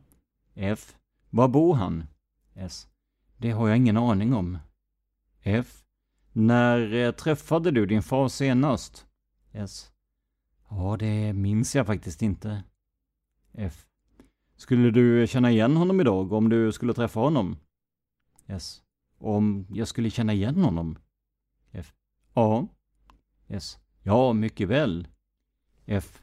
F. 0.55 0.97
Var 1.31 1.49
bor 1.49 1.75
han? 1.75 2.05
S. 2.55 2.89
Det 3.37 3.51
har 3.51 3.69
jag 3.69 3.77
ingen 3.77 3.97
aning 3.97 4.35
om. 4.35 4.59
F. 5.43 5.80
När 6.33 6.95
eh, 6.95 7.13
träffade 7.13 7.71
du 7.71 7.87
din 7.87 8.03
far 8.03 8.29
senast? 8.29 9.07
S. 9.53 9.93
Ja, 10.71 10.97
det 10.99 11.33
minns 11.33 11.75
jag 11.77 11.87
faktiskt 11.87 12.23
inte. 12.23 12.63
F. 13.53 13.87
Skulle 14.57 14.91
du 14.91 15.27
känna 15.27 15.51
igen 15.51 15.77
honom 15.77 16.01
idag 16.01 16.33
om 16.33 16.49
du 16.49 16.73
skulle 16.73 16.95
träffa 16.95 17.21
honom? 17.21 17.57
S. 18.47 18.83
Om 19.19 19.67
jag 19.71 19.89
skulle 19.89 20.11
känna 20.11 20.33
igen 20.33 20.65
honom? 20.65 20.99
F. 21.73 21.93
Ja. 22.35 22.69
S. 23.49 23.79
Ja, 24.03 24.33
mycket 24.33 24.69
väl. 24.69 25.09
F. 25.87 26.23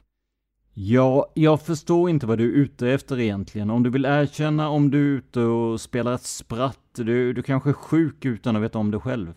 Ja, 0.72 1.32
jag 1.34 1.62
förstår 1.62 2.10
inte 2.10 2.26
vad 2.26 2.38
du 2.38 2.44
är 2.44 2.56
ute 2.56 2.88
efter 2.88 3.20
egentligen. 3.20 3.70
Om 3.70 3.82
du 3.82 3.90
vill 3.90 4.04
erkänna 4.04 4.68
om 4.68 4.90
du 4.90 4.98
är 4.98 5.18
ute 5.18 5.40
och 5.40 5.80
spelar 5.80 6.14
ett 6.14 6.22
spratt, 6.22 6.80
du, 6.92 7.32
du 7.32 7.42
kanske 7.42 7.70
är 7.70 7.74
sjuk 7.74 8.24
utan 8.24 8.56
att 8.56 8.62
veta 8.62 8.78
om 8.78 8.90
det 8.90 9.00
själv. 9.00 9.34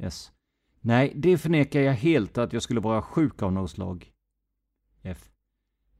S. 0.00 0.32
Nej, 0.80 1.12
det 1.16 1.38
förnekar 1.38 1.80
jag 1.80 1.92
helt 1.92 2.38
att 2.38 2.52
jag 2.52 2.62
skulle 2.62 2.80
vara 2.80 3.02
sjuk 3.02 3.42
av 3.42 3.52
något 3.52 3.70
slag. 3.70 4.12
F. 5.02 5.30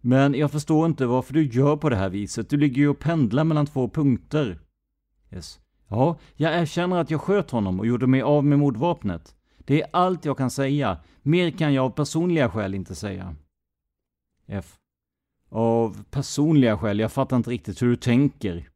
Men 0.01 0.35
jag 0.35 0.51
förstår 0.51 0.87
inte 0.87 1.07
varför 1.07 1.35
du 1.35 1.47
gör 1.47 1.77
på 1.77 1.89
det 1.89 1.97
här 1.97 2.09
viset. 2.09 2.51
Du 2.51 2.57
ligger 2.57 2.77
ju 2.77 2.89
och 2.89 2.99
pendlar 2.99 3.45
mellan 3.45 3.67
två 3.67 3.89
punkter. 3.89 4.61
S. 5.31 5.61
Ja, 5.89 6.19
jag 6.35 6.55
erkänner 6.55 6.97
att 6.97 7.11
jag 7.11 7.21
sköt 7.21 7.51
honom 7.51 7.81
och 7.81 7.87
gjorde 7.87 8.07
mig 8.07 8.23
av 8.23 8.45
med 8.45 8.59
mordvapnet. 8.59 9.37
Det 9.59 9.83
är 9.83 9.89
allt 9.93 10.25
jag 10.25 10.37
kan 10.37 10.51
säga. 10.51 10.99
Mer 11.23 11.51
kan 11.51 11.75
jag 11.75 11.85
av 11.85 11.91
personliga 11.91 12.51
skäl 12.51 12.75
inte 12.75 12.95
säga. 12.95 13.37
F. 14.47 14.79
Av 15.49 16.05
personliga 16.11 16.79
skäl? 16.79 16.99
Jag 16.99 17.13
fattar 17.13 17.37
inte 17.37 17.51
riktigt 17.51 17.83
hur 17.83 17.89
du 17.89 17.97
tänker. 17.97 18.69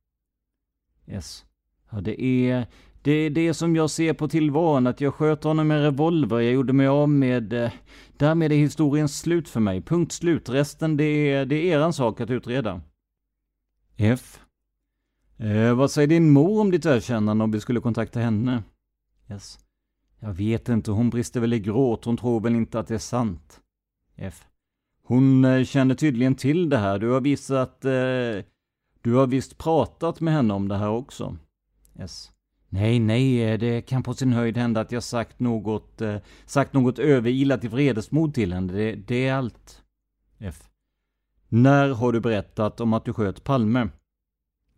S. 1.07 1.45
Ja, 1.91 2.01
det 2.01 2.23
är... 2.23 2.67
Det 3.05 3.13
är 3.13 3.31
det 3.31 3.55
som 3.55 3.77
jag 3.77 3.91
ser 3.91 4.13
på 4.13 4.29
tillvaron, 4.29 4.87
att 4.87 5.01
jag 5.01 5.15
sköt 5.15 5.45
honom 5.45 5.69
med 5.69 5.83
revolver, 5.83 6.41
jag 6.41 6.53
gjorde 6.53 6.73
mig 6.73 6.87
av 6.87 7.09
med... 7.09 7.53
Eh, 7.53 7.73
därmed 8.17 8.53
är 8.53 8.57
historien 8.57 9.09
slut 9.09 9.49
för 9.49 9.61
mig. 9.61 9.83
Punkt 9.83 10.13
slut. 10.13 10.49
Resten, 10.49 10.97
det 10.97 11.05
är, 11.05 11.47
det 11.47 11.57
är 11.57 11.77
eran 11.77 11.93
sak 11.93 12.21
att 12.21 12.31
utreda. 12.31 12.81
F. 13.97 14.41
Eh, 15.37 15.75
vad 15.75 15.91
säger 15.91 16.09
din 16.09 16.31
mor 16.31 16.61
om 16.61 16.71
ditt 16.71 16.87
erkännande 16.87 17.45
om 17.45 17.51
vi 17.51 17.61
skulle 17.61 17.81
kontakta 17.81 18.21
henne? 18.21 18.63
S. 19.27 19.59
Jag 20.21 20.33
vet 20.33 20.69
inte, 20.69 20.91
hon 20.91 21.11
brister 21.11 21.41
väl 21.41 21.53
i 21.53 21.61
gråt, 21.61 22.05
hon 22.05 22.17
tror 22.17 22.41
väl 22.41 22.55
inte 22.55 22.79
att 22.79 22.87
det 22.87 22.95
är 22.95 22.99
sant. 22.99 23.61
F. 24.17 24.45
Hon 25.03 25.45
eh, 25.45 25.65
känner 25.65 25.95
tydligen 25.95 26.35
till 26.35 26.69
det 26.69 26.79
här, 26.79 26.99
du 26.99 27.11
har 27.11 27.21
visat... 27.21 27.85
Eh, 27.85 28.45
du 29.03 29.15
har 29.15 29.27
visst 29.27 29.59
pratat 29.59 30.21
med 30.21 30.35
henne 30.35 30.55
om 30.55 30.69
det 30.69 30.77
här 30.77 30.91
också. 30.91 31.37
S. 31.99 32.31
Nej, 32.75 32.99
nej, 32.99 33.43
eh, 33.43 33.59
det 33.59 33.83
kan 33.83 34.03
på 34.03 34.15
sin 34.15 34.33
höjd 34.33 34.57
hända 34.57 34.81
att 34.81 34.93
jag 34.93 35.03
sagt 35.03 35.41
något, 35.41 36.01
eh, 36.01 36.17
sagt 36.47 36.73
något 36.73 36.99
överilat 36.99 37.65
i 37.65 37.69
vredesmod 37.69 38.35
till 38.35 38.53
henne. 38.53 38.73
Det, 38.73 38.95
det 38.95 39.27
är 39.27 39.35
allt. 39.35 39.83
F. 40.39 40.69
När 41.49 41.89
har 41.89 42.13
du 42.13 42.21
berättat 42.21 42.81
om 42.81 42.93
att 42.93 43.05
du 43.05 43.13
sköt 43.13 43.45
Palme? 43.45 43.89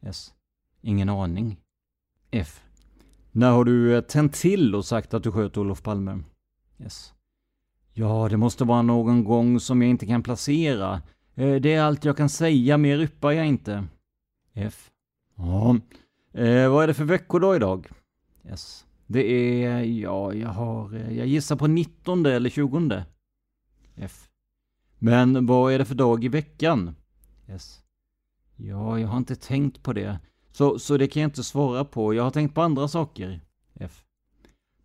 S. 0.01 0.35
Ingen 0.81 1.09
aning. 1.09 1.57
F. 2.31 2.63
När 3.33 3.51
har 3.51 3.65
du 3.65 3.97
eh, 3.97 4.01
tänt 4.01 4.35
till 4.35 4.75
och 4.75 4.85
sagt 4.85 5.15
att 5.15 5.23
du 5.23 5.33
sköt 5.33 5.57
Olof 5.57 5.83
Palme? 5.83 6.19
S. 6.79 7.13
Ja, 7.93 8.29
det 8.31 8.37
måste 8.37 8.65
vara 8.65 8.83
någon 8.83 9.25
gång 9.25 9.61
som 9.61 9.83
jag 9.83 9.91
inte 9.91 10.07
kan 10.07 10.23
placera. 10.23 11.03
Eh, 11.35 11.55
det 11.55 11.75
är 11.75 11.83
allt 11.83 12.05
jag 12.05 12.17
kan 12.17 12.29
säga, 12.29 12.79
mer 12.79 12.99
yppar 12.99 13.33
jag 13.33 13.47
inte. 13.47 13.85
F. 14.55 14.91
Ja, 15.37 15.77
Eh, 16.37 16.69
vad 16.69 16.83
är 16.83 16.87
det 16.87 16.95
för 16.95 17.05
veckodag 17.05 17.57
idag? 17.57 17.89
Yes. 18.49 18.87
Det 19.07 19.21
är, 19.65 19.83
ja, 19.83 20.33
jag 20.33 20.49
har, 20.49 20.95
jag 20.95 21.27
gissar 21.27 21.57
på 21.57 21.67
19 21.67 22.27
eller 22.27 22.51
20. 22.51 23.05
F. 23.97 24.29
Men 24.99 25.47
vad 25.47 25.73
är 25.73 25.79
det 25.79 25.85
för 25.85 25.95
dag 25.95 26.25
i 26.25 26.29
veckan? 26.29 26.97
Yes. 27.49 27.83
Ja, 28.57 28.99
jag 28.99 29.09
har 29.09 29.17
inte 29.17 29.37
tänkt 29.37 29.83
på 29.83 29.93
det. 29.93 30.19
Så, 30.53 30.79
så 30.79 30.97
det 30.97 31.09
kan 31.09 31.23
jag 31.23 31.29
inte 31.29 31.45
svara 31.45 31.85
på. 31.85 32.15
Jag 32.15 32.23
har 32.23 32.31
tänkt 32.31 32.55
på 32.55 32.63
andra 32.63 32.89
saker. 32.89 33.41
F. 33.75 34.05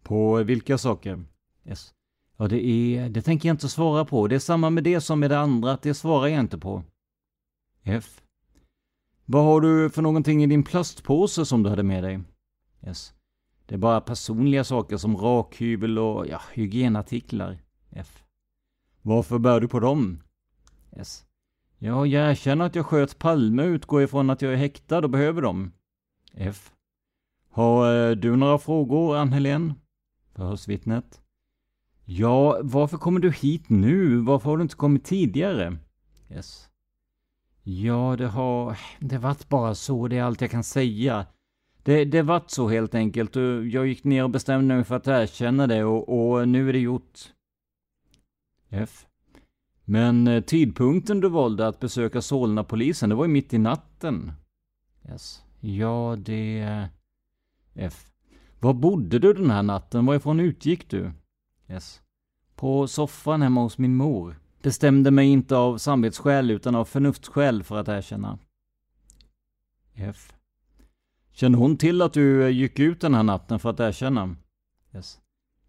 På 0.04 0.44
vilka 0.44 0.78
saker? 0.78 1.24
S. 1.64 1.94
Ja, 2.38 2.48
det 2.48 2.66
är, 2.66 3.10
det 3.10 3.22
tänker 3.22 3.50
jag 3.50 3.54
inte 3.54 3.70
svara 3.70 4.06
på. 4.06 4.28
Det 4.28 4.36
är 4.36 4.40
samma 4.40 4.70
med 4.70 4.84
det 4.84 5.02
som 5.02 5.20
med 5.20 5.30
det 5.30 5.40
andra, 5.40 5.72
att 5.72 5.82
det 5.82 5.94
svarar 5.94 6.28
jag 6.28 6.40
inte 6.40 6.58
på. 6.58 6.84
F. 7.84 8.21
Vad 9.32 9.44
har 9.44 9.62
du 9.62 9.90
för 9.90 10.02
någonting 10.02 10.44
i 10.44 10.48
din 10.48 10.64
plastpåse 10.64 11.46
som 11.46 11.64
du 11.64 11.70
hade 11.70 11.84
med 11.84 12.04
dig? 12.04 12.20
Yes. 12.88 13.14
Det 13.66 13.76
är 13.76 13.80
bara 13.80 14.02
personliga 14.02 14.64
saker 14.64 14.98
som 14.98 15.18
rakhyvel 15.18 16.00
och 16.00 16.28
ja, 16.28 16.42
hygienartiklar. 16.54 17.58
F. 17.90 18.24
Varför 19.02 19.40
bär 19.40 19.60
du 19.60 19.68
på 19.68 19.80
dem? 19.80 20.24
S. 20.92 21.26
Ja, 21.78 22.06
jag 22.06 22.32
erkänner 22.32 22.66
att 22.66 22.76
jag 22.76 22.86
sköt 22.86 23.20
Palme 23.20 23.64
utgår 23.64 24.04
ifrån 24.04 24.30
att 24.30 24.42
jag 24.42 24.54
är 24.54 24.58
häktad 24.58 24.98
och 24.98 25.10
behöver 25.10 25.42
dem. 25.42 25.72
F. 26.34 26.72
Har 27.50 28.10
eh, 28.10 28.16
du 28.16 28.36
några 28.36 28.58
frågor, 28.58 29.18
Ann-Helén? 29.18 29.74
Förhörsvittnet. 30.36 31.22
Ja, 32.06 32.60
varför 32.64 32.98
kommer 32.98 33.20
du 33.20 33.32
hit 33.32 33.70
nu? 33.70 34.18
Varför 34.18 34.50
har 34.50 34.58
du 34.58 34.64
inte 34.64 34.76
kommit 34.76 35.06
tidigare? 35.06 35.78
Yes. 36.30 36.71
Ja, 37.64 38.16
det 38.18 38.28
har... 38.28 38.78
Det 39.00 39.18
varit 39.18 39.50
bara 39.50 39.76
så, 39.76 40.08
det 40.08 40.18
är 40.18 40.24
allt 40.24 40.42
jag 40.42 40.52
kan 40.52 40.64
säga. 40.64 41.26
Det, 41.84 42.06
det 42.06 42.22
vart 42.22 42.50
så 42.50 42.68
helt 42.70 42.96
enkelt 42.96 43.36
jag 43.72 43.88
gick 43.88 44.04
ner 44.04 44.24
och 44.24 44.30
bestämde 44.30 44.76
mig 44.76 44.84
för 44.84 44.96
att 44.96 45.08
erkänna 45.08 45.68
det 45.68 45.84
och, 45.84 46.32
och 46.34 46.48
nu 46.48 46.70
är 46.70 46.74
det 46.74 46.80
gjort. 46.80 47.20
F. 48.70 49.06
Men 49.86 50.28
eh, 50.28 50.44
tidpunkten 50.44 51.20
du 51.20 51.30
valde 51.30 51.68
att 51.68 51.80
besöka 51.80 52.22
Solna-polisen, 52.22 53.10
det 53.10 53.16
var 53.16 53.26
ju 53.26 53.32
mitt 53.32 53.54
i 53.54 53.58
natten. 53.58 54.32
Yes. 55.10 55.44
Ja, 55.60 56.16
det... 56.20 56.60
Eh, 56.60 56.86
F. 57.74 58.06
Var 58.60 58.74
bodde 58.74 59.20
du 59.20 59.34
den 59.34 59.52
här 59.52 59.64
natten? 59.64 60.06
Varifrån 60.06 60.40
utgick 60.40 60.90
du? 60.90 61.12
Yes. 61.70 62.02
På 62.56 62.88
soffan 62.88 63.42
hemma 63.42 63.62
hos 63.62 63.78
min 63.78 63.96
mor. 63.96 64.41
Bestämde 64.62 65.12
mig 65.12 65.28
inte 65.28 65.56
av 65.56 65.78
samvetsskäl 65.78 66.52
utan 66.52 66.76
av 66.76 66.86
förnuftsskäl 66.86 67.64
för 67.64 67.78
att 67.78 67.88
erkänna. 67.88 68.40
F. 69.94 70.34
Kände 71.32 71.58
hon 71.58 71.78
till 71.78 72.02
att 72.02 72.14
du 72.14 72.44
eh, 72.44 72.50
gick 72.50 72.80
ut 72.80 73.02
den 73.02 73.14
här 73.14 73.24
natten 73.24 73.60
för 73.60 73.70
att 73.70 73.80
erkänna? 73.80 74.36
S. 74.92 75.20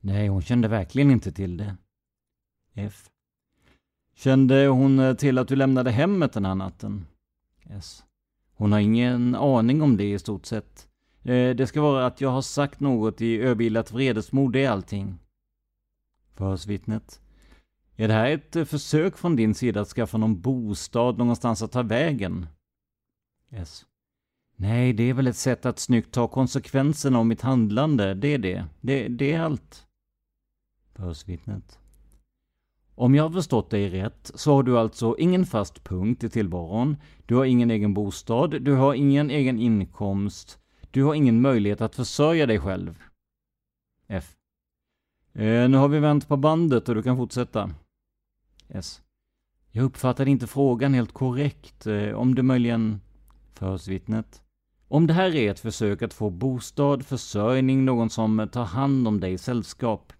Nej, 0.00 0.28
hon 0.28 0.42
kände 0.42 0.68
verkligen 0.68 1.10
inte 1.10 1.32
till 1.32 1.56
det. 1.56 1.76
F. 2.74 3.10
Kände 4.14 4.66
hon 4.66 4.98
eh, 4.98 5.14
till 5.14 5.38
att 5.38 5.48
du 5.48 5.56
lämnade 5.56 5.90
hemmet 5.90 6.32
den 6.32 6.44
här 6.44 6.54
natten? 6.54 7.06
S. 7.64 8.04
Hon 8.54 8.72
har 8.72 8.78
ingen 8.78 9.34
aning 9.34 9.82
om 9.82 9.96
det 9.96 10.12
i 10.12 10.18
stort 10.18 10.46
sett. 10.46 10.88
Eh, 11.22 11.50
det 11.50 11.66
ska 11.66 11.80
vara 11.80 12.06
att 12.06 12.20
jag 12.20 12.30
har 12.30 12.42
sagt 12.42 12.80
något 12.80 13.20
i 13.20 13.42
öbilat 13.42 13.92
vredesmod, 13.92 14.52
det 14.52 14.64
är 14.64 14.70
allting. 14.70 15.18
Förhörsvittnet. 16.34 17.21
Är 18.02 18.08
det 18.08 18.14
här 18.14 18.30
ett 18.30 18.56
eh, 18.56 18.64
försök 18.64 19.16
från 19.16 19.36
din 19.36 19.54
sida 19.54 19.80
att 19.80 19.88
skaffa 19.88 20.18
någon 20.18 20.40
bostad 20.40 21.18
någonstans 21.18 21.62
att 21.62 21.72
ta 21.72 21.82
vägen? 21.82 22.46
S. 23.50 23.86
Nej, 24.56 24.92
det 24.92 25.02
är 25.02 25.14
väl 25.14 25.26
ett 25.26 25.36
sätt 25.36 25.66
att 25.66 25.78
snyggt 25.78 26.14
ta 26.14 26.28
konsekvenserna 26.28 27.18
av 27.18 27.26
mitt 27.26 27.40
handlande, 27.40 28.14
det 28.14 28.28
är 28.28 28.38
det. 28.38 28.64
Det, 28.80 29.08
det 29.08 29.32
är 29.32 29.40
allt. 29.40 29.86
Förhörsvittnet. 30.94 31.78
Om 32.94 33.14
jag 33.14 33.22
har 33.22 33.30
förstått 33.30 33.70
dig 33.70 33.88
rätt 33.88 34.30
så 34.34 34.54
har 34.54 34.62
du 34.62 34.78
alltså 34.78 35.16
ingen 35.18 35.46
fast 35.46 35.84
punkt 35.84 36.24
i 36.24 36.30
tillvaron, 36.30 36.96
du 37.26 37.34
har 37.34 37.44
ingen 37.44 37.70
egen 37.70 37.94
bostad, 37.94 38.62
du 38.62 38.72
har 38.72 38.94
ingen 38.94 39.30
egen 39.30 39.58
inkomst, 39.58 40.58
du 40.90 41.04
har 41.04 41.14
ingen 41.14 41.40
möjlighet 41.40 41.80
att 41.80 41.94
försörja 41.94 42.46
dig 42.46 42.60
själv. 42.60 42.98
F. 44.06 44.36
Eh, 45.32 45.68
nu 45.68 45.76
har 45.76 45.88
vi 45.88 45.98
vänt 45.98 46.28
på 46.28 46.36
bandet 46.36 46.88
och 46.88 46.94
du 46.94 47.02
kan 47.02 47.16
fortsätta. 47.16 47.70
S. 48.74 49.02
Jag 49.70 49.84
uppfattade 49.84 50.30
inte 50.30 50.46
frågan 50.46 50.94
helt 50.94 51.12
korrekt. 51.12 51.86
Eh, 51.86 52.12
om 52.12 52.34
du 52.34 52.42
möjligen... 52.42 53.00
Förhörsvittnet. 53.54 54.42
Om 54.88 55.06
det 55.06 55.12
här 55.12 55.34
är 55.34 55.50
ett 55.50 55.60
försök 55.60 56.02
att 56.02 56.14
få 56.14 56.30
bostad, 56.30 57.06
försörjning, 57.06 57.84
någon 57.84 58.10
som 58.10 58.48
tar 58.52 58.64
hand 58.64 59.08
om 59.08 59.20
dig 59.20 59.32
i 59.32 59.38
sällskap. 59.38 60.12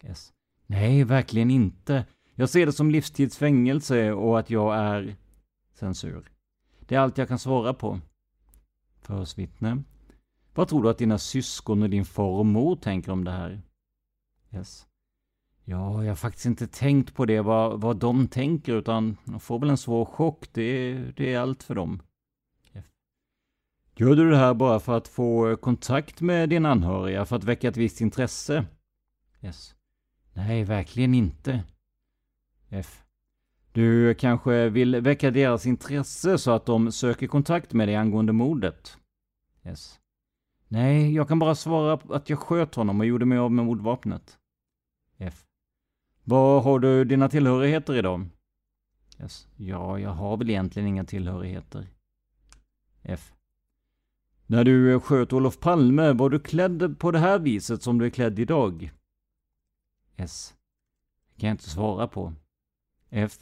S. 0.00 0.32
Nej, 0.66 1.04
verkligen 1.04 1.50
inte. 1.50 2.04
Jag 2.34 2.48
ser 2.48 2.66
det 2.66 2.72
som 2.72 2.90
livstidsfängelse 2.90 4.12
och 4.12 4.38
att 4.38 4.50
jag 4.50 4.76
är... 4.76 5.16
Censur. 5.74 6.30
Det 6.80 6.94
är 6.94 6.98
allt 6.98 7.18
jag 7.18 7.28
kan 7.28 7.38
svara 7.38 7.74
på. 7.74 8.00
Förhörsvittne. 9.00 9.82
Vad 10.54 10.68
tror 10.68 10.82
du 10.82 10.90
att 10.90 10.98
dina 10.98 11.18
syskon 11.18 11.82
och 11.82 11.90
din 11.90 12.04
far 12.04 12.38
och 12.38 12.46
mor 12.46 12.76
tänker 12.76 13.12
om 13.12 13.24
det 13.24 13.30
här? 13.30 13.62
Yes. 14.54 14.86
Ja, 15.70 16.04
jag 16.04 16.10
har 16.10 16.16
faktiskt 16.16 16.46
inte 16.46 16.66
tänkt 16.66 17.14
på 17.14 17.24
det, 17.24 17.40
vad, 17.40 17.80
vad 17.80 17.96
de 17.96 18.28
tänker, 18.28 18.72
utan 18.72 19.16
de 19.24 19.40
får 19.40 19.58
väl 19.58 19.70
en 19.70 19.76
svår 19.76 20.04
chock. 20.04 20.52
Det, 20.52 20.94
det 21.16 21.34
är 21.34 21.38
allt 21.38 21.62
för 21.62 21.74
dem. 21.74 22.02
Gör 23.96 24.16
du 24.16 24.30
det 24.30 24.36
här 24.36 24.54
bara 24.54 24.80
för 24.80 24.96
att 24.96 25.08
få 25.08 25.50
eh, 25.50 25.56
kontakt 25.56 26.20
med 26.20 26.48
dina 26.48 26.70
anhöriga, 26.70 27.24
för 27.24 27.36
att 27.36 27.44
väcka 27.44 27.68
ett 27.68 27.76
visst 27.76 28.00
intresse? 28.00 28.66
Yes. 29.42 29.74
Nej, 30.32 30.64
verkligen 30.64 31.14
inte. 31.14 31.64
F. 32.68 33.02
Du 33.72 34.14
kanske 34.14 34.68
vill 34.68 35.00
väcka 35.00 35.30
deras 35.30 35.66
intresse 35.66 36.38
så 36.38 36.50
att 36.50 36.66
de 36.66 36.92
söker 36.92 37.26
kontakt 37.26 37.72
med 37.72 37.88
dig 37.88 37.96
angående 37.96 38.32
mordet? 38.32 38.98
Yes. 39.64 40.00
Nej, 40.68 41.14
jag 41.14 41.28
kan 41.28 41.38
bara 41.38 41.54
svara 41.54 42.00
att 42.16 42.30
jag 42.30 42.38
sköt 42.38 42.74
honom 42.74 43.00
och 43.00 43.06
gjorde 43.06 43.26
mig 43.26 43.38
av 43.38 43.52
med 43.52 43.64
mordvapnet. 43.64 44.38
F. 45.18 45.47
Var 46.28 46.60
har 46.60 46.78
du 46.78 47.04
dina 47.04 47.28
tillhörigheter 47.28 47.94
idag? 47.94 48.26
Yes. 49.20 49.48
Ja, 49.56 49.98
jag 49.98 50.10
har 50.10 50.36
väl 50.36 50.50
egentligen 50.50 50.88
inga 50.88 51.04
tillhörigheter. 51.04 51.86
F. 53.02 53.32
När 54.46 54.64
du 54.64 55.00
sköt 55.00 55.32
Olof 55.32 55.60
Palme, 55.60 56.12
var 56.12 56.30
du 56.30 56.40
klädd 56.40 56.98
på 56.98 57.10
det 57.10 57.18
här 57.18 57.38
viset 57.38 57.82
som 57.82 57.98
du 57.98 58.06
är 58.06 58.10
klädd 58.10 58.38
idag? 58.38 58.90
S. 60.16 60.54
Det 61.34 61.40
kan 61.40 61.48
jag 61.48 61.54
inte 61.54 61.70
svara 61.70 62.08
på. 62.08 62.34
F. 63.10 63.38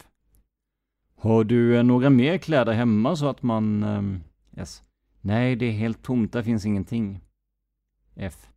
Har 1.16 1.44
du 1.44 1.82
några 1.82 2.10
mer 2.10 2.38
kläder 2.38 2.72
hemma 2.72 3.16
så 3.16 3.28
att 3.28 3.42
man... 3.42 3.84
Um, 3.84 4.20
S. 4.56 4.82
Nej, 5.20 5.56
det 5.56 5.66
är 5.66 5.72
helt 5.72 6.02
tomt, 6.02 6.32
där 6.32 6.42
finns 6.42 6.66
ingenting. 6.66 7.20
F. 8.14 8.48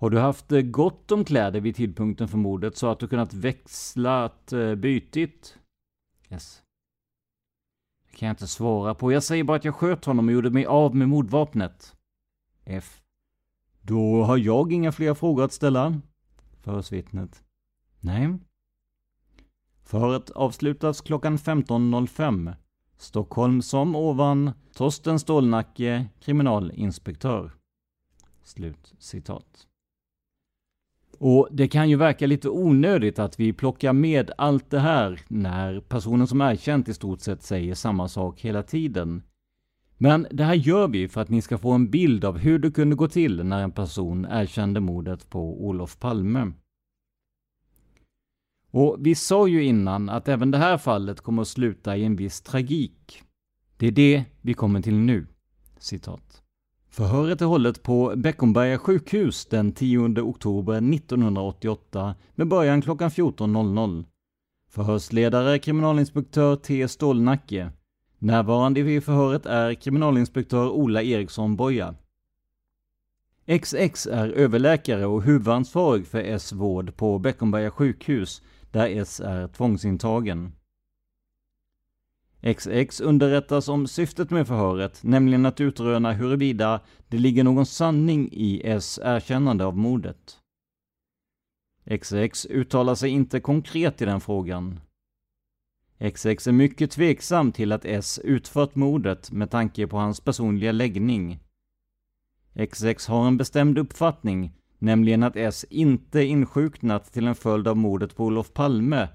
Har 0.00 0.10
du 0.10 0.18
haft 0.18 0.52
eh, 0.52 0.60
gott 0.60 1.12
om 1.12 1.24
kläder 1.24 1.60
vid 1.60 1.76
tidpunkten 1.76 2.28
för 2.28 2.38
mordet 2.38 2.76
så 2.76 2.90
att 2.90 2.98
du 2.98 3.08
kunnat 3.08 3.34
växla 3.34 4.24
att 4.24 4.52
eh, 4.52 4.74
bytit? 4.74 5.58
Yes. 6.30 6.62
Det 8.10 8.16
kan 8.16 8.26
jag 8.26 8.32
inte 8.32 8.46
svara 8.46 8.94
på. 8.94 9.12
Jag 9.12 9.22
säger 9.22 9.44
bara 9.44 9.56
att 9.56 9.64
jag 9.64 9.74
sköt 9.74 10.04
honom 10.04 10.28
och 10.28 10.32
gjorde 10.32 10.50
mig 10.50 10.66
av 10.66 10.96
med 10.96 11.08
mordvapnet. 11.08 11.96
F. 12.64 13.02
Då 13.80 14.22
har 14.22 14.36
jag 14.36 14.72
inga 14.72 14.92
fler 14.92 15.14
frågor 15.14 15.44
att 15.44 15.52
ställa. 15.52 16.00
Förhörsvittnet. 16.60 17.44
Nej. 18.00 18.38
Förhöret 19.84 20.30
avslutas 20.30 21.00
klockan 21.00 21.36
15.05. 21.36 22.54
Stockholm 22.96 23.62
som 23.62 23.96
ovan. 23.96 24.50
Torsten 24.74 25.18
Stålnacke, 25.18 26.06
kriminalinspektör. 26.20 27.52
Slut 28.42 28.94
citat. 28.98 29.66
Och 31.20 31.48
det 31.50 31.68
kan 31.68 31.90
ju 31.90 31.96
verka 31.96 32.26
lite 32.26 32.48
onödigt 32.48 33.18
att 33.18 33.40
vi 33.40 33.52
plockar 33.52 33.92
med 33.92 34.30
allt 34.38 34.70
det 34.70 34.78
här 34.78 35.20
när 35.28 35.80
personen 35.80 36.26
som 36.26 36.40
erkänt 36.40 36.88
i 36.88 36.94
stort 36.94 37.20
sett 37.20 37.42
säger 37.42 37.74
samma 37.74 38.08
sak 38.08 38.40
hela 38.40 38.62
tiden. 38.62 39.22
Men 39.98 40.26
det 40.30 40.44
här 40.44 40.54
gör 40.54 40.88
vi 40.88 41.08
för 41.08 41.20
att 41.20 41.28
ni 41.28 41.42
ska 41.42 41.58
få 41.58 41.72
en 41.72 41.90
bild 41.90 42.24
av 42.24 42.38
hur 42.38 42.58
det 42.58 42.70
kunde 42.70 42.96
gå 42.96 43.08
till 43.08 43.44
när 43.44 43.62
en 43.62 43.70
person 43.70 44.26
erkände 44.30 44.80
mordet 44.80 45.30
på 45.30 45.66
Olof 45.66 45.98
Palme. 45.98 46.52
Och 48.70 48.96
vi 49.00 49.14
sa 49.14 49.48
ju 49.48 49.64
innan 49.64 50.08
att 50.08 50.28
även 50.28 50.50
det 50.50 50.58
här 50.58 50.78
fallet 50.78 51.20
kommer 51.20 51.42
att 51.42 51.48
sluta 51.48 51.96
i 51.96 52.04
en 52.04 52.16
viss 52.16 52.40
tragik. 52.40 53.22
Det 53.76 53.86
är 53.86 53.92
det 53.92 54.24
vi 54.40 54.54
kommer 54.54 54.82
till 54.82 54.96
nu. 54.96 55.26
Citat. 55.78 56.39
Förhöret 56.92 57.40
är 57.40 57.46
hållet 57.46 57.82
på 57.82 58.12
Beckomberga 58.16 58.78
sjukhus 58.78 59.46
den 59.46 59.72
10 59.72 60.20
oktober 60.20 60.94
1988 60.94 62.14
med 62.34 62.48
början 62.48 62.82
klockan 62.82 63.10
14.00. 63.10 64.04
Förhörsledare 64.70 65.58
kriminalinspektör 65.58 66.56
T. 66.56 66.88
Stålnacke. 66.88 67.70
Närvarande 68.18 68.82
vid 68.82 69.04
förhöret 69.04 69.46
är 69.46 69.74
kriminalinspektör 69.74 70.68
Ola 70.68 71.02
Eriksson 71.02 71.56
Boja. 71.56 71.94
XX 73.60 74.06
är 74.06 74.28
överläkare 74.28 75.06
och 75.06 75.22
huvudansvarig 75.22 76.06
för 76.06 76.18
S 76.18 76.52
vård 76.52 76.96
på 76.96 77.18
Beckomberga 77.18 77.70
sjukhus, 77.70 78.42
där 78.70 78.88
S 78.88 79.20
är 79.20 79.48
tvångsintagen. 79.48 80.52
XX 82.42 83.00
underrättas 83.00 83.68
om 83.68 83.86
syftet 83.86 84.30
med 84.30 84.46
förhöret, 84.46 85.02
nämligen 85.02 85.46
att 85.46 85.60
utröna 85.60 86.12
huruvida 86.12 86.80
det 87.08 87.18
ligger 87.18 87.44
någon 87.44 87.66
sanning 87.66 88.28
i 88.32 88.62
S 88.64 89.00
erkännande 89.02 89.64
av 89.64 89.76
mordet. 89.78 90.40
XX 92.00 92.46
uttalar 92.46 92.94
sig 92.94 93.10
inte 93.10 93.40
konkret 93.40 94.02
i 94.02 94.04
den 94.04 94.20
frågan. 94.20 94.80
XX 96.12 96.46
är 96.46 96.52
mycket 96.52 96.90
tveksam 96.90 97.52
till 97.52 97.72
att 97.72 97.84
S 97.84 98.20
utfört 98.24 98.74
mordet 98.74 99.32
med 99.32 99.50
tanke 99.50 99.86
på 99.86 99.96
hans 99.96 100.20
personliga 100.20 100.72
läggning. 100.72 101.38
XX 102.70 103.06
har 103.06 103.26
en 103.26 103.36
bestämd 103.36 103.78
uppfattning, 103.78 104.52
nämligen 104.78 105.22
att 105.22 105.36
S 105.36 105.64
inte 105.70 106.22
insjuknat 106.22 107.12
till 107.12 107.26
en 107.26 107.34
följd 107.34 107.68
av 107.68 107.76
mordet 107.76 108.16
på 108.16 108.24
Olof 108.24 108.52
Palme. 108.52 109.08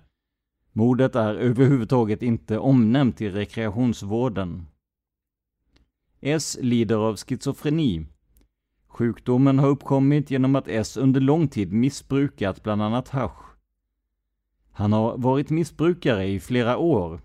Mordet 0.78 1.16
är 1.16 1.36
överhuvudtaget 1.36 2.22
inte 2.22 2.58
omnämnt 2.58 3.22
i 3.22 3.30
rekreationsvården. 3.30 4.66
S 6.22 6.58
lider 6.62 6.96
av 6.96 7.16
schizofreni. 7.16 8.06
Sjukdomen 8.88 9.60
har 9.60 9.68
uppkommit 9.68 10.32
genom 10.32 10.56
att 10.56 10.68
S 10.68 10.98
under 10.98 11.22
lång 11.22 11.48
tid 11.48 11.74
missbrukat 11.74 12.64
bland 12.64 12.82
annat 12.82 13.10
hasch. 13.10 13.56
Han 14.72 14.94
har 14.94 15.18
varit 15.18 15.50
missbrukare 15.50 16.26
i 16.28 16.40
flera 16.40 16.78
år. 16.78 17.22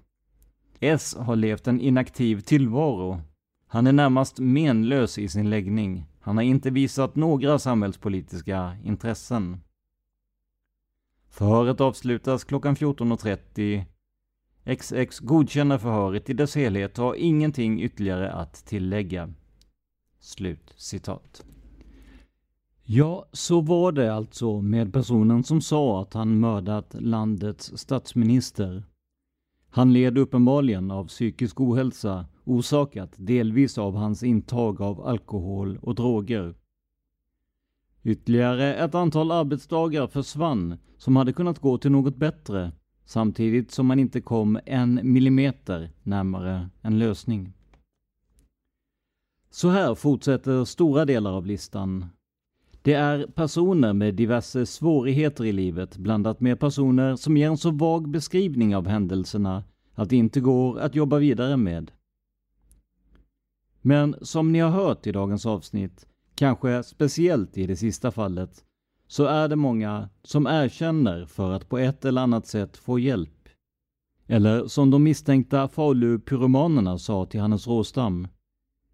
S 0.80 1.16
har 1.18 1.36
levt 1.36 1.66
en 1.66 1.80
inaktiv 1.80 2.40
tillvaro. 2.40 3.20
Han 3.66 3.86
är 3.86 3.92
närmast 3.92 4.38
menlös 4.38 5.18
i 5.18 5.28
sin 5.28 5.50
läggning. 5.50 6.06
Han 6.20 6.36
har 6.36 6.44
inte 6.44 6.70
visat 6.70 7.16
några 7.16 7.58
samhällspolitiska 7.58 8.76
intressen. 8.84 9.60
Förhöret 11.40 11.80
avslutas 11.80 12.44
klockan 12.44 12.76
14.30. 12.76 13.84
XX 14.76 15.20
godkänner 15.20 15.78
förhöret 15.78 16.30
i 16.30 16.32
dess 16.32 16.56
helhet 16.56 16.98
och 16.98 17.04
har 17.04 17.14
ingenting 17.14 17.82
ytterligare 17.82 18.32
att 18.32 18.54
tillägga. 18.66 19.32
Slut 20.18 20.74
citat. 20.76 21.44
Ja, 22.82 23.28
så 23.32 23.60
var 23.60 23.92
det 23.92 24.14
alltså 24.14 24.60
med 24.60 24.92
personen 24.92 25.44
som 25.44 25.60
sa 25.60 26.02
att 26.02 26.14
han 26.14 26.40
mördat 26.40 26.94
landets 26.98 27.72
statsminister. 27.78 28.84
Han 29.70 29.92
led 29.92 30.18
uppenbarligen 30.18 30.90
av 30.90 31.08
psykisk 31.08 31.60
ohälsa 31.60 32.26
orsakat 32.44 33.12
delvis 33.16 33.78
av 33.78 33.96
hans 33.96 34.22
intag 34.22 34.80
av 34.80 35.06
alkohol 35.06 35.78
och 35.82 35.94
droger. 35.94 36.54
Ytterligare 38.04 38.74
ett 38.74 38.94
antal 38.94 39.30
arbetsdagar 39.30 40.06
försvann 40.06 40.78
som 40.98 41.16
hade 41.16 41.32
kunnat 41.32 41.58
gå 41.58 41.78
till 41.78 41.90
något 41.90 42.16
bättre 42.16 42.72
samtidigt 43.04 43.70
som 43.70 43.86
man 43.86 43.98
inte 43.98 44.20
kom 44.20 44.58
en 44.66 45.00
millimeter 45.02 45.90
närmare 46.02 46.70
en 46.82 46.98
lösning. 46.98 47.52
Så 49.50 49.68
här 49.68 49.94
fortsätter 49.94 50.64
stora 50.64 51.04
delar 51.04 51.32
av 51.32 51.46
listan 51.46 52.06
det 52.82 52.94
är 52.94 53.26
personer 53.26 53.92
med 53.92 54.14
diverse 54.14 54.66
svårigheter 54.66 55.44
i 55.44 55.52
livet 55.52 55.96
blandat 55.96 56.40
med 56.40 56.60
personer 56.60 57.16
som 57.16 57.36
ger 57.36 57.46
en 57.48 57.58
så 57.58 57.70
vag 57.70 58.08
beskrivning 58.08 58.76
av 58.76 58.86
händelserna 58.86 59.64
att 59.94 60.08
det 60.08 60.16
inte 60.16 60.40
går 60.40 60.78
att 60.78 60.94
jobba 60.94 61.18
vidare 61.18 61.56
med. 61.56 61.90
Men 63.82 64.16
som 64.22 64.52
ni 64.52 64.58
har 64.58 64.70
hört 64.70 65.06
i 65.06 65.12
dagens 65.12 65.46
avsnitt, 65.46 66.06
kanske 66.40 66.82
speciellt 66.82 67.58
i 67.58 67.66
det 67.66 67.76
sista 67.76 68.10
fallet, 68.10 68.64
så 69.06 69.24
är 69.24 69.48
det 69.48 69.56
många 69.56 70.08
som 70.22 70.46
erkänner 70.46 71.26
för 71.26 71.52
att 71.52 71.68
på 71.68 71.78
ett 71.78 72.04
eller 72.04 72.22
annat 72.22 72.46
sätt 72.46 72.76
få 72.76 72.98
hjälp. 72.98 73.48
Eller 74.26 74.66
som 74.66 74.90
de 74.90 75.02
misstänkta 75.02 75.68
Falu-pyromanerna 75.68 76.98
sa 76.98 77.26
till 77.26 77.40
Hannes 77.40 77.66
Råstam. 77.66 78.28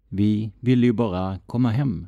Vi 0.09 0.51
ville 0.59 0.85
ju 0.85 0.93
bara 0.93 1.39
komma 1.45 1.69
hem. 1.69 2.07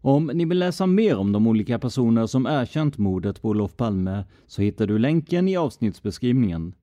Om 0.00 0.26
ni 0.34 0.44
vill 0.44 0.58
läsa 0.58 0.86
mer 0.86 1.16
om 1.16 1.32
de 1.32 1.46
olika 1.46 1.78
personer 1.78 2.26
som 2.26 2.46
erkänt 2.46 2.98
mordet 2.98 3.42
på 3.42 3.48
Olof 3.48 3.76
Palme 3.76 4.24
så 4.46 4.62
hittar 4.62 4.86
du 4.86 4.98
länken 4.98 5.48
i 5.48 5.56
avsnittsbeskrivningen. 5.56 6.74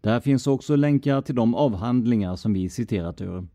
Där 0.00 0.20
finns 0.20 0.46
också 0.46 0.76
länkar 0.76 1.22
till 1.22 1.34
de 1.34 1.54
avhandlingar 1.54 2.36
som 2.36 2.52
vi 2.52 2.68
citerat 2.68 3.20
ur. 3.20 3.46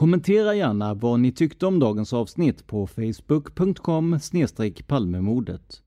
Kommentera 0.00 0.54
gärna 0.54 0.94
vad 0.94 1.20
ni 1.20 1.32
tyckte 1.32 1.66
om 1.66 1.78
dagens 1.78 2.12
avsnitt 2.12 2.66
på 2.66 2.86
facebook.com 2.86 4.18
palmemordet. 4.86 5.82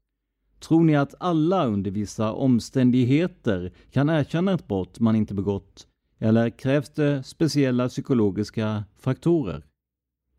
Tror 0.60 0.84
ni 0.84 0.96
att 0.96 1.16
alla 1.20 1.66
under 1.66 1.92
vissa 1.92 2.34
omständigheter 2.34 3.74
kan 3.92 4.10
erkänna 4.10 4.54
ett 4.54 4.68
brott 4.68 5.00
man 5.00 5.16
inte 5.16 5.34
begått? 5.34 5.88
Eller 6.20 6.50
krävs 6.50 6.90
det 6.90 7.24
speciella 7.24 7.90
psykologiska 7.90 8.84
faktorer? 8.98 9.66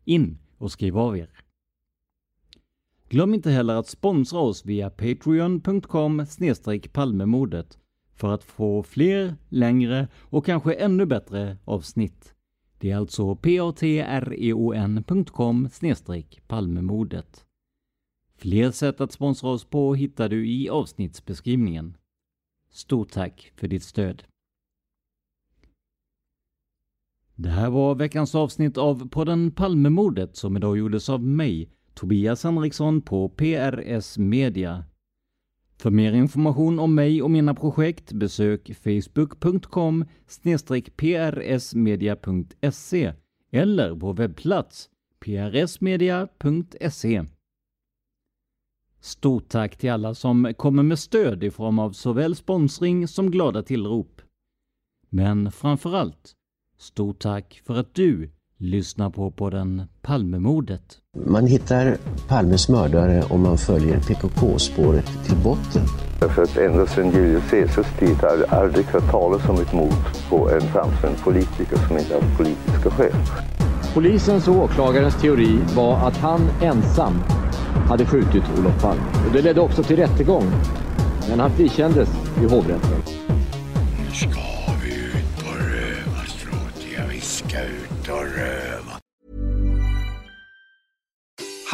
In 0.05 0.37
och 0.57 0.71
skriv 0.71 0.97
av 0.97 1.17
er. 1.17 1.29
Glöm 3.09 3.33
inte 3.33 3.51
heller 3.51 3.75
att 3.75 3.87
sponsra 3.87 4.39
oss 4.39 4.65
via 4.65 4.89
patreon.com 4.89 6.25
palmemordet 6.93 7.77
för 8.13 8.33
att 8.33 8.43
få 8.43 8.83
fler, 8.83 9.35
längre 9.49 10.07
och 10.21 10.45
kanske 10.45 10.73
ännu 10.73 11.05
bättre 11.05 11.57
avsnitt. 11.65 12.34
Det 12.77 12.91
är 12.91 12.97
alltså 12.97 13.35
patreon.com 13.35 14.89
palmemordet. 16.47 17.45
Fler 18.37 18.71
sätt 18.71 19.01
att 19.01 19.11
sponsra 19.11 19.49
oss 19.49 19.65
på 19.65 19.95
hittar 19.95 20.29
du 20.29 20.49
i 20.49 20.69
avsnittsbeskrivningen. 20.69 21.97
Stort 22.69 23.11
tack 23.11 23.51
för 23.55 23.67
ditt 23.67 23.83
stöd! 23.83 24.23
Det 27.35 27.49
här 27.49 27.69
var 27.69 27.95
veckans 27.95 28.35
avsnitt 28.35 28.77
av 28.77 29.09
podden 29.09 29.51
Palmemordet 29.51 30.35
som 30.35 30.57
idag 30.57 30.77
gjordes 30.77 31.09
av 31.09 31.23
mig, 31.23 31.69
Tobias 31.93 32.43
Henriksson 32.43 33.01
på 33.01 33.29
PRS 33.29 34.17
Media. 34.17 34.85
För 35.85 35.91
mer 35.91 36.13
information 36.13 36.79
om 36.79 36.95
mig 36.95 37.21
och 37.21 37.31
mina 37.31 37.53
projekt 37.53 38.13
besök 38.13 38.75
facebook.com 38.75 40.05
prsmedia.se 40.97 43.13
eller 43.51 43.91
vår 43.91 44.13
webbplats 44.13 44.89
prsmedia.se. 45.19 47.23
Stort 48.99 49.49
tack 49.49 49.77
till 49.77 49.91
alla 49.91 50.15
som 50.15 50.53
kommer 50.57 50.83
med 50.83 50.99
stöd 50.99 51.43
i 51.43 51.51
form 51.51 51.79
av 51.79 51.91
såväl 51.91 52.35
sponsring 52.35 53.07
som 53.07 53.31
glada 53.31 53.63
tillrop. 53.63 54.21
Men 55.09 55.51
framförallt 55.51 56.33
Stort 56.77 57.19
tack 57.19 57.61
för 57.65 57.75
att 57.75 57.95
du 57.95 58.31
lyssnar 58.57 59.09
på 59.09 59.31
podden 59.31 59.83
Palmemordet. 60.01 61.01
Man 61.23 61.47
hittar 61.47 61.97
Palmes 62.27 62.69
mördare 62.69 63.23
om 63.29 63.41
man 63.41 63.57
följer 63.57 63.99
PKK-spåret 63.99 65.05
till 65.25 65.35
botten. 65.35 65.81
Därför 66.19 66.43
att 66.43 66.57
ända 66.57 66.87
sedan 66.87 67.11
Julius 67.11 67.43
Caesars 67.49 67.87
tid 67.99 68.15
har 68.21 68.37
det 68.37 68.45
aldrig 68.49 68.85
hört 68.85 69.11
talas 69.11 69.49
om 69.49 69.61
ett 69.61 69.73
mord 69.73 69.93
på 70.29 70.49
en 70.49 70.61
framstående 70.61 71.19
politiker 71.23 71.77
som 71.87 71.97
inte 71.97 72.13
haft 72.13 72.37
politiska 72.37 72.89
skäl. 72.89 73.13
Polisens 73.93 74.47
och 74.47 74.55
åklagarens 74.55 75.21
teori 75.21 75.59
var 75.75 76.07
att 76.07 76.17
han 76.17 76.41
ensam 76.61 77.13
hade 77.87 78.05
skjutit 78.05 78.43
Olof 78.59 78.81
Palme. 78.81 79.03
Och 79.27 79.33
det 79.33 79.41
ledde 79.41 79.61
också 79.61 79.83
till 79.83 79.95
rättegång. 79.95 80.43
Men 81.29 81.39
han 81.39 81.51
frikändes 81.51 82.09
i 82.41 82.45
hovrätten. 82.45 83.01